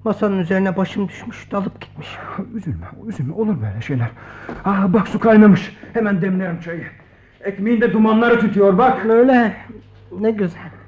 Masanın 0.05 0.39
üzerine 0.39 0.77
başım 0.77 1.09
düşmüş, 1.09 1.53
dalıp 1.53 1.81
gitmiş. 1.81 2.09
Üzülme, 2.55 2.87
üzülme. 3.07 3.35
Olur 3.35 3.57
böyle 3.63 3.81
şeyler. 3.81 4.11
Ah 4.65 4.93
bak 4.93 5.09
su 5.09 5.21
kaynamış. 5.21 5.77
Hemen 5.93 6.23
demlerim 6.23 6.61
çayı. 6.61 6.87
Ekmeğinde 7.41 7.93
dumanları 7.93 8.41
tütüyor 8.41 8.79
bak. 8.79 9.07
Öyle, 9.07 9.57
ne 10.21 10.31
güzel. 10.31 10.82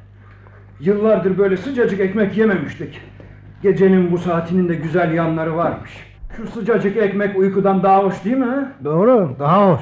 Yıllardır 0.80 1.38
böyle 1.38 1.56
sıcacık 1.56 2.00
ekmek 2.00 2.36
yememiştik. 2.36 3.00
Gecenin 3.62 4.12
bu 4.12 4.18
saatinin 4.18 4.68
de 4.68 4.74
güzel 4.74 5.12
yanları 5.12 5.56
varmış. 5.56 5.90
Şu 6.36 6.46
sıcacık 6.46 6.96
ekmek 6.96 7.36
uykudan 7.36 7.82
daha 7.82 8.04
hoş 8.04 8.24
değil 8.24 8.36
mi? 8.36 8.44
ha? 8.44 8.72
Doğru, 8.84 9.36
daha 9.38 9.72
hoş. 9.72 9.80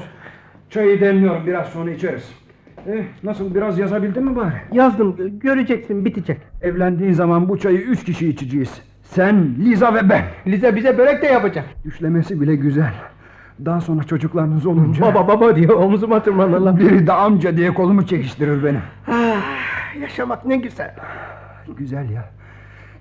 Çayı 0.69 1.01
demliyorum 1.01 1.41
biraz 1.47 1.67
sonra 1.67 1.91
içeriz. 1.91 2.31
Eh, 2.87 3.03
nasıl 3.23 3.55
biraz 3.55 3.79
yazabildin 3.79 4.23
mi 4.25 4.35
bari? 4.35 4.53
Yazdım, 4.71 5.15
göreceksin 5.39 6.05
bitecek. 6.05 6.37
Evlendiğin 6.61 7.13
zaman 7.13 7.49
bu 7.49 7.57
çayı 7.59 7.77
üç 7.77 8.03
kişi 8.03 8.27
içeceğiz. 8.29 8.81
Sen, 9.03 9.55
Liza 9.59 9.93
ve 9.93 10.09
ben. 10.09 10.23
Lize 10.47 10.75
bize 10.75 10.97
börek 10.97 11.21
de 11.21 11.25
yapacak. 11.27 11.65
Düşlemesi 11.85 12.41
bile 12.41 12.55
güzel. 12.55 12.93
Daha 13.65 13.81
sonra 13.81 14.03
çocuklarınız 14.03 14.65
olunca... 14.65 15.01
Baba 15.05 15.27
baba 15.27 15.55
diyor, 15.55 15.73
omzuma 15.75 16.23
tırmanırlar. 16.23 16.79
Biri 16.79 17.07
de 17.07 17.13
amca 17.13 17.57
diye 17.57 17.73
kolumu 17.73 18.05
çekiştirir 18.05 18.63
benim. 18.63 18.81
Ah, 19.07 19.13
yaşamak 20.01 20.45
ne 20.45 20.57
güzel. 20.57 20.95
Güzel 21.77 22.09
ya. 22.09 22.29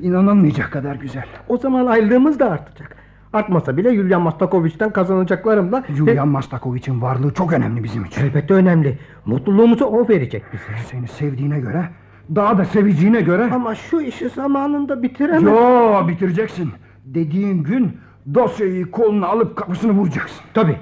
İnanılmayacak 0.00 0.72
kadar 0.72 0.94
güzel. 0.94 1.24
O 1.48 1.56
zaman 1.56 1.86
aylığımız 1.86 2.38
da 2.38 2.50
artacak. 2.50 2.96
Artmasa 3.32 3.76
bile 3.76 3.90
Yulian 3.90 4.22
Mastakovic'ten 4.22 4.90
kazanacaklarımla... 4.90 5.84
Julian 5.88 6.28
Mastakovic'in 6.28 7.02
varlığı 7.02 7.34
çok 7.34 7.52
önemli 7.52 7.84
bizim 7.84 8.04
için. 8.04 8.22
Elbette 8.22 8.54
önemli. 8.54 8.98
Mutluluğumuzu 9.26 9.84
o 9.84 10.08
verecek 10.08 10.42
bize. 10.52 10.64
Seni 10.86 11.08
sevdiğine 11.08 11.60
göre, 11.60 11.88
daha 12.34 12.58
da 12.58 12.64
seveceğine 12.64 13.20
göre... 13.20 13.50
Ama 13.52 13.74
şu 13.74 14.00
işi 14.00 14.28
zamanında 14.28 15.02
bitiremem. 15.02 15.46
Yo 15.46 16.08
bitireceksin. 16.08 16.72
Dediğin 17.04 17.62
gün 17.62 17.96
dosyayı 18.34 18.90
koluna 18.90 19.26
alıp 19.26 19.56
kapısını 19.56 19.92
vuracaksın. 19.92 20.44
Tabi. 20.54 20.76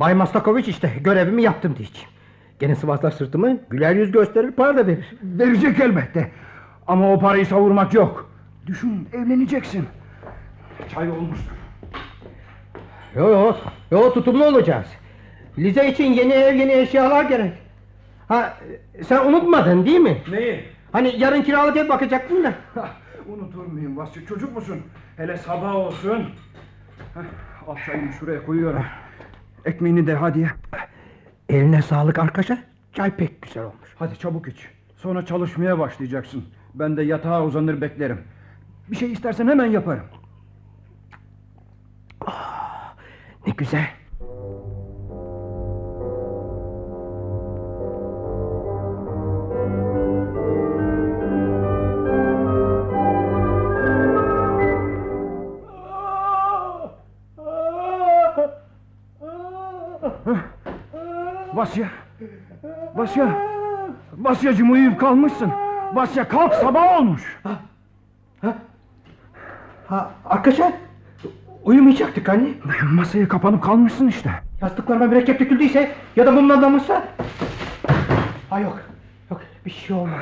Bay 0.00 0.14
Mastakovic 0.14 0.64
işte 0.66 0.92
görevimi 1.04 1.42
yaptım 1.42 1.74
diyeceğim. 1.78 2.08
Gene 2.58 2.74
sıvazlar 2.76 3.10
sırtımı 3.10 3.58
güler 3.70 3.94
yüz 3.94 4.12
gösterir 4.12 4.50
para 4.50 4.76
da 4.76 4.86
verir. 4.86 5.14
Verecek 5.22 5.80
elbette. 5.80 6.30
Ama 6.86 7.12
o 7.12 7.18
parayı 7.18 7.46
savurmak 7.46 7.94
yok. 7.94 8.30
Düşün 8.66 9.08
evleneceksin. 9.12 9.86
Çay 10.94 11.10
olmuştur. 11.10 11.52
Yo 13.16 13.28
yo 13.30 13.56
yo 13.90 14.12
tutumlu 14.12 14.44
olacağız. 14.44 14.86
Lize 15.58 15.88
için 15.90 16.12
yeni 16.12 16.32
ev 16.32 16.54
yeni 16.54 16.72
eşyalar 16.72 17.24
gerek. 17.24 17.52
Ha 18.28 18.56
sen 19.02 19.26
unutmadın 19.26 19.86
değil 19.86 20.00
mi? 20.00 20.18
Neyi? 20.30 20.64
Hani 20.92 21.14
yarın 21.18 21.42
kiralık 21.42 21.76
ev 21.76 21.88
bakacaktın 21.88 22.44
da. 22.44 22.54
Unutur 23.28 23.66
muyum 23.66 23.96
Vasya 23.96 24.26
çocuk 24.26 24.56
musun? 24.56 24.78
Hele 25.16 25.36
sabah 25.36 25.74
olsun. 25.74 26.24
Hah, 27.14 27.22
Al 27.68 27.76
çayını 27.86 28.12
şuraya 28.12 28.46
koyuyorum. 28.46 28.82
Ekmeğini 29.64 30.06
de 30.06 30.14
hadi 30.14 30.38
ye. 30.40 30.48
Eline 31.48 31.82
sağlık 31.82 32.18
arkadaşa. 32.18 32.58
Çay 32.92 33.16
pek 33.16 33.42
güzel 33.42 33.64
olmuş. 33.64 33.94
Hadi 33.98 34.18
çabuk 34.18 34.48
iç. 34.48 34.68
Sonra 34.96 35.26
çalışmaya 35.26 35.78
başlayacaksın. 35.78 36.44
Ben 36.74 36.96
de 36.96 37.02
yatağa 37.02 37.44
uzanır 37.44 37.80
beklerim. 37.80 38.20
Bir 38.90 38.96
şey 38.96 39.12
istersen 39.12 39.46
hemen 39.48 39.66
yaparım. 39.66 40.04
Ne 43.46 43.52
güzel. 43.56 43.90
Vasya. 61.54 61.88
Vasya. 62.94 63.38
Vasyacım 64.18 64.70
uyuyup 64.72 65.00
kalmışsın. 65.00 65.52
Vasya 65.94 66.28
kalk 66.28 66.54
sabah 66.54 66.98
olmuş. 67.00 67.40
Ha 69.86 70.10
arkadaşa 70.24 70.72
uyumayacaktık 71.64 72.28
anne. 72.28 72.48
Masaya 72.92 73.28
kapanıp 73.28 73.62
kalmışsın 73.62 74.08
işte. 74.08 74.30
Yastıklarıma 74.62 75.06
mürekkep 75.06 75.40
döküldüyse 75.40 75.92
ya 76.16 76.26
da 76.26 76.32
mumlanmışsa. 76.32 77.08
Ha 78.50 78.60
yok. 78.60 78.80
Yok 79.30 79.40
bir 79.66 79.70
şey 79.70 79.96
olmadı. 79.96 80.20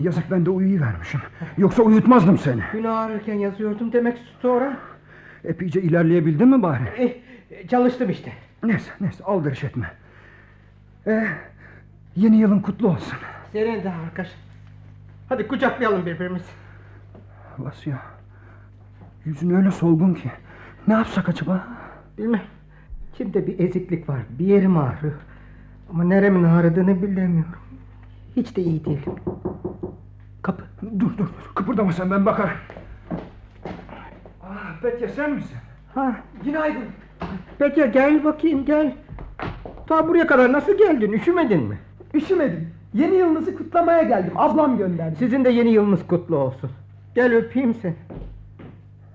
Yazık 0.00 0.30
ben 0.30 0.46
de 0.46 0.50
uyuyuvermişim. 0.50 1.20
Yoksa 1.58 1.82
uyutmazdım 1.82 2.38
seni. 2.38 2.60
Gün 2.72 2.84
ağrırken 2.84 3.34
yazıyordum 3.34 3.92
demek 3.92 4.18
sonra. 4.42 4.76
Epeyce 5.44 5.82
ilerleyebildin 5.82 6.48
mi 6.48 6.62
bari? 6.62 6.82
Eh, 6.98 7.68
çalıştım 7.68 8.10
işte. 8.10 8.32
Neyse 8.62 8.90
neyse 9.00 9.24
aldırış 9.24 9.64
etme. 9.64 9.90
Eh, 11.06 11.28
yeni 12.16 12.36
yılın 12.36 12.60
kutlu 12.60 12.88
olsun. 12.88 13.18
Senin 13.52 13.84
de 13.84 13.90
arkadaş. 13.90 14.28
Hadi 15.28 15.48
kucaklayalım 15.48 16.06
birbirimizi. 16.06 16.50
Vasya. 17.58 17.98
Yüzün 19.24 19.50
öyle 19.50 19.70
solgun 19.70 20.14
ki. 20.14 20.30
Ne 20.88 20.94
yapsak 20.94 21.28
acaba? 21.28 21.66
Bilmem. 22.18 22.42
İçimde 23.14 23.46
bir 23.46 23.58
eziklik 23.58 24.08
var. 24.08 24.20
Bir 24.38 24.44
yerim 24.46 24.76
ağrıyor. 24.78 25.14
Ama 25.90 26.04
neremin 26.04 26.44
ağrıdığını 26.44 27.02
bilemiyorum. 27.02 27.54
Hiç 28.36 28.56
de 28.56 28.62
iyi 28.62 28.84
değilim. 28.84 29.14
Kapı. 30.42 30.64
Dur 30.82 31.00
dur 31.00 31.18
dur. 31.18 31.28
Kıpırdama 31.54 31.92
sen 31.92 32.10
ben 32.10 32.26
bakarım. 32.26 32.56
Ah 34.42 34.82
Betya 34.84 35.08
sen 35.08 35.30
misin? 35.32 35.56
Ha, 35.94 36.16
günaydın. 36.44 36.84
Peki 37.58 37.90
gel 37.92 38.24
bakayım 38.24 38.64
gel. 38.64 38.94
Ta 39.90 40.08
buraya 40.08 40.26
kadar 40.26 40.52
nasıl 40.52 40.78
geldin? 40.78 41.12
Üşümedin 41.12 41.62
mi? 41.62 41.78
Üşümedim. 42.14 42.68
Yeni 42.94 43.14
yılınızı 43.14 43.56
kutlamaya 43.56 44.02
geldim. 44.02 44.32
Ablam 44.36 44.78
gönderdi. 44.78 45.16
Sizin 45.18 45.44
de 45.44 45.50
yeni 45.50 45.70
yılınız 45.70 46.06
kutlu 46.06 46.36
olsun. 46.36 46.70
Gel 47.14 47.34
öpeyim 47.34 47.74
seni. 47.74 47.94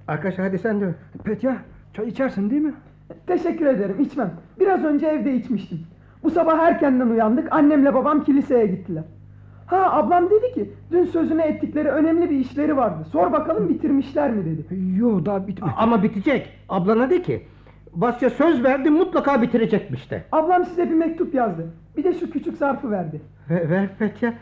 Arkadaş 0.07 0.39
hadi 0.39 0.59
sen 0.59 0.81
de 0.81 0.85
öp. 0.85 0.95
Petya 1.23 1.57
çay 1.93 2.07
içersin 2.07 2.49
değil 2.49 2.61
mi? 2.61 2.73
Teşekkür 3.27 3.65
ederim. 3.65 3.95
içmem. 3.99 4.31
Biraz 4.59 4.83
önce 4.85 5.07
evde 5.07 5.35
içmiştim. 5.35 5.79
Bu 6.23 6.31
sabah 6.31 6.59
erkenden 6.59 7.07
uyandık. 7.07 7.53
Annemle 7.53 7.93
babam 7.93 8.23
kiliseye 8.23 8.67
gittiler. 8.67 9.03
Ha 9.65 9.91
ablam 9.91 10.29
dedi 10.29 10.53
ki 10.53 10.71
dün 10.91 11.05
sözüne 11.05 11.43
ettikleri 11.43 11.89
önemli 11.89 12.29
bir 12.29 12.39
işleri 12.39 12.77
vardı. 12.77 13.07
Sor 13.11 13.31
bakalım 13.31 13.69
bitirmişler 13.69 14.31
mi 14.31 14.45
dedi. 14.45 14.65
Yo 14.97 15.25
daha 15.25 15.47
bitmedi. 15.47 15.73
Ama 15.77 16.03
bitecek. 16.03 16.49
Ablana 16.69 17.09
de 17.09 17.21
ki. 17.21 17.47
Vasya 17.95 18.29
söz 18.29 18.63
verdi 18.63 18.89
mutlaka 18.89 19.41
bitirecekmiş 19.41 20.11
de. 20.11 20.23
Ablam 20.31 20.65
size 20.65 20.89
bir 20.89 20.95
mektup 20.95 21.33
yazdı. 21.33 21.73
Bir 21.97 22.03
de 22.03 22.13
şu 22.13 22.31
küçük 22.31 22.57
zarfı 22.57 22.91
verdi. 22.91 23.21
Ver, 23.49 23.69
ver 23.69 23.89
Petya. 23.99 24.33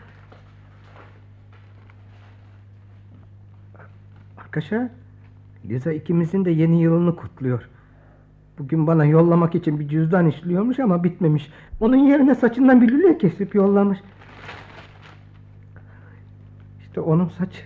Arkadaşlar 4.38 4.88
Liza 5.66 5.92
ikimizin 5.92 6.46
de 6.46 6.52
yeni 6.52 6.82
yılını 6.82 7.16
kutluyor. 7.16 7.70
Bugün 8.60 8.88
bana 8.88 9.06
yollamak 9.06 9.56
için 9.56 9.80
bir 9.80 9.88
cüzdan 9.88 10.28
işliyormuş 10.28 10.80
ama 10.80 11.04
bitmemiş. 11.04 11.52
Onun 11.80 11.96
yerine 11.96 12.36
saçından 12.36 12.82
bir 12.82 12.92
lüle 12.92 13.18
kesip 13.18 13.56
yollamış. 13.56 14.00
İşte 16.80 17.02
onun 17.02 17.28
saçı. 17.28 17.62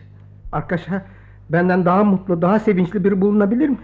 Arkadaşlar 0.52 1.02
benden 1.50 1.86
daha 1.86 2.04
mutlu, 2.04 2.42
daha 2.42 2.60
sevinçli 2.60 3.04
biri 3.04 3.22
bulunabilir 3.22 3.70
mi? 3.70 3.78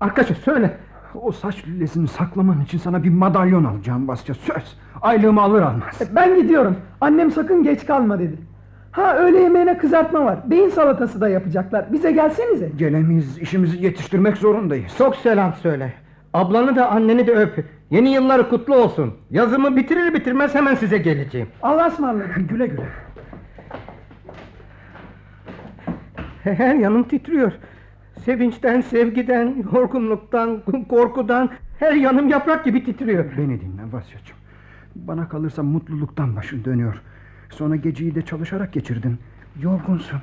Arkadaşlar 0.00 0.36
söyle. 0.36 0.78
O 1.14 1.32
saç 1.32 1.66
lülesini 1.66 2.08
saklaman 2.08 2.60
için 2.60 2.78
sana 2.78 3.04
bir 3.04 3.10
madalyon 3.10 3.64
alacağım 3.64 4.08
Basya 4.08 4.34
söz. 4.34 4.76
Aylığımı 5.02 5.42
alır 5.42 5.62
almaz. 5.62 6.00
Ben 6.14 6.42
gidiyorum. 6.42 6.76
Annem 7.00 7.30
sakın 7.30 7.62
geç 7.62 7.86
kalma 7.86 8.18
dedi. 8.18 8.36
Ha 8.92 9.16
öğle 9.16 9.38
yemeğine 9.38 9.78
kızartma 9.78 10.24
var. 10.24 10.38
Beyin 10.50 10.68
salatası 10.68 11.20
da 11.20 11.28
yapacaklar. 11.28 11.92
Bize 11.92 12.12
gelsenize. 12.12 12.70
Gelemeyiz 12.76 13.38
işimizi 13.38 13.84
yetiştirmek 13.84 14.36
zorundayız. 14.36 14.92
Çok 14.98 15.16
selam 15.16 15.54
söyle. 15.54 15.92
Ablanı 16.34 16.76
da 16.76 16.90
anneni 16.90 17.26
de 17.26 17.32
öp. 17.32 17.64
Yeni 17.90 18.12
yılları 18.12 18.48
kutlu 18.48 18.74
olsun. 18.76 19.14
Yazımı 19.30 19.76
bitirir 19.76 20.14
bitirmez 20.14 20.54
hemen 20.54 20.74
size 20.74 20.98
geleceğim. 20.98 21.48
Allah'a 21.62 21.86
ısmarladık. 21.86 22.36
Güle 22.48 22.66
güle. 22.66 22.88
Her 26.42 26.74
yanım 26.74 27.02
titriyor. 27.02 27.52
Sevinçten, 28.24 28.80
sevgiden, 28.80 29.64
yorgunluktan, 29.72 30.62
korkudan 30.88 31.50
her 31.78 31.92
yanım 31.92 32.28
yaprak 32.28 32.64
gibi 32.64 32.84
titriyor. 32.84 33.24
Beni 33.38 33.60
dinle 33.60 33.82
Vasyacığım. 33.92 34.36
Bana 34.96 35.28
kalırsa 35.28 35.62
mutluluktan 35.62 36.36
başın 36.36 36.64
dönüyor. 36.64 37.00
Sonra 37.50 37.76
geceyi 37.76 38.14
de 38.14 38.22
çalışarak 38.22 38.72
geçirdin. 38.72 39.18
Yorgunsun. 39.62 40.18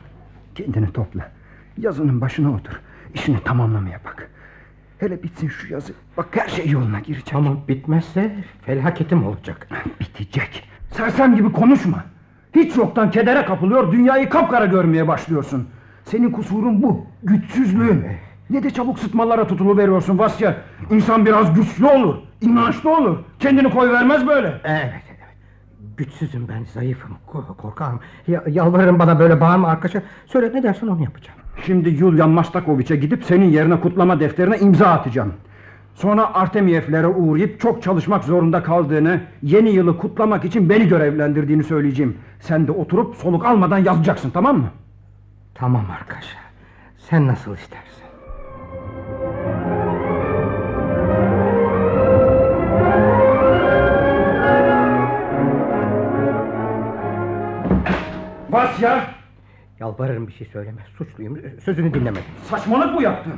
Kendini 0.55 0.93
topla. 0.93 1.31
Yazının 1.77 2.21
başına 2.21 2.53
otur. 2.53 2.81
İşini 3.13 3.43
tamamlamaya 3.43 3.99
bak. 4.05 4.29
Hele 4.99 5.23
bitsin 5.23 5.47
şu 5.47 5.73
yazı. 5.73 5.93
Bak 6.17 6.27
her 6.31 6.47
şey 6.47 6.69
yoluna 6.69 6.99
girecek. 6.99 7.33
Ama 7.33 7.67
bitmezse 7.67 8.35
felaketim 8.61 9.25
olacak. 9.27 9.67
Bitecek. 9.99 10.63
Sersem 10.91 11.35
gibi 11.35 11.51
konuşma. 11.51 12.03
Hiç 12.55 12.75
yoktan 12.77 13.11
kedere 13.11 13.45
kapılıyor, 13.45 13.91
dünyayı 13.91 14.29
kapkara 14.29 14.65
görmeye 14.65 15.07
başlıyorsun. 15.07 15.67
Senin 16.07 16.31
kusurun 16.31 16.83
bu, 16.83 17.05
güçsüzlüğün. 17.23 18.03
Ne 18.49 18.63
de 18.63 18.69
çabuk 18.69 18.99
sıtmalara 18.99 19.47
tutulu 19.47 19.77
veriyorsun 19.77 20.19
Vasya. 20.19 20.57
İnsan 20.91 21.25
biraz 21.25 21.53
güçlü 21.53 21.85
olur, 21.85 22.15
inançlı 22.41 22.97
olur. 22.97 23.17
Kendini 23.39 23.69
koy 23.69 23.89
vermez 23.89 24.27
böyle. 24.27 24.47
Evet, 24.63 25.03
evet. 25.09 25.35
Güçsüzüm 25.97 26.47
ben, 26.47 26.63
zayıfım, 26.63 27.11
ko- 27.31 27.55
korkarım. 27.57 27.99
Ya, 28.27 28.43
yalvarırım 28.47 28.99
bana 28.99 29.19
böyle 29.19 29.41
bağırma 29.41 29.67
arkadaşa. 29.67 30.01
Söyle 30.25 30.51
ne 30.53 30.63
dersen 30.63 30.87
onu 30.87 31.03
yapacağım. 31.03 31.39
Şimdi 31.65 31.89
Yulian 31.89 32.29
Mastakoviç'e 32.29 32.95
gidip 32.95 33.23
senin 33.23 33.49
yerine 33.49 33.79
kutlama 33.79 34.19
defterine 34.19 34.57
imza 34.57 34.87
atacağım. 34.87 35.33
Sonra 35.95 36.33
Artemiyevlere 36.33 37.07
uğrayıp 37.07 37.59
çok 37.59 37.83
çalışmak 37.83 38.23
zorunda 38.23 38.63
kaldığını, 38.63 39.21
yeni 39.43 39.69
yılı 39.69 39.97
kutlamak 39.97 40.45
için 40.45 40.69
beni 40.69 40.87
görevlendirdiğini 40.87 41.63
söyleyeceğim. 41.63 42.17
Sen 42.39 42.67
de 42.67 42.71
oturup 42.71 43.15
soluk 43.15 43.45
almadan 43.45 43.77
yazacaksın 43.77 44.29
tamam 44.29 44.57
mı? 44.57 44.67
Tamam 45.57 45.85
arkadaşa. 45.91 46.37
Sen 46.97 47.27
nasıl 47.27 47.55
istersen. 47.55 48.07
Vasya! 58.49 59.07
Yalvarırım 59.79 60.27
bir 60.27 60.33
şey 60.33 60.47
söyleme. 60.47 60.81
Suçluyum. 60.97 61.39
Sözünü 61.63 61.93
dinlemedim. 61.93 62.23
Saçmalık 62.43 62.95
bu 62.97 63.01
yaptın. 63.01 63.33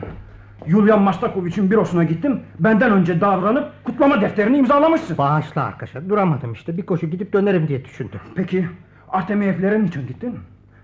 Yulian 0.68 1.02
Mastakoviç'in 1.02 1.72
bürosuna 1.72 2.04
gittim. 2.04 2.42
Benden 2.60 2.92
önce 2.92 3.22
davranıp 3.22 3.72
kutlama 3.84 4.22
defterini 4.22 4.58
imzalamışsın. 4.58 5.18
Bağışla 5.18 5.64
arkadaşa. 5.64 6.10
Duramadım 6.10 6.54
işte. 6.54 6.78
Bir 6.78 6.86
koşu 6.86 7.08
gidip 7.08 7.34
dönerim 7.34 7.68
diye 7.68 7.86
düşündüm. 7.86 8.20
Peki 8.36 8.68
Artemiyevlere 9.10 9.84
niçin 9.84 10.08
gittin? 10.08 10.40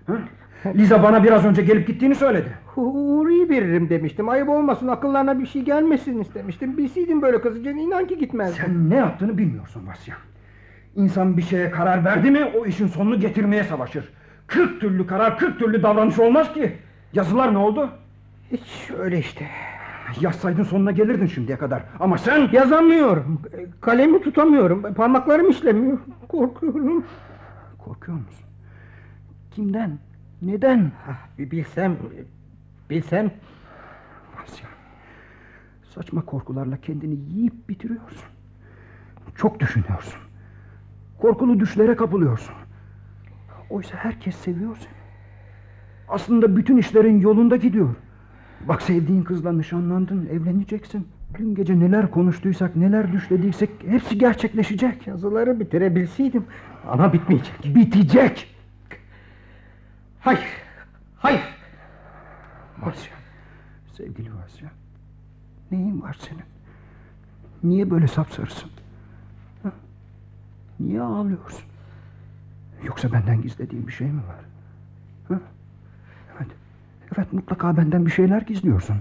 Ha? 0.06 0.12
Liza 0.74 1.02
bana 1.02 1.24
biraz 1.24 1.44
önce 1.44 1.62
gelip 1.62 1.86
gittiğini 1.86 2.14
söyledi. 2.14 2.48
Uğur'u 2.76 3.48
veririm 3.48 3.88
demiştim. 3.88 4.28
Ayıp 4.28 4.48
olmasın 4.48 4.88
akıllarına 4.88 5.38
bir 5.38 5.46
şey 5.46 5.62
gelmesin 5.62 6.20
istemiştim. 6.20 6.76
Bilseydim 6.76 7.22
böyle 7.22 7.40
kızacağını 7.40 7.80
inan 7.80 8.06
ki 8.06 8.18
gitmezdim. 8.18 8.64
Sen 8.66 8.90
ne 8.90 8.94
yaptığını 8.96 9.38
bilmiyorsun 9.38 9.86
Vasya. 9.86 10.16
İnsan 10.96 11.36
bir 11.36 11.42
şeye 11.42 11.70
karar 11.70 12.04
verdi 12.04 12.30
mi 12.30 12.44
o 12.44 12.66
işin 12.66 12.86
sonunu 12.86 13.20
getirmeye 13.20 13.64
savaşır. 13.64 14.12
Kırk 14.46 14.80
türlü 14.80 15.06
karar, 15.06 15.38
kırk 15.38 15.58
türlü 15.58 15.82
davranış 15.82 16.18
olmaz 16.18 16.54
ki. 16.54 16.72
Yazılar 17.12 17.54
ne 17.54 17.58
oldu? 17.58 17.90
Hiç 18.52 18.90
öyle 18.98 19.18
işte. 19.18 19.46
Yazsaydın 20.20 20.62
sonuna 20.62 20.90
gelirdin 20.90 21.26
şimdiye 21.26 21.58
kadar. 21.58 21.82
Ama 22.00 22.18
sen... 22.18 22.48
Yazamıyorum. 22.52 23.40
Kalemi 23.80 24.22
tutamıyorum. 24.22 24.94
Parmaklarım 24.94 25.50
işlemiyor. 25.50 25.98
Korkuyorum. 26.28 27.04
Korkuyor 27.78 28.18
musun? 28.18 28.46
Kimden? 29.50 29.98
Neden? 30.42 30.92
Bir 31.38 31.50
bilsem, 31.50 31.96
bilsem. 32.90 33.30
Vasya. 34.36 34.68
Saçma 35.94 36.24
korkularla 36.24 36.76
kendini 36.76 37.16
yiyip 37.34 37.68
bitiriyorsun. 37.68 38.28
Çok 39.36 39.60
düşünüyorsun. 39.60 40.20
Korkulu 41.18 41.60
düşlere 41.60 41.96
kapılıyorsun. 41.96 42.54
Oysa 43.70 43.96
herkes 43.96 44.36
seviyor 44.36 44.76
seni. 44.76 44.96
Aslında 46.08 46.56
bütün 46.56 46.76
işlerin 46.76 47.20
yolunda 47.20 47.56
gidiyor. 47.56 47.94
Bak 48.68 48.82
sevdiğin 48.82 49.22
kızla 49.22 49.52
nişanlandın, 49.52 50.26
evleneceksin. 50.26 51.08
Dün 51.38 51.54
gece 51.54 51.80
neler 51.80 52.10
konuştuysak, 52.10 52.76
neler 52.76 53.12
düşlediysek 53.12 53.70
hepsi 53.86 54.18
gerçekleşecek. 54.18 55.06
Yazıları 55.06 55.60
bitirebilseydim. 55.60 56.44
Ama 56.88 57.12
bitmeyecek. 57.12 57.74
Bitecek. 57.74 58.55
Hayır. 60.26 60.46
Hayır. 61.16 61.40
Vasya. 62.78 63.12
Sevgili 63.92 64.30
Vasya. 64.34 64.70
Neyin 65.70 66.02
var 66.02 66.16
senin? 66.20 66.44
Niye 67.62 67.90
böyle 67.90 68.06
sapsarısın? 68.06 68.70
Ha? 69.62 69.72
Niye 70.80 71.02
ağlıyorsun? 71.02 71.64
Yoksa 72.84 73.12
benden 73.12 73.42
gizlediğin 73.42 73.86
bir 73.86 73.92
şey 73.92 74.06
mi 74.06 74.20
var? 74.28 74.44
Ha? 75.28 75.40
Evet. 76.36 76.50
Evet 77.16 77.32
mutlaka 77.32 77.76
benden 77.76 78.06
bir 78.06 78.10
şeyler 78.10 78.42
gizliyorsun. 78.42 78.96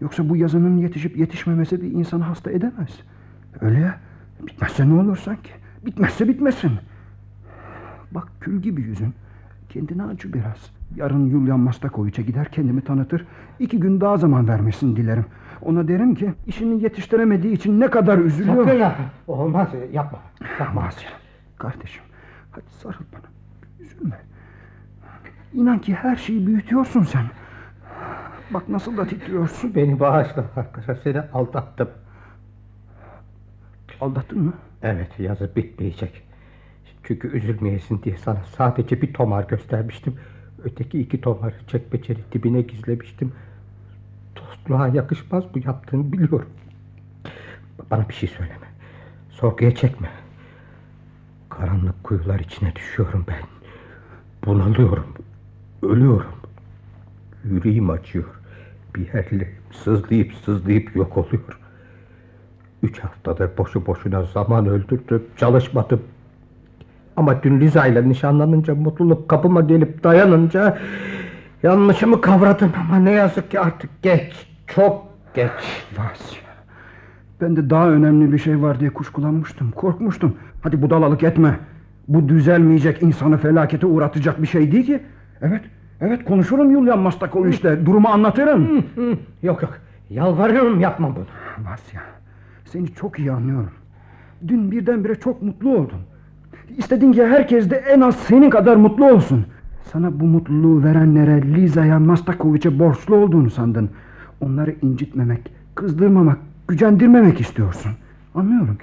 Yoksa 0.00 0.28
bu 0.28 0.36
yazının 0.36 0.78
yetişip 0.78 1.16
yetişmemesi 1.16 1.82
bir 1.82 1.90
insanı 1.90 2.24
hasta 2.24 2.50
edemez. 2.50 3.00
Öyle 3.60 3.78
ya. 3.80 4.00
Bitmezse 4.46 4.88
ne 4.88 4.94
olur 4.94 5.16
sanki? 5.16 5.50
Bitmezse 5.86 6.28
bitmesin. 6.28 6.78
Bak 8.10 8.28
kül 8.40 8.62
gibi 8.62 8.82
yüzün. 8.82 9.14
Kendine 9.68 10.02
acı 10.02 10.32
biraz. 10.32 10.70
Yarın 10.96 11.26
Yulian 11.26 11.60
Mastakoviç'e 11.60 12.22
gider 12.22 12.48
kendimi 12.52 12.80
tanıtır. 12.84 13.26
İki 13.58 13.80
gün 13.80 14.00
daha 14.00 14.16
zaman 14.16 14.48
vermesini 14.48 14.96
dilerim. 14.96 15.24
Ona 15.62 15.88
derim 15.88 16.14
ki 16.14 16.34
işini 16.46 16.82
yetiştiremediği 16.82 17.54
için 17.54 17.80
ne 17.80 17.90
kadar 17.90 18.18
üzülüyor. 18.18 18.64
Sakın 18.64 18.78
yapma. 18.78 19.04
Olmaz 19.26 19.68
yapma. 19.92 20.18
Yapma. 20.60 20.82
Asya. 20.82 21.10
Kardeşim 21.58 22.02
hadi 22.50 22.64
sarıl 22.82 23.04
bana. 23.12 23.30
Üzülme. 23.80 24.16
İnan 25.52 25.78
ki 25.78 25.94
her 25.94 26.16
şeyi 26.16 26.46
büyütüyorsun 26.46 27.02
sen. 27.02 27.24
Bak 28.50 28.68
nasıl 28.68 28.96
da 28.96 29.06
titriyorsun. 29.06 29.74
Beni 29.74 30.00
bağışla 30.00 30.44
arkadaşlar. 30.56 30.98
Seni 31.04 31.20
aldattım. 31.20 31.88
Aldattın 34.00 34.42
mı? 34.42 34.52
Evet 34.82 35.20
yazı 35.20 35.50
bitmeyecek. 35.56 36.26
Çünkü 37.06 37.36
üzülmeyesin 37.36 38.02
diye 38.02 38.16
sana 38.16 38.42
sadece 38.56 39.02
bir 39.02 39.14
tomar 39.14 39.44
göstermiştim. 39.44 40.14
Öteki 40.64 41.00
iki 41.00 41.20
tomarı 41.20 41.54
çekmecenin 41.66 42.24
dibine 42.32 42.60
gizlemiştim. 42.60 43.32
Dostluğa 44.36 44.88
yakışmaz 44.88 45.44
bu 45.54 45.58
yaptığını 45.58 46.12
biliyorum. 46.12 46.48
Bana 47.90 48.08
bir 48.08 48.14
şey 48.14 48.28
söyleme. 48.28 48.66
Sorguya 49.30 49.74
çekme. 49.74 50.10
Karanlık 51.50 52.04
kuyular 52.04 52.40
içine 52.40 52.74
düşüyorum 52.76 53.24
ben. 53.28 53.42
Bunalıyorum. 54.44 55.06
Ölüyorum. 55.82 56.32
Yüreğim 57.44 57.90
acıyor. 57.90 58.40
Bir 58.94 59.06
yerlerim 59.06 59.54
sızlayıp 59.72 60.32
sızlayıp 60.34 60.96
yok 60.96 61.16
oluyor. 61.16 61.60
Üç 62.82 62.98
haftadır 62.98 63.56
boşu 63.58 63.86
boşuna 63.86 64.22
zaman 64.22 64.66
öldürdüm, 64.66 65.24
çalışmadım. 65.36 66.02
Ama 67.16 67.42
dün 67.42 67.60
Liza 67.60 67.86
ile 67.86 68.08
nişanlanınca 68.08 68.74
mutluluk 68.74 69.28
kapıma 69.28 69.60
gelip 69.60 70.04
dayanınca 70.04 70.78
yanlışımı 71.62 72.20
kavradım 72.20 72.72
ama 72.80 72.96
ne 72.98 73.10
yazık 73.10 73.50
ki 73.50 73.60
artık 73.60 74.02
geç, 74.02 74.48
çok 74.66 75.06
geç. 75.34 75.86
Vasya. 75.98 76.46
Ben 77.40 77.56
de 77.56 77.70
daha 77.70 77.90
önemli 77.90 78.32
bir 78.32 78.38
şey 78.38 78.62
var 78.62 78.80
diye 78.80 78.90
kuşkulanmıştım, 78.90 79.70
korkmuştum. 79.70 80.36
Hadi 80.62 80.82
budalalık 80.82 81.22
etme. 81.22 81.58
Bu 82.08 82.28
düzelmeyecek 82.28 83.02
insanı 83.02 83.38
felakete 83.38 83.86
uğratacak 83.86 84.42
bir 84.42 84.46
şey 84.46 84.72
değil 84.72 84.86
ki. 84.86 85.02
Evet, 85.42 85.62
evet 86.00 86.24
konuşurum 86.24 86.70
Yulian 86.70 86.98
Mastakoviç'le. 86.98 87.86
Durumu 87.86 88.08
anlatırım. 88.08 88.84
Yok 89.42 89.62
yok, 89.62 89.78
yalvarıyorum 90.10 90.80
yapma 90.80 91.16
bunu. 91.16 91.26
Vasya, 91.70 92.00
seni 92.64 92.94
çok 92.94 93.18
iyi 93.18 93.32
anlıyorum. 93.32 93.72
Dün 94.48 94.70
birdenbire 94.70 95.14
çok 95.14 95.42
mutlu 95.42 95.70
oldun. 95.70 96.00
İstedin 96.78 97.12
ki 97.12 97.26
herkes 97.26 97.70
de 97.70 97.76
en 97.76 98.00
az 98.00 98.16
senin 98.16 98.50
kadar 98.50 98.76
mutlu 98.76 99.10
olsun. 99.10 99.46
Sana 99.92 100.20
bu 100.20 100.24
mutluluğu 100.24 100.84
verenlere 100.84 101.42
Liza'ya 101.42 101.98
Mastakoviç'e 101.98 102.78
borçlu 102.78 103.16
olduğunu 103.16 103.50
sandın. 103.50 103.90
Onları 104.40 104.74
incitmemek, 104.82 105.52
kızdırmamak, 105.74 106.38
gücendirmemek 106.68 107.40
istiyorsun. 107.40 107.92
Anlıyorum. 108.34 108.78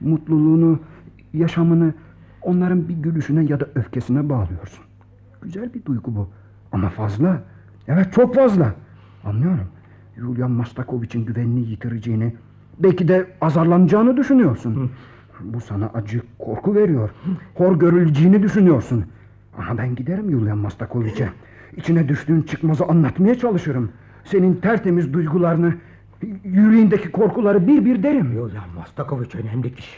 Mutluluğunu, 0.00 0.78
yaşamını 1.34 1.94
onların 2.42 2.88
bir 2.88 2.94
gülüşüne 2.94 3.44
ya 3.44 3.60
da 3.60 3.66
öfkesine 3.74 4.28
bağlıyorsun. 4.28 4.84
Güzel 5.42 5.74
bir 5.74 5.84
duygu 5.84 6.16
bu. 6.16 6.28
Ama 6.72 6.88
fazla. 6.88 7.42
Evet 7.88 8.12
çok 8.12 8.34
fazla. 8.34 8.74
Anlıyorum. 9.24 9.68
Yulian 10.16 10.50
Mastakoviç'in 10.50 11.26
güvenini 11.26 11.60
yitireceğini, 11.60 12.32
belki 12.78 13.08
de 13.08 13.26
azarlanacağını 13.40 14.16
düşünüyorsun. 14.16 14.90
Bu 15.40 15.60
sana 15.60 15.90
acı, 15.94 16.22
korku 16.38 16.74
veriyor. 16.74 17.10
Hor 17.54 17.78
görüleceğini 17.78 18.42
düşünüyorsun. 18.42 19.04
Ama 19.58 19.78
ben 19.78 19.94
giderim 19.94 20.30
Yulian 20.30 20.58
Mastakoviç'e. 20.58 21.28
İçine 21.76 22.08
düştüğün 22.08 22.42
çıkmazı 22.42 22.84
anlatmaya 22.84 23.34
çalışırım. 23.38 23.92
Senin 24.24 24.54
tertemiz 24.54 25.12
duygularını, 25.12 25.74
yüreğindeki 26.44 27.12
korkuları 27.12 27.66
bir 27.66 27.84
bir 27.84 28.02
derim. 28.02 28.32
Yulian 28.32 28.70
Mastakoviç 28.76 29.34
önemli 29.34 29.74
kişi. 29.74 29.96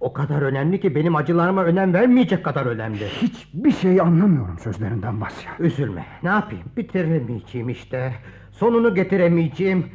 O 0.00 0.12
kadar 0.12 0.42
önemli 0.42 0.80
ki 0.80 0.94
benim 0.94 1.16
acılarıma 1.16 1.64
önem 1.64 1.94
vermeyecek 1.94 2.44
kadar 2.44 2.66
önemli. 2.66 3.06
Hiçbir 3.06 3.72
şey 3.72 4.00
anlamıyorum 4.00 4.58
sözlerinden 4.58 5.20
Vasya. 5.20 5.50
Üzülme, 5.58 6.04
ne 6.22 6.28
yapayım? 6.28 6.64
Bitiremeyeceğim 6.76 7.68
işte. 7.68 8.14
Sonunu 8.50 8.94
getiremeyeceğim. 8.94 9.86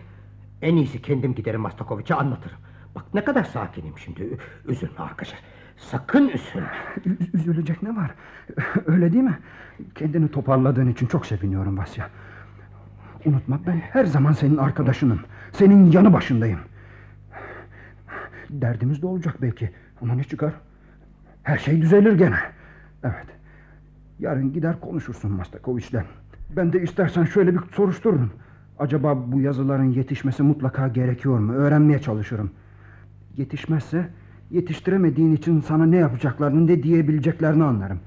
En 0.62 0.76
iyisi 0.76 1.02
kendim 1.02 1.36
giderim 1.36 1.62
Mastakoviç'e 1.62 2.16
anlatırım. 2.16 2.58
Bak 2.96 3.06
ne 3.14 3.24
kadar 3.26 3.44
sakinim 3.44 3.98
şimdi. 3.98 4.38
Üzülme 4.68 4.98
arkadaşlar. 5.00 5.40
Sakın 5.78 6.28
üzülme. 6.30 6.68
Ü- 7.06 7.18
üzülecek 7.38 7.84
ne 7.84 7.96
var? 7.96 8.12
Öyle 8.86 9.14
değil 9.14 9.24
mi? 9.24 9.38
Kendini 9.96 10.32
toparladığın 10.32 10.88
için 10.90 11.08
çok 11.08 11.26
seviniyorum 11.26 11.78
Vasya. 11.78 12.10
Unutma 13.26 13.60
ben 13.68 13.76
her 13.78 14.06
zaman 14.06 14.32
senin 14.32 14.58
arkadaşınım. 14.58 15.20
Senin 15.52 15.92
yanı 15.92 16.14
başındayım. 16.14 16.60
Derdimiz 18.50 19.02
de 19.02 19.08
olacak 19.08 19.36
belki. 19.42 19.70
Ama 20.02 20.14
ne 20.16 20.24
çıkar? 20.24 20.54
Her 21.44 21.58
şey 21.58 21.82
düzelir 21.82 22.14
gene. 22.14 22.40
Evet. 23.04 23.26
Yarın 24.20 24.54
gider 24.54 24.80
konuşursun 24.80 25.32
Mastakoviç'le. 25.32 25.96
Ben 26.56 26.74
de 26.74 26.82
istersen 26.82 27.24
şöyle 27.24 27.54
bir 27.54 27.60
soruştururum. 27.72 28.32
Acaba 28.80 29.32
bu 29.32 29.42
yazıların 29.42 29.92
yetişmesi 29.92 30.44
mutlaka 30.44 30.88
gerekiyor 30.88 31.40
mu? 31.40 31.54
Öğrenmeye 31.54 32.00
çalışırım. 32.02 32.52
Yetişmezse 33.40 34.10
yetiştiremediğin 34.52 35.36
için 35.36 35.62
sana 35.62 35.86
ne 35.86 35.98
yapacaklarını 35.98 36.68
ne 36.68 36.84
diyebileceklerini 36.84 37.64
anlarım. 37.64 38.00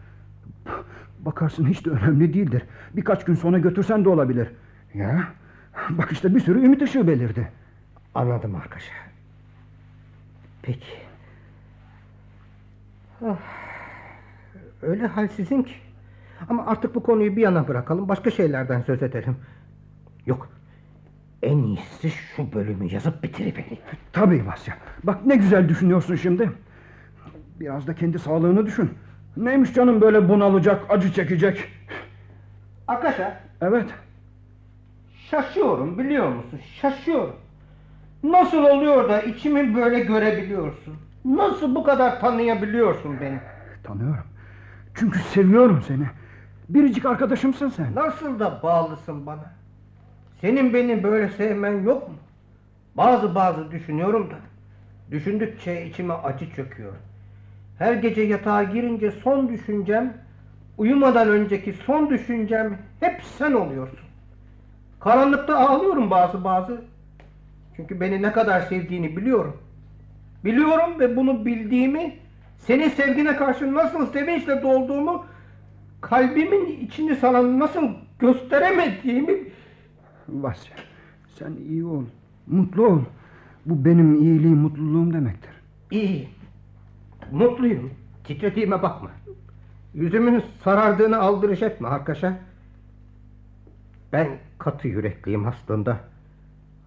Bakarsın 1.21 1.67
hiç 1.67 1.87
de 1.87 1.91
önemli 1.91 2.35
değildir. 2.35 2.63
Birkaç 2.97 3.25
gün 3.25 3.35
sonra 3.35 3.59
götürsen 3.59 4.05
de 4.05 4.09
olabilir. 4.09 4.49
Ya 4.95 5.29
bak 5.91 6.13
işte 6.13 6.35
bir 6.35 6.41
sürü 6.41 6.65
ümit 6.65 6.83
ışığı 6.83 7.09
belirdi. 7.09 7.49
Anladım 8.15 8.55
arkadaşlar. 8.55 8.97
Peki. 10.63 10.97
Ah, 13.25 13.39
öyle 14.83 15.07
halsizim 15.07 15.63
ki. 15.63 15.75
Ama 16.49 16.67
artık 16.67 16.95
bu 16.95 17.03
konuyu 17.03 17.37
bir 17.37 17.43
yana 17.43 17.69
bırakalım. 17.69 18.09
Başka 18.09 18.31
şeylerden 18.31 18.83
söz 18.83 19.03
edelim. 19.03 19.37
Yok. 20.27 20.49
En 21.43 21.59
iyisi 21.59 22.11
şu 22.11 22.53
bölümü 22.53 22.93
yazıp 22.95 23.23
bitiriverim. 23.23 23.79
Tabii 24.13 24.47
Vasya. 24.47 24.75
Bak 25.05 25.27
ne 25.27 25.37
güzel 25.37 25.69
düşünüyorsun 25.69 26.15
şimdi. 26.17 26.53
Biraz 27.61 27.87
da 27.87 27.95
kendi 27.95 28.19
sağlığını 28.19 28.67
düşün. 28.67 28.91
Neymiş 29.37 29.75
canım 29.75 30.01
böyle 30.01 30.29
bunalacak, 30.29 30.85
acı 30.91 31.13
çekecek. 31.13 31.65
Arkadaşlar 32.89 33.33
Evet. 33.61 33.91
şaşıyorum 35.31 35.99
biliyor 35.99 36.29
musun? 36.29 36.61
Şaşıyorum. 36.81 37.37
Nasıl 38.23 38.65
oluyor 38.65 39.09
da 39.09 39.23
içimi 39.23 39.75
böyle 39.77 40.01
görebiliyorsun? 40.01 40.95
Nasıl 41.25 41.75
bu 41.75 41.85
kadar 41.85 42.21
tanıyabiliyorsun 42.21 43.21
beni? 43.21 43.39
Tanıyorum. 43.85 44.25
Çünkü 44.95 45.19
seviyorum 45.19 45.83
seni. 45.89 46.05
Biricik 46.69 47.07
arkadaşımsın 47.07 47.69
sen. 47.69 47.95
Nasıl 47.95 48.39
da 48.39 48.61
bağlısın 48.63 49.27
bana? 49.27 49.53
Senin 50.43 50.75
beni 50.75 51.03
böyle 51.03 51.29
sevmen 51.29 51.83
yok 51.83 52.09
mu? 52.09 52.15
Bazı 52.97 53.35
bazı 53.35 53.71
düşünüyorum 53.71 54.31
da. 54.31 54.35
Düşündükçe 55.11 55.87
içime 55.87 56.15
acı 56.15 56.51
çöküyor. 56.51 56.93
Her 57.79 57.95
gece 57.95 58.23
yatağa 58.23 58.63
girince 58.63 59.11
son 59.11 59.49
düşüncem, 59.49 60.15
uyumadan 60.79 61.29
önceki 61.29 61.73
son 61.73 62.11
düşüncem 62.11 62.79
hep 63.01 63.23
sen 63.39 63.53
oluyorsun. 63.53 63.99
Karanlıkta 65.01 65.59
ağlıyorum 65.59 66.11
bazı 66.11 66.45
bazı. 66.45 66.85
Çünkü 67.77 68.01
beni 68.01 68.23
ne 68.23 68.33
kadar 68.33 68.61
sevdiğini 68.61 69.17
biliyorum. 69.17 69.57
Biliyorum 70.45 71.01
ve 71.01 71.17
bunu 71.17 71.47
bildiğimi, 71.47 72.17
senin 72.59 72.89
sevgine 72.89 73.37
karşı 73.37 73.75
nasıl 73.75 74.07
sevinçle 74.07 74.63
dolduğumu, 74.63 75.27
kalbimin 76.01 76.67
içini 76.67 77.17
sana 77.17 77.59
nasıl 77.59 77.89
gösteremediğimi 78.19 79.52
Vasya. 80.33 80.77
Sen 81.39 81.53
iyi 81.69 81.85
ol. 81.85 82.05
Mutlu 82.47 82.87
ol. 82.87 83.01
Bu 83.67 83.85
benim 83.85 84.15
iyiliğim, 84.15 84.59
mutluluğum 84.59 85.13
demektir. 85.13 85.51
İyi. 85.91 86.29
Mutluyum. 87.33 87.91
Titrediğime 88.25 88.83
bakma. 88.83 89.11
Yüzümün 89.95 90.43
sarardığını 90.65 91.19
aldırış 91.19 91.63
etme 91.63 91.89
arkadaşa. 91.89 92.39
Ben 94.13 94.29
katı 94.59 94.89
yürekliyim 94.89 95.47
aslında. 95.47 96.01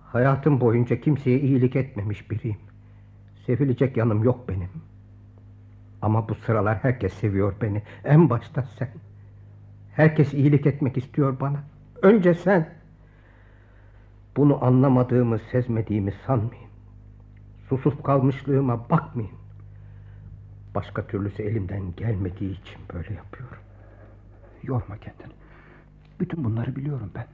Hayatım 0.05 0.61
boyunca 0.61 1.01
kimseye 1.01 1.39
iyilik 1.39 1.75
etmemiş 1.75 2.31
biriyim. 2.31 2.57
Sevilecek 3.45 3.97
yanım 3.97 4.23
yok 4.23 4.49
benim. 4.49 4.69
Ama 6.01 6.29
bu 6.29 6.35
sıralar 6.35 6.77
herkes 6.77 7.13
seviyor 7.13 7.53
beni. 7.61 7.83
En 8.03 8.29
başta 8.29 8.63
sen. 8.79 8.89
Herkes 9.95 10.33
iyilik 10.33 10.65
etmek 10.65 10.97
istiyor 10.97 11.39
bana. 11.39 11.59
Önce 12.01 12.33
sen. 12.33 12.69
Bunu 14.35 14.65
anlamadığımı, 14.65 15.39
sezmediğimi 15.51 16.13
sanmayın. 16.27 16.69
Susup 17.69 18.03
kalmışlığıma 18.03 18.89
bakmayın. 18.89 19.31
Başka 20.75 21.07
türlüsü 21.07 21.43
elimden 21.43 21.95
gelmediği 21.95 22.51
için 22.61 22.81
böyle 22.93 23.13
yapıyorum. 23.13 23.57
Yorma 24.63 24.97
kendini. 24.97 25.33
Bütün 26.19 26.43
bunları 26.43 26.75
biliyorum 26.75 27.11
ben. 27.15 27.27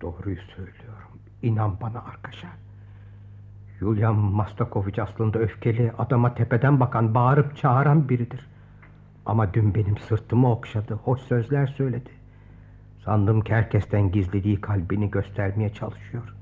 Doğruyu 0.00 0.36
söylüyorum. 0.56 1.18
İnan 1.42 1.80
bana 1.80 1.98
arkadaşa. 2.04 2.48
Yulian 3.80 4.14
Mastakoviç 4.14 4.98
aslında 4.98 5.38
öfkeli, 5.38 5.92
adama 5.98 6.34
tepeden 6.34 6.80
bakan, 6.80 7.14
bağırıp 7.14 7.56
çağıran 7.56 8.08
biridir. 8.08 8.46
Ama 9.26 9.54
dün 9.54 9.74
benim 9.74 9.98
sırtımı 9.98 10.52
okşadı, 10.52 10.94
hoş 10.94 11.20
sözler 11.20 11.66
söyledi. 11.66 12.10
Sandım 13.04 13.40
ki 13.40 13.54
herkesten 13.54 14.12
gizlediği 14.12 14.60
kalbini 14.60 15.10
göstermeye 15.10 15.72
çalışıyor. 15.72 16.34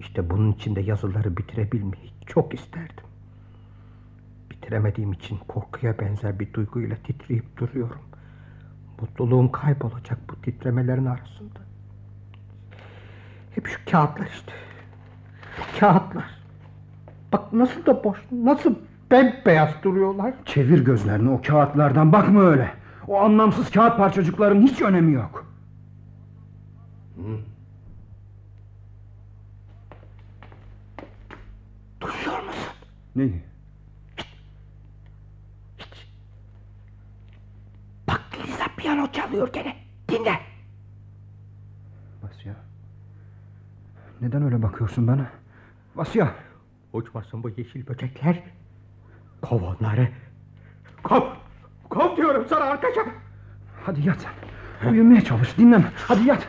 İşte 0.00 0.30
bunun 0.30 0.52
için 0.52 0.76
de 0.76 0.80
yazıları 0.80 1.36
bitirebilmeyi 1.36 2.12
çok 2.26 2.54
isterdim. 2.54 3.04
Bitiremediğim 4.50 5.12
için 5.12 5.38
korkuya 5.48 5.98
benzer 5.98 6.38
bir 6.38 6.52
duyguyla 6.52 6.96
titreyip 6.96 7.56
duruyorum. 7.56 8.00
Mutluluğum 9.00 9.52
kaybolacak 9.52 10.18
bu 10.30 10.42
titremelerin 10.42 11.06
arasında. 11.06 11.60
Hep 13.54 13.66
şu 13.66 13.78
kağıtlar 13.90 14.26
işte. 14.26 14.52
Şu 15.56 15.80
kağıtlar. 15.80 16.40
Bak 17.32 17.52
nasıl 17.52 17.86
da 17.86 18.04
boş, 18.04 18.18
nasıl 18.32 18.74
bembeyaz 19.10 19.70
duruyorlar. 19.82 20.34
Çevir 20.44 20.84
gözlerini 20.84 21.30
o 21.30 21.40
kağıtlardan 21.42 22.12
bakma 22.12 22.40
öyle. 22.40 22.70
O 23.08 23.20
anlamsız 23.20 23.70
kağıt 23.70 23.96
parçacıkların 23.96 24.62
hiç 24.62 24.82
önemi 24.82 25.12
yok. 25.12 25.49
Duyuyor 32.00 32.42
musun? 32.42 32.72
Neyi? 33.16 33.42
Piyano 38.76 39.12
çalıyor 39.12 39.52
gene. 39.52 39.76
Dinle. 40.08 40.40
Vasya. 42.22 42.54
Neden 44.20 44.42
öyle 44.42 44.62
bakıyorsun 44.62 45.06
bana? 45.06 45.30
Vasya. 45.96 46.34
Uçmasın 46.92 47.42
bu 47.42 47.48
yeşil 47.48 47.86
böcekler. 47.86 48.42
Kov 49.42 49.62
onları. 49.62 50.08
Kov. 51.02 51.22
Kov 51.90 52.16
diyorum 52.16 52.46
sana 52.48 52.64
arkadaşım. 52.64 53.12
Hadi 53.84 54.08
yat 54.08 54.20
sen. 54.20 54.49
Uyumaya 54.88 55.20
çalış 55.20 55.58
dinleme. 55.58 55.84
Hadi 56.08 56.28
yat. 56.28 56.48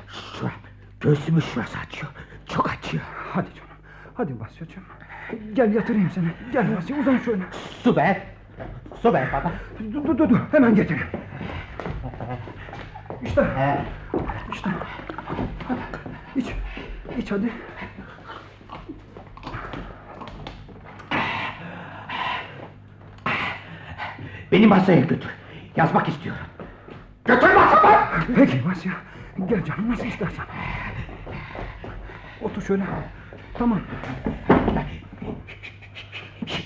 Göğsümü 1.01 1.41
şurası 1.41 1.77
açıyor. 1.79 2.11
Çok 2.47 2.69
açıyor. 2.69 3.03
Hadi 3.33 3.47
canım. 3.55 3.69
Hadi 4.13 4.39
Vasya'cığım. 4.39 4.83
Gel 5.53 5.73
yatırayım 5.73 6.09
seni. 6.15 6.25
Gel 6.53 6.77
Vasya 6.77 6.99
uzan 6.99 7.17
şöyle. 7.17 7.43
Su 7.83 7.95
ver. 7.95 8.21
Su 9.01 9.13
ver 9.13 9.27
baba. 9.33 9.51
Dur 9.93 10.17
dur 10.17 10.29
dur. 10.29 10.39
Hemen 10.51 10.75
getireyim. 10.75 11.07
İşte. 13.23 13.47
İşte. 14.53 14.69
Hadi. 15.67 15.79
İç. 16.35 16.45
İç 17.17 17.31
hadi. 17.31 17.51
Beni 24.51 24.67
masaya 24.67 25.01
götür. 25.01 25.29
Yazmak 25.75 26.07
istiyorum. 26.07 26.45
Götür 27.31 27.55
masama. 27.55 28.09
Peki 28.35 28.65
Vasya. 28.65 28.91
Gel 29.45 29.65
canım 29.65 29.89
nasıl 29.91 30.05
istersen. 30.05 30.45
Otur 32.41 32.61
şöyle. 32.61 32.83
Tamam. 33.53 33.81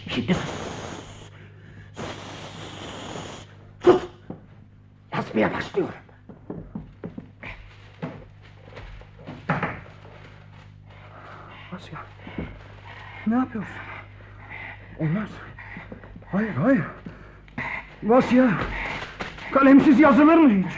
Şimdi 0.10 0.34
sus. 0.34 0.80
Sus. 3.84 4.04
Yazmaya 5.14 5.54
başlıyorum. 5.54 5.96
Vasya. 11.72 12.00
Ne 13.28 13.36
yapıyorsun? 13.36 13.76
Olmaz. 15.00 15.30
Hayır 16.32 16.54
hayır. 16.56 16.84
Vasya. 18.04 18.50
Kalemsiz 19.56 20.00
yazılır 20.00 20.36
mı 20.38 20.50
hiç? 20.50 20.74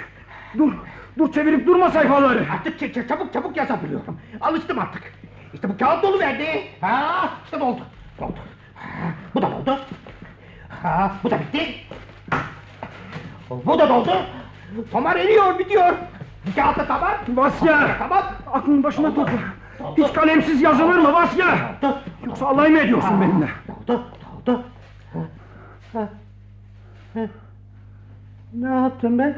Dur. 0.58 0.74
Dur 1.18 1.32
çevirip 1.34 1.68
durma 1.68 1.90
sayfaları. 1.90 2.46
Artık 2.54 2.80
çek, 2.80 2.94
çek, 2.94 3.10
çabuk 3.10 3.34
çabuk 3.34 3.58
yazabiliyorum. 3.58 4.20
Alıştım 4.42 4.80
artık. 4.80 5.14
İşte 5.54 5.70
bu 5.70 5.78
kağıt 5.78 6.04
dolu 6.04 6.20
verdi. 6.20 6.64
Ha, 6.82 7.30
işte 7.46 7.60
doldu. 7.60 7.82
Doldu. 8.20 8.36
Ha, 8.76 9.08
bu 9.36 9.42
da 9.42 9.52
doldu. 9.52 9.80
Ha, 10.84 11.12
bu 11.24 11.32
da 11.32 11.40
bitti. 11.40 11.76
Bu 13.66 13.80
da 13.80 13.90
doldu. 13.90 14.12
Tomar 14.92 15.16
eriyor, 15.16 15.60
bitiyor. 15.60 15.94
Bir 16.48 16.56
kağıt 16.56 16.78
da 16.78 16.86
tamam. 16.88 17.14
Vasya. 17.28 17.98
Tamam. 18.00 18.24
Aklını 18.54 18.84
başına 18.84 19.14
topla. 19.14 19.40
Hiç 19.98 20.14
kalemsiz 20.14 20.62
yazılır 20.62 20.96
mı 20.98 21.14
Vasya? 21.14 21.76
Doldu. 21.82 21.98
Yoksa 22.26 22.48
alay 22.48 22.70
mı 22.70 22.80
ediyorsun 22.80 23.22
benimle? 23.22 23.50
Doldu, 23.88 24.04
doldu. 24.46 24.64
Ha, 25.14 25.20
ha, 25.94 26.10
ha. 27.14 27.28
Ne 28.54 28.68
yaptım 28.68 29.20
ben? 29.20 29.38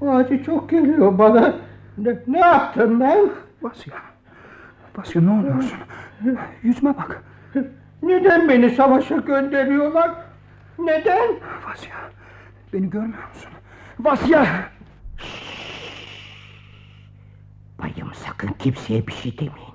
Bu 0.00 0.10
acı 0.10 0.44
çok 0.44 0.70
geliyor 0.70 1.18
bana. 1.18 1.54
Ne, 1.98 2.18
ne 2.26 2.38
yaptım 2.38 3.00
ben? 3.00 3.30
Vasya. 3.62 3.94
Vasya 4.96 5.22
ne 5.22 5.30
oluyorsun? 5.30 5.78
Yüzüme 6.62 6.96
bak. 6.96 7.22
Neden 8.02 8.48
beni 8.48 8.70
savaşa 8.70 9.16
gönderiyorlar? 9.16 10.10
Neden? 10.78 11.28
Vasya. 11.68 11.94
Beni 12.72 12.90
görmüyor 12.90 13.28
musun? 13.28 13.50
Vasya. 14.00 14.46
Bayım 17.82 18.14
sakın 18.14 18.48
kimseye 18.48 19.06
bir 19.06 19.12
şey 19.12 19.38
demeyin. 19.38 19.74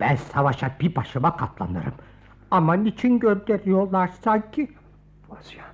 Ben 0.00 0.16
savaşa 0.16 0.70
bir 0.80 0.96
başıma 0.96 1.36
katlanırım. 1.36 1.94
Ama 2.50 2.74
niçin 2.74 3.18
gönderiyorlar 3.18 4.08
sanki? 4.08 4.70
Vasya. 5.28 5.64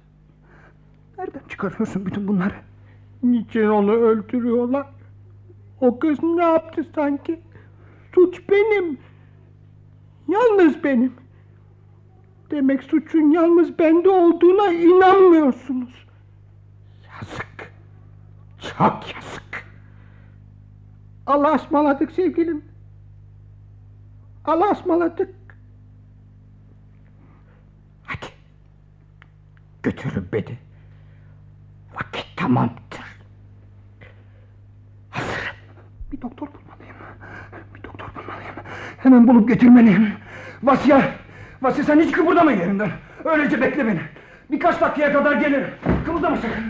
Nereden 1.18 1.40
çıkarıyorsun 1.48 2.06
bütün 2.06 2.28
bunları? 2.28 2.54
Niçin 3.22 3.68
onu 3.68 3.92
öldürüyorlar? 3.92 4.86
O 5.80 5.98
kız 5.98 6.22
ne 6.22 6.44
yaptı 6.44 6.86
sanki? 6.94 7.40
Suç 8.14 8.42
benim. 8.48 8.98
Yalnız 10.28 10.84
benim. 10.84 11.12
Demek 12.50 12.82
suçun 12.82 13.30
yalnız 13.30 13.78
bende 13.78 14.08
olduğuna 14.08 14.72
inanmıyorsunuz. 14.72 16.06
Yazık. 17.04 17.72
Çok 18.58 19.14
yazık. 19.14 19.66
Allah'a 21.26 21.54
ısmarladık 21.54 22.12
sevgilim. 22.12 22.64
Allah'a 24.44 24.72
ısmarladık. 24.72 25.34
Hadi. 28.04 28.26
Götürün 29.82 30.28
beni. 30.32 30.63
Tamamdır. 32.45 33.05
Hazırım. 35.11 35.57
Bir 36.12 36.22
doktor 36.22 36.47
bulmalıyım. 36.47 36.97
Bir 37.74 37.82
doktor 37.82 38.09
bulmalıyım. 38.14 38.55
Hemen 38.99 39.28
bulup 39.28 39.49
getirmeliyim. 39.49 40.09
Vasya! 40.62 41.03
Vasya 41.62 41.84
sen 41.84 42.01
hiç 42.01 42.12
kıpırdama 42.12 42.53
yerinden. 42.53 42.90
Öylece 43.24 43.61
bekle 43.61 43.86
beni. 43.86 44.01
Birkaç 44.51 44.80
dakikaya 44.80 45.12
kadar 45.12 45.32
gelirim. 45.32 45.70
Kımıldama 46.07 46.36
sakın. 46.36 46.64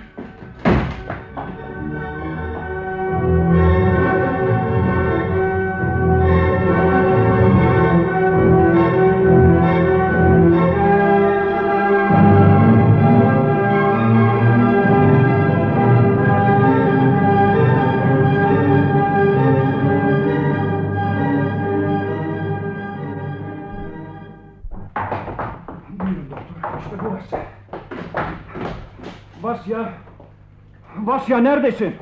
Vasya 31.35 31.51
neredesin? 31.51 31.95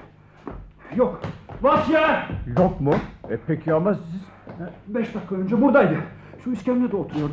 Yok. 0.97 1.21
Vasya! 1.63 2.27
Yok 2.59 2.81
mu? 2.81 2.95
E 3.31 3.37
peki 3.47 3.75
ama 3.75 3.95
siz... 3.95 4.23
Beş 4.87 5.15
dakika 5.15 5.35
önce 5.35 5.63
buradaydı. 5.63 5.97
Şu 6.45 6.53
iskemlede 6.53 6.97
oturuyordu. 6.97 7.33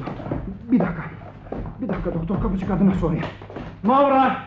Bir 0.72 0.80
dakika. 0.80 1.04
Bir 1.82 1.90
dakika 1.90 2.14
doktor 2.14 2.42
kapıcı 2.42 2.68
kadına 2.68 2.94
sorayım. 2.94 3.24
Mavra! 3.84 4.38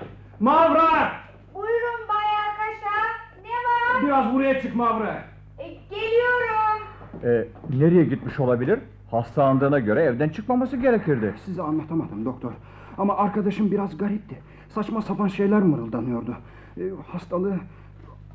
Mavra! 0.41 1.13
Buyurun 1.55 2.09
Bay 2.09 2.27
Akaşa. 2.49 2.97
Ne 3.43 3.51
var? 3.51 4.07
Biraz 4.07 4.35
buraya 4.35 4.61
çık 4.61 4.77
Mavra. 4.77 5.23
E, 5.59 5.69
geliyorum. 5.91 6.83
E, 7.25 7.45
nereye 7.79 8.05
gitmiş 8.05 8.41
olabilir? 8.41 8.79
Hastalandığına 9.11 9.79
göre 9.79 10.03
evden 10.03 10.29
çıkmaması 10.29 10.77
gerekirdi. 10.77 11.35
Size 11.45 11.63
anlatamadım 11.63 12.25
doktor. 12.25 12.53
Ama 12.99 13.17
arkadaşım 13.17 13.71
biraz 13.71 13.97
garipti. 13.97 14.39
Saçma 14.69 15.03
sapan 15.03 15.29
şeyler 15.29 15.63
mırıldanıyordu. 15.63 16.37
Ee, 16.79 16.83
hastalığı 17.13 17.55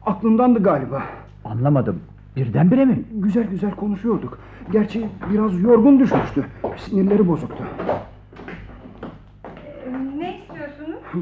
aklındandı 0.06 0.64
galiba. 0.64 1.04
Anlamadım. 1.46 2.00
Birdenbire 2.36 2.86
mi? 2.86 3.04
Güzel 3.12 3.44
güzel 3.44 3.72
konuşuyorduk. 3.72 4.40
Gerçi 4.72 5.08
biraz 5.34 5.62
yorgun 5.62 6.00
düşmüştü. 6.00 6.46
Sinirleri 6.78 7.28
bozuktu. 7.28 7.64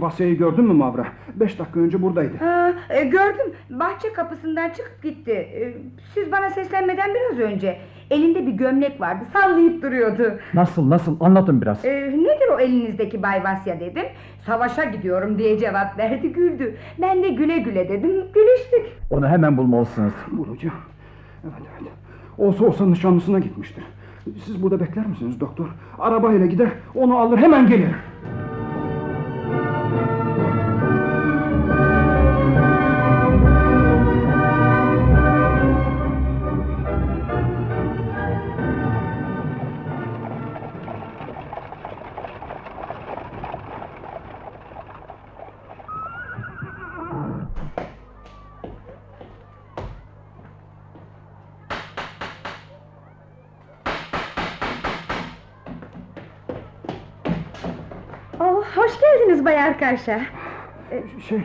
Vasya'yı 0.02 0.38
gördün 0.38 0.66
mü 0.66 0.74
Mavra? 0.74 1.06
Beş 1.36 1.60
dakika 1.60 1.80
önce 1.80 2.02
buradaydı. 2.02 2.38
Ha, 2.40 2.74
e, 2.90 3.04
gördüm. 3.04 3.54
Bahçe 3.70 4.14
kapısından 4.14 4.70
çıkıp 4.70 5.04
gitti. 5.04 5.32
E, 5.32 5.74
siz 6.14 6.32
bana 6.32 6.50
seslenmeden 6.50 7.10
biraz 7.14 7.40
önce. 7.40 7.78
Elinde 8.12 8.48
bir 8.48 8.52
gömlek 8.52 9.02
vardı. 9.02 9.24
Sallayıp 9.34 9.84
duruyordu. 9.84 10.40
Nasıl 10.54 10.90
nasıl? 10.90 11.18
Anlatın 11.20 11.62
biraz. 11.62 11.86
E, 11.86 12.08
nedir 12.08 12.54
o 12.56 12.60
elinizdeki 12.60 13.24
Bay 13.24 13.44
Vasya 13.44 13.80
dedim. 13.80 14.06
Savaşa 14.46 14.84
gidiyorum 14.84 15.38
diye 15.38 15.60
cevap 15.60 15.98
verdi 15.98 16.34
güldü. 16.34 16.76
Ben 17.02 17.24
de 17.24 17.30
güle 17.30 17.58
güle 17.58 17.90
dedim. 17.90 18.12
Gülüştük. 18.34 18.86
Onu 19.10 19.28
hemen 19.28 19.58
bulmalısınız. 19.58 20.14
Bulacağım. 20.32 20.76
Evet 21.44 21.54
evet. 21.82 21.92
Olsa 22.38 22.66
olsa 22.66 22.86
nişanlısına 22.86 23.40
gitmiştir. 23.40 23.84
Siz 24.46 24.64
burada 24.64 24.80
bekler 24.80 25.06
misiniz 25.06 25.40
doktor? 25.40 25.66
Arabayla 26.00 26.46
gider, 26.46 26.70
onu 26.96 27.18
alır 27.18 27.38
hemen 27.38 27.68
gelir. 27.68 27.90
Bay 59.86 59.92
Arkaşa. 59.92 60.22
Şey, 61.28 61.40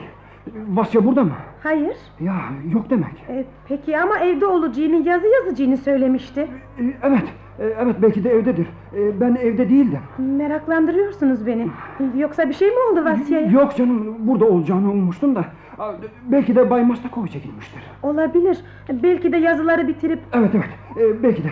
Vasya 0.68 1.05
burada 1.05 1.24
mı? 1.24 1.32
Hayır. 1.62 1.97
Ya 2.20 2.34
yok 2.72 2.91
demek. 2.91 3.24
E, 3.28 3.45
peki 3.68 3.99
ama 3.99 4.18
evde 4.18 4.47
olacağını, 4.47 5.09
yazı 5.09 5.26
yazacağını 5.26 5.76
söylemişti. 5.76 6.41
E, 6.41 6.82
Evet, 7.03 7.24
evet 7.61 7.96
belki 8.02 8.24
de 8.24 8.30
evdedir. 8.30 8.66
E, 8.96 9.20
Ben 9.20 9.34
evde 9.34 9.68
değildim. 9.70 9.98
Meraklandırıyorsunuz 10.18 11.46
beni. 11.46 11.68
Yoksa 12.16 12.48
bir 12.48 12.54
şey 12.54 12.68
mi 12.68 12.76
oldu 12.92 13.04
Vasya'ya? 13.04 13.50
Yok 13.50 13.76
canım, 13.76 14.16
burada 14.18 14.44
olacağını 14.44 14.90
ummuştum 14.90 15.34
da. 15.36 15.44
Belki 16.32 16.56
de 16.56 16.70
Bay 16.70 16.84
Mastakoviç'e 16.84 17.38
gitmiştir. 17.38 17.82
Olabilir. 18.02 18.58
Belki 19.02 19.32
de 19.32 19.36
yazıları 19.36 19.88
bitirip... 19.88 20.18
Evet 20.32 20.50
evet, 20.54 20.68
e, 20.96 21.22
belki 21.22 21.42
de. 21.44 21.48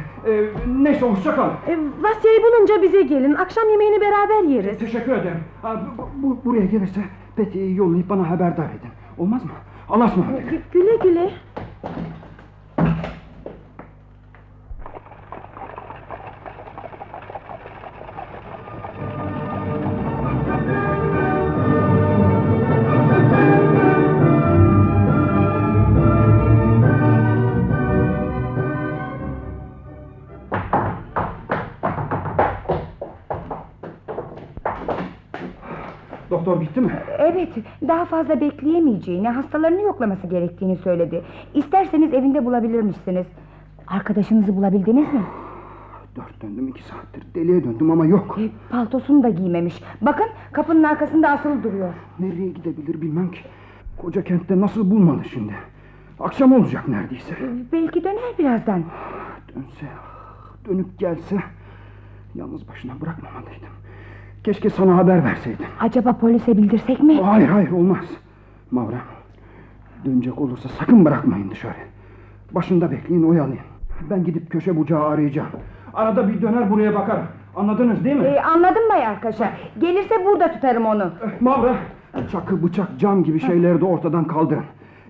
Neyse 0.79 1.07
hoşça 1.11 1.35
kal. 1.37 1.49
E, 1.69 1.79
Vasya'yı 2.03 2.41
bulunca 2.43 2.83
bize 2.83 3.03
gelin. 3.03 3.35
Akşam 3.35 3.71
yemeğini 3.71 4.01
beraber 4.01 4.43
yeriz. 4.49 4.79
Teşekkür 4.79 5.13
ederim. 5.13 5.41
Bu, 6.23 6.39
buraya 6.45 6.65
gelirse 6.67 7.01
Peti'yi 7.37 7.77
yollayıp 7.77 8.09
bana 8.11 8.31
haberdar 8.31 8.65
edin. 8.65 8.91
Olmaz 9.19 9.45
mı? 9.45 9.51
Allah'a 9.89 10.07
ısmarladık. 10.07 10.53
Gü- 10.53 10.61
Güle 10.73 10.97
güle. 11.03 11.31
Doktor 36.49 36.63
gitti 36.63 36.81
mi? 36.81 36.93
Evet, 37.19 37.49
daha 37.89 38.05
fazla 38.05 38.41
bekleyemeyeceğini, 38.41 39.29
hastalarını 39.29 39.83
yoklaması 39.83 40.27
gerektiğini 40.27 40.77
söyledi. 40.77 41.23
İsterseniz 41.55 42.15
evinde 42.15 42.45
bulabilirmişsiniz. 42.45 43.27
Arkadaşınızı 43.87 44.57
bulabildiniz 44.57 45.13
mi? 45.13 45.23
Dört 46.17 46.43
döndüm 46.43 46.69
iki 46.69 46.83
saattir. 46.83 47.23
Deliye 47.35 47.65
döndüm 47.65 47.91
ama 47.91 48.07
yok. 48.07 48.39
E, 48.41 48.51
paltosunu 48.71 49.23
da 49.23 49.29
giymemiş. 49.29 49.83
Bakın 50.01 50.27
kapının 50.53 50.83
arkasında 50.83 51.29
asılı 51.29 51.63
duruyor. 51.63 51.95
Nereye 52.19 52.49
gidebilir 52.49 53.01
bilmem 53.01 53.31
ki. 53.31 53.41
Koca 53.97 54.25
kentte 54.25 54.61
nasıl 54.61 54.91
bulmalı 54.91 55.25
şimdi? 55.25 55.53
Akşam 56.21 56.53
olacak 56.53 56.89
neredeyse. 56.89 57.35
Belki 57.73 58.05
döner 58.05 58.39
birazdan. 58.39 58.85
Dönse, 59.55 59.87
dönüp 60.69 60.99
gelse... 60.99 61.37
Yalnız 62.35 62.69
başına 62.69 63.01
bırakmamalıydım. 63.01 63.78
Keşke 64.45 64.71
sana 64.71 64.97
haber 64.97 65.25
verseydim. 65.25 65.67
Acaba 65.81 66.13
polise 66.13 66.57
bildirsek 66.57 67.03
mi? 67.03 67.21
Hayır 67.23 67.49
hayır 67.49 67.71
olmaz. 67.71 68.05
Mavra, 68.71 68.97
dönecek 70.05 70.41
olursa 70.41 70.69
sakın 70.69 71.05
bırakmayın 71.05 71.51
dışarı. 71.51 71.75
Başında 72.53 72.91
bekleyin 72.91 73.23
oyalayın. 73.23 73.63
Ben 74.11 74.25
gidip 74.25 74.51
köşe 74.51 74.77
bucağı 74.77 75.05
arayacağım. 75.09 75.49
Arada 75.95 76.29
bir 76.29 76.43
döner 76.43 76.71
buraya 76.71 76.95
bakarım. 76.95 77.25
Anladınız 77.57 78.05
değil 78.05 78.17
mi? 78.17 78.25
E, 78.27 78.41
anladım 78.41 78.83
Bay 78.91 79.07
Arkaşa. 79.07 79.53
Gelirse 79.79 80.15
burada 80.27 80.53
tutarım 80.53 80.87
onu. 80.87 81.03
Eh, 81.03 81.41
Mavra, 81.41 81.75
çakı, 82.33 82.63
bıçak, 82.63 82.89
cam 82.99 83.25
gibi 83.25 83.41
şeyleri 83.41 83.81
de 83.81 83.85
ortadan 83.85 84.25
kaldırın. 84.25 84.65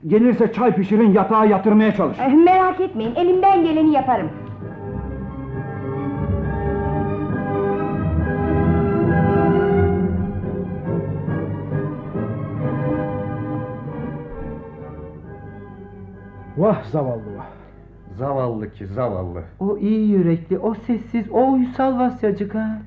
Gelirse 0.06 0.52
çay 0.52 0.74
pişirin 0.74 1.12
yatağa 1.12 1.44
yatırmaya 1.44 1.94
çalışın. 1.94 2.22
E, 2.22 2.28
merak 2.28 2.80
etmeyin, 2.80 3.14
elimden 3.14 3.64
geleni 3.64 3.92
yaparım. 3.92 4.28
Vah 16.58 16.84
zavallı 16.84 17.36
vah. 17.36 17.46
Zavallı 18.16 18.70
ki 18.70 18.86
zavallı. 18.86 19.42
O 19.60 19.78
iyi 19.78 20.10
yürekli, 20.10 20.58
o 20.58 20.74
sessiz, 20.74 21.30
o 21.30 21.52
uysal 21.52 21.98
Vasyacık 21.98 22.54
ha. 22.54 22.78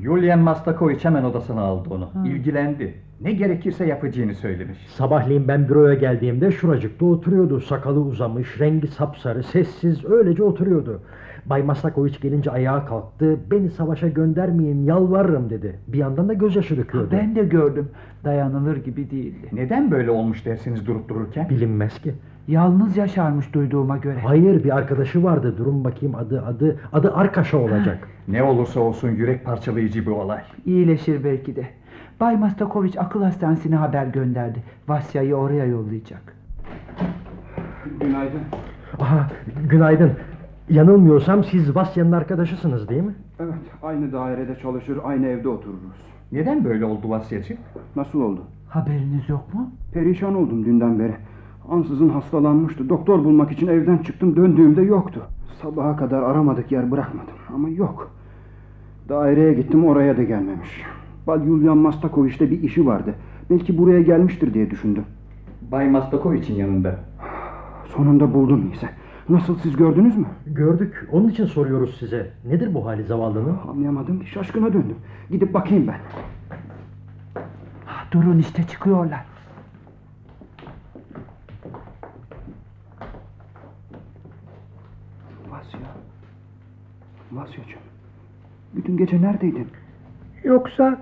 Yulian 0.00 0.38
Mastakoviç 0.38 1.04
hemen 1.04 1.24
odasına 1.24 1.60
aldı 1.60 1.88
onu. 1.94 2.10
İlgilendi. 2.26 2.94
Ne 3.20 3.32
gerekirse 3.32 3.86
yapacağını 3.86 4.34
söylemiş. 4.34 4.78
Sabahleyin 4.88 5.48
ben 5.48 5.68
büroya 5.68 5.94
geldiğimde 5.94 6.50
şuracıkta 6.50 7.06
oturuyordu. 7.06 7.60
Sakalı 7.60 8.00
uzamış, 8.00 8.60
rengi 8.60 8.86
sapsarı, 8.86 9.42
sessiz 9.42 10.04
öylece 10.04 10.42
oturuyordu. 10.42 11.02
Bay 11.50 11.62
Mastakoviç 11.62 12.20
gelince 12.20 12.50
ayağa 12.50 12.84
kalktı. 12.86 13.38
Beni 13.50 13.70
savaşa 13.70 14.08
göndermeyin 14.08 14.84
yalvarırım 14.84 15.50
dedi. 15.50 15.78
Bir 15.88 15.98
yandan 15.98 16.28
da 16.28 16.32
gözyaşı 16.32 16.76
döküyordu. 16.76 17.08
Ben 17.12 17.36
de 17.36 17.44
gördüm. 17.44 17.88
Dayanılır 18.24 18.76
gibi 18.76 19.10
değildi. 19.10 19.48
Neden 19.52 19.90
böyle 19.90 20.10
olmuş 20.10 20.46
dersiniz 20.46 20.86
durup 20.86 21.08
dururken? 21.08 21.48
Bilinmez 21.48 21.98
ki. 21.98 22.14
Yalnız 22.48 22.96
yaşarmış 22.96 23.52
duyduğuma 23.54 23.96
göre. 23.96 24.18
Hayır 24.20 24.64
bir 24.64 24.76
arkadaşı 24.76 25.24
vardı. 25.24 25.54
Durun 25.58 25.84
bakayım 25.84 26.14
adı 26.14 26.42
adı. 26.42 26.76
Adı 26.92 27.14
Arkaşa 27.14 27.58
olacak. 27.58 28.08
Ne 28.28 28.42
olursa 28.42 28.80
olsun 28.80 29.08
yürek 29.08 29.44
parçalayıcı 29.44 30.06
bir 30.06 30.10
olay. 30.10 30.42
İyileşir 30.66 31.24
belki 31.24 31.56
de. 31.56 31.66
Bay 32.20 32.36
Mastakoviç 32.36 32.98
akıl 32.98 33.22
hastanesine 33.22 33.76
haber 33.76 34.06
gönderdi. 34.06 34.62
Vasya'yı 34.88 35.36
oraya 35.36 35.64
yollayacak. 35.64 36.36
Günaydın. 38.00 38.40
Aha, 39.00 39.30
günaydın. 39.70 40.12
Yanılmıyorsam 40.68 41.44
siz 41.44 41.76
Vasya'nın 41.76 42.12
arkadaşısınız 42.12 42.88
değil 42.88 43.02
mi? 43.02 43.14
Evet, 43.40 43.54
aynı 43.82 44.12
dairede 44.12 44.56
çalışır, 44.62 44.98
aynı 45.04 45.26
evde 45.26 45.48
otururuz. 45.48 45.96
Neden 46.32 46.64
böyle 46.64 46.84
oldu 46.84 47.10
vasiyetçi? 47.10 47.56
Nasıl 47.96 48.20
oldu? 48.20 48.40
Haberiniz 48.68 49.28
yok 49.28 49.54
mu? 49.54 49.70
Perişan 49.92 50.34
oldum 50.34 50.64
dünden 50.64 50.98
beri. 50.98 51.14
Ansızın 51.68 52.08
hastalanmıştı. 52.08 52.88
Doktor 52.88 53.24
bulmak 53.24 53.52
için 53.52 53.66
evden 53.66 53.98
çıktım. 53.98 54.36
Döndüğümde 54.36 54.82
yoktu. 54.82 55.22
Sabaha 55.62 55.96
kadar 55.96 56.22
aramadık 56.22 56.72
yer 56.72 56.90
bırakmadım. 56.90 57.34
Ama 57.54 57.68
yok. 57.68 58.10
Daireye 59.08 59.52
gittim 59.54 59.84
oraya 59.84 60.16
da 60.16 60.22
gelmemiş. 60.22 60.82
Bal 61.26 61.46
Yulian 61.46 61.78
Mastakoviç'te 61.78 62.50
bir 62.50 62.62
işi 62.62 62.86
vardı. 62.86 63.14
Belki 63.50 63.78
buraya 63.78 64.02
gelmiştir 64.02 64.54
diye 64.54 64.70
düşündüm. 64.70 65.04
Bay 65.72 65.90
Mastakoviç'in 65.90 66.54
yanında. 66.54 66.94
Sonunda 67.84 68.34
buldum 68.34 68.70
ise. 68.72 68.88
Nasıl 69.28 69.58
siz 69.58 69.76
gördünüz 69.76 70.16
mü? 70.16 70.26
Gördük. 70.46 71.08
Onun 71.12 71.28
için 71.28 71.46
soruyoruz 71.46 71.96
size. 71.98 72.30
Nedir 72.44 72.74
bu 72.74 72.86
hali 72.86 73.04
zavallının? 73.04 73.58
Anlayamadım 73.68 74.20
ki 74.20 74.26
şaşkına 74.26 74.66
döndüm. 74.66 74.96
Gidip 75.30 75.54
bakayım 75.54 75.86
ben. 75.86 76.00
Ha, 77.86 78.04
durun 78.12 78.38
işte 78.38 78.66
çıkıyorlar. 78.66 79.24
Vasya. 85.50 85.80
Vasyacığım. 87.32 87.80
Bütün 88.74 88.96
gece 88.96 89.22
neredeydin? 89.22 89.68
Yoksa... 90.44 91.00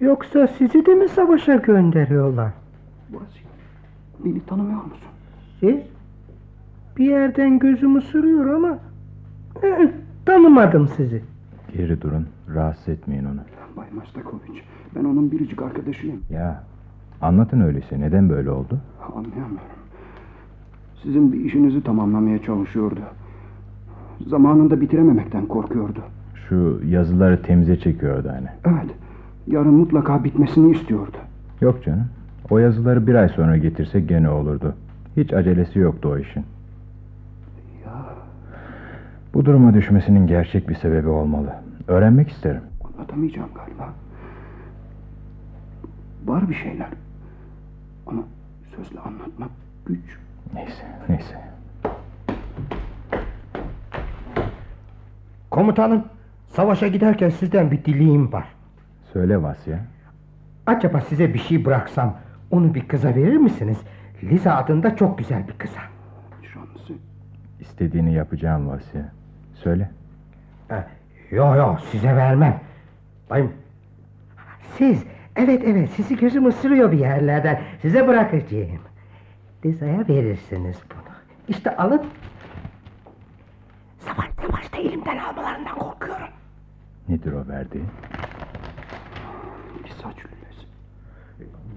Yoksa 0.00 0.46
sizi 0.46 0.86
de 0.86 0.94
mi 0.94 1.08
savaşa 1.08 1.56
gönderiyorlar? 1.56 2.52
Vasya. 3.10 3.42
Beni 4.24 4.46
tanımıyor 4.46 4.82
musun? 4.82 5.08
Siz? 5.60 5.95
Bir 6.98 7.04
yerden 7.04 7.58
gözüm 7.58 7.96
ısırıyor 7.96 8.54
ama... 8.54 8.68
ı, 9.64 9.90
Tanımadım 10.26 10.88
sizi. 10.88 11.22
Geri 11.76 12.00
durun. 12.00 12.26
Rahatsız 12.54 12.88
etmeyin 12.88 13.24
onu. 13.24 13.40
Bay 13.76 13.86
Mastakoviç. 13.96 14.62
Ben 14.96 15.04
onun 15.04 15.32
biricik 15.32 15.62
arkadaşıyım. 15.62 16.20
Ya 16.30 16.62
anlatın 17.22 17.60
öyleyse. 17.60 18.00
Neden 18.00 18.28
böyle 18.28 18.50
oldu? 18.50 18.78
Anlayamıyorum. 19.16 19.56
Sizin 21.02 21.32
bir 21.32 21.40
işinizi 21.40 21.82
tamamlamaya 21.82 22.42
çalışıyordu. 22.42 23.00
Zamanında 24.26 24.80
bitirememekten 24.80 25.46
korkuyordu. 25.46 26.00
Şu 26.48 26.80
yazıları 26.86 27.42
temize 27.42 27.78
çekiyordu 27.78 28.28
hani. 28.28 28.48
Evet. 28.64 28.90
Yarın 29.46 29.74
mutlaka 29.74 30.24
bitmesini 30.24 30.70
istiyordu. 30.70 31.16
Yok 31.60 31.84
canım. 31.84 32.06
O 32.50 32.58
yazıları 32.58 33.06
bir 33.06 33.14
ay 33.14 33.28
sonra 33.28 33.56
getirse 33.56 34.00
gene 34.00 34.28
olurdu. 34.30 34.74
Hiç 35.16 35.32
acelesi 35.32 35.78
yoktu 35.78 36.08
o 36.12 36.18
işin. 36.18 36.44
Bu 39.36 39.44
duruma 39.44 39.74
düşmesinin 39.74 40.26
gerçek 40.26 40.68
bir 40.68 40.74
sebebi 40.74 41.08
olmalı. 41.08 41.54
Öğrenmek 41.88 42.30
isterim. 42.30 42.62
anlatamayacağım 42.84 43.50
galiba. 43.54 43.92
Var 46.26 46.48
bir 46.48 46.54
şeyler. 46.54 46.88
Ama 48.06 48.22
sözle 48.76 49.00
anlatmak 49.00 49.50
güç. 49.86 50.18
Neyse, 50.54 50.84
neyse. 51.08 51.40
Komutanım, 55.50 56.04
savaşa 56.46 56.88
giderken 56.88 57.30
sizden 57.30 57.70
bir 57.70 57.84
dileğim 57.84 58.32
var. 58.32 58.46
Söyle 59.12 59.42
Vasya. 59.42 59.78
Acaba 60.66 61.00
size 61.00 61.34
bir 61.34 61.38
şey 61.38 61.64
bıraksam 61.64 62.16
onu 62.50 62.74
bir 62.74 62.88
kıza 62.88 63.08
verir 63.08 63.36
misiniz? 63.36 63.78
Liza 64.22 64.54
adında 64.54 64.96
çok 64.96 65.18
güzel 65.18 65.48
bir 65.48 65.58
kıza. 65.58 65.80
Şansı. 66.42 66.92
İstediğini 67.60 68.14
yapacağım 68.14 68.68
Vasya. 68.68 69.15
Söyle. 69.62 69.90
Ha, 70.68 70.86
Yo 71.30 71.54
yo 71.54 71.76
size 71.90 72.16
vermem. 72.16 72.60
Bayım, 73.30 73.52
siz 74.78 75.04
Evet 75.36 75.62
evet 75.66 75.90
sizi 75.90 76.16
gözüm 76.16 76.46
ısırıyor 76.46 76.92
bir 76.92 76.98
yerlerden. 76.98 77.60
Size 77.82 78.08
bırakacağım. 78.08 78.80
Liza'ya 79.64 80.08
verirsiniz 80.08 80.76
bunu. 80.90 81.14
İşte 81.48 81.76
alın. 81.76 82.02
Savaş 83.98 84.30
savaşta 84.46 84.76
elimden 84.78 85.18
almalarından 85.18 85.78
korkuyorum. 85.78 86.26
Nedir 87.08 87.32
o 87.32 87.48
verdiği? 87.48 87.84
Bir 89.84 89.88
saç 89.90 90.16
lülesi. 90.16 90.66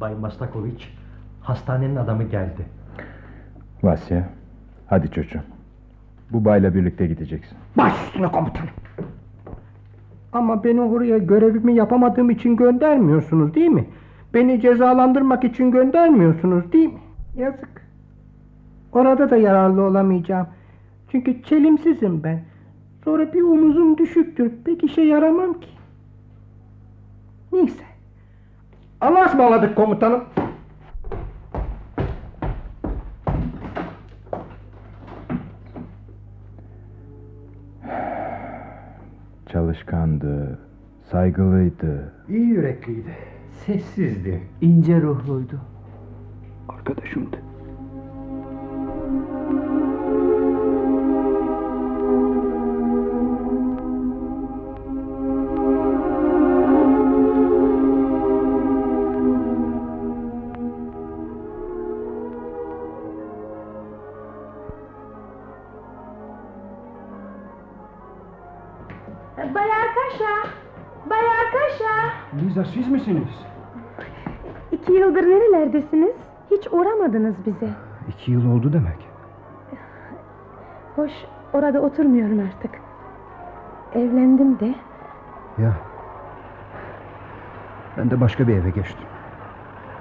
Bay 0.01 0.15
Mastakoviç 0.15 0.93
hastanenin 1.41 1.95
adamı 1.95 2.23
geldi. 2.23 2.65
Vasya, 3.83 4.29
hadi 4.87 5.11
çocuğum. 5.11 5.43
Bu 6.33 6.45
bayla 6.45 6.75
birlikte 6.75 7.07
gideceksin. 7.07 7.57
Baş 7.77 7.93
üstüne 8.05 8.27
komutanım. 8.27 8.69
Ama 10.33 10.63
beni 10.63 10.81
oraya 10.81 11.17
görevimi 11.17 11.73
yapamadığım 11.73 12.29
için 12.29 12.55
göndermiyorsunuz 12.55 13.55
değil 13.55 13.69
mi? 13.69 13.85
Beni 14.33 14.61
cezalandırmak 14.61 15.43
için 15.43 15.71
göndermiyorsunuz 15.71 16.71
değil 16.73 16.93
mi? 16.93 16.99
Yazık. 17.35 17.89
Orada 18.91 19.29
da 19.29 19.37
yararlı 19.37 19.83
olamayacağım. 19.83 20.47
Çünkü 21.11 21.43
çelimsizim 21.43 22.23
ben. 22.23 22.41
Sonra 23.03 23.33
bir 23.33 23.41
omuzum 23.41 23.97
düşüktür. 23.97 24.51
Pek 24.65 24.83
işe 24.83 25.01
yaramam 25.01 25.53
ki. 25.53 25.69
Neyse. 27.51 27.83
Allah'a 29.01 29.25
ısmarladık 29.25 29.75
komutanım. 29.75 30.23
Çalışkandı, 39.69 40.59
saygılıydı. 41.11 42.13
İyi 42.29 42.45
yürekliydi. 42.47 43.15
Sessizdi. 43.65 44.41
İnce 44.61 45.01
ruhluydu. 45.01 45.59
Arkadaşımdı. 46.69 47.37
Siz 72.73 72.87
misiniz? 72.87 73.45
İki 74.71 74.91
yıldır 74.93 75.23
nerelerdesiniz? 75.23 76.15
Hiç 76.51 76.67
uğramadınız 76.71 77.35
bize. 77.45 77.69
İki 78.09 78.31
yıl 78.31 78.51
oldu 78.51 78.73
demek. 78.73 79.09
Hoş, 80.95 81.11
orada 81.53 81.79
oturmuyorum 81.81 82.39
artık. 82.39 82.71
Evlendim 83.93 84.59
de. 84.59 84.75
Ya. 85.57 85.73
Ben 87.97 88.11
de 88.11 88.21
başka 88.21 88.47
bir 88.47 88.53
eve 88.55 88.69
geçtim. 88.69 89.07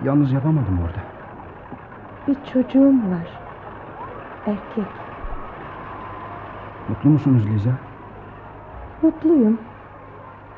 Yalnız 0.05 0.33
yapamadım 0.33 0.79
orada. 0.85 0.99
Bir 2.29 2.53
çocuğum 2.53 2.89
var. 3.11 3.41
Erkek. 4.47 4.93
Mutlu 6.89 7.11
musunuz 7.11 7.47
Liza? 7.47 7.71
Mutluyum. 9.03 9.59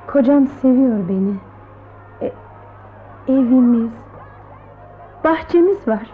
Kocam 0.06 0.46
seviyor 0.46 1.08
beni. 1.08 1.34
Evimiz, 3.28 3.92
bahçemiz 5.24 5.88
var. 5.88 6.06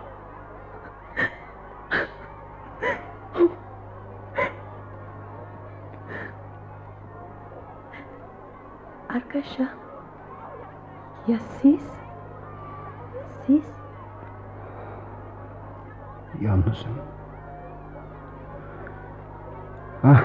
Arkadaşa. 9.08 9.68
Ya 11.28 11.38
siz? 11.38 11.90
Siz? 13.46 13.64
Yalnızım. 16.40 16.92
Ah, 20.04 20.22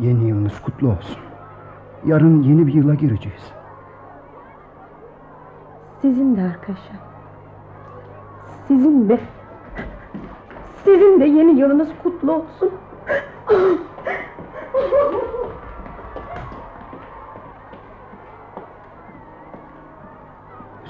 yeni 0.00 0.28
yılınız 0.28 0.60
kutlu 0.60 0.88
olsun. 0.88 1.18
Yarın 2.06 2.42
yeni 2.42 2.66
bir 2.66 2.74
yıla 2.74 2.94
gireceğiz. 2.94 3.59
Sizin 6.02 6.36
de 6.36 6.42
arkadaşa. 6.42 6.94
Sizin 8.68 9.08
de. 9.08 9.20
Sizin 10.84 11.20
de 11.20 11.24
yeni 11.24 11.60
yılınız 11.60 11.88
kutlu 12.02 12.32
olsun. 12.32 12.70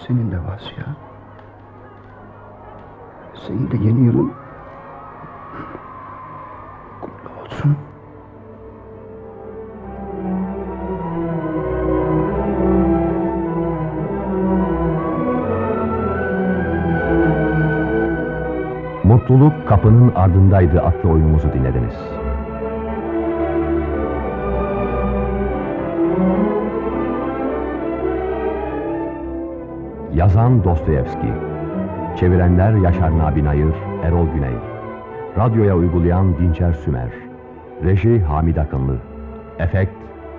Senin 0.06 0.32
de 0.32 0.36
Vasya. 0.38 0.86
Senin 3.46 3.70
de 3.70 3.76
yeni 3.76 4.06
yılın 4.06 4.32
Mutluluk 19.30 19.68
kapının 19.68 20.12
ardındaydı 20.14 20.82
adlı 20.82 21.10
oyunumuzu 21.10 21.52
dinlediniz. 21.52 21.94
Yazan 30.14 30.64
Dostoyevski 30.64 31.32
Çevirenler 32.16 32.72
Yaşar 32.74 33.18
Nabi 33.18 33.44
Nayır, 33.44 33.74
Erol 34.04 34.26
Güney 34.34 34.54
Radyoya 35.38 35.76
uygulayan 35.76 36.38
Dinçer 36.38 36.72
Sümer 36.72 37.10
Reji 37.84 38.20
Hamid 38.20 38.56
Akınlı 38.56 38.96
Efekt 39.58 39.92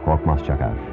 Korkmaz 0.06 0.46
Çakar 0.46 0.91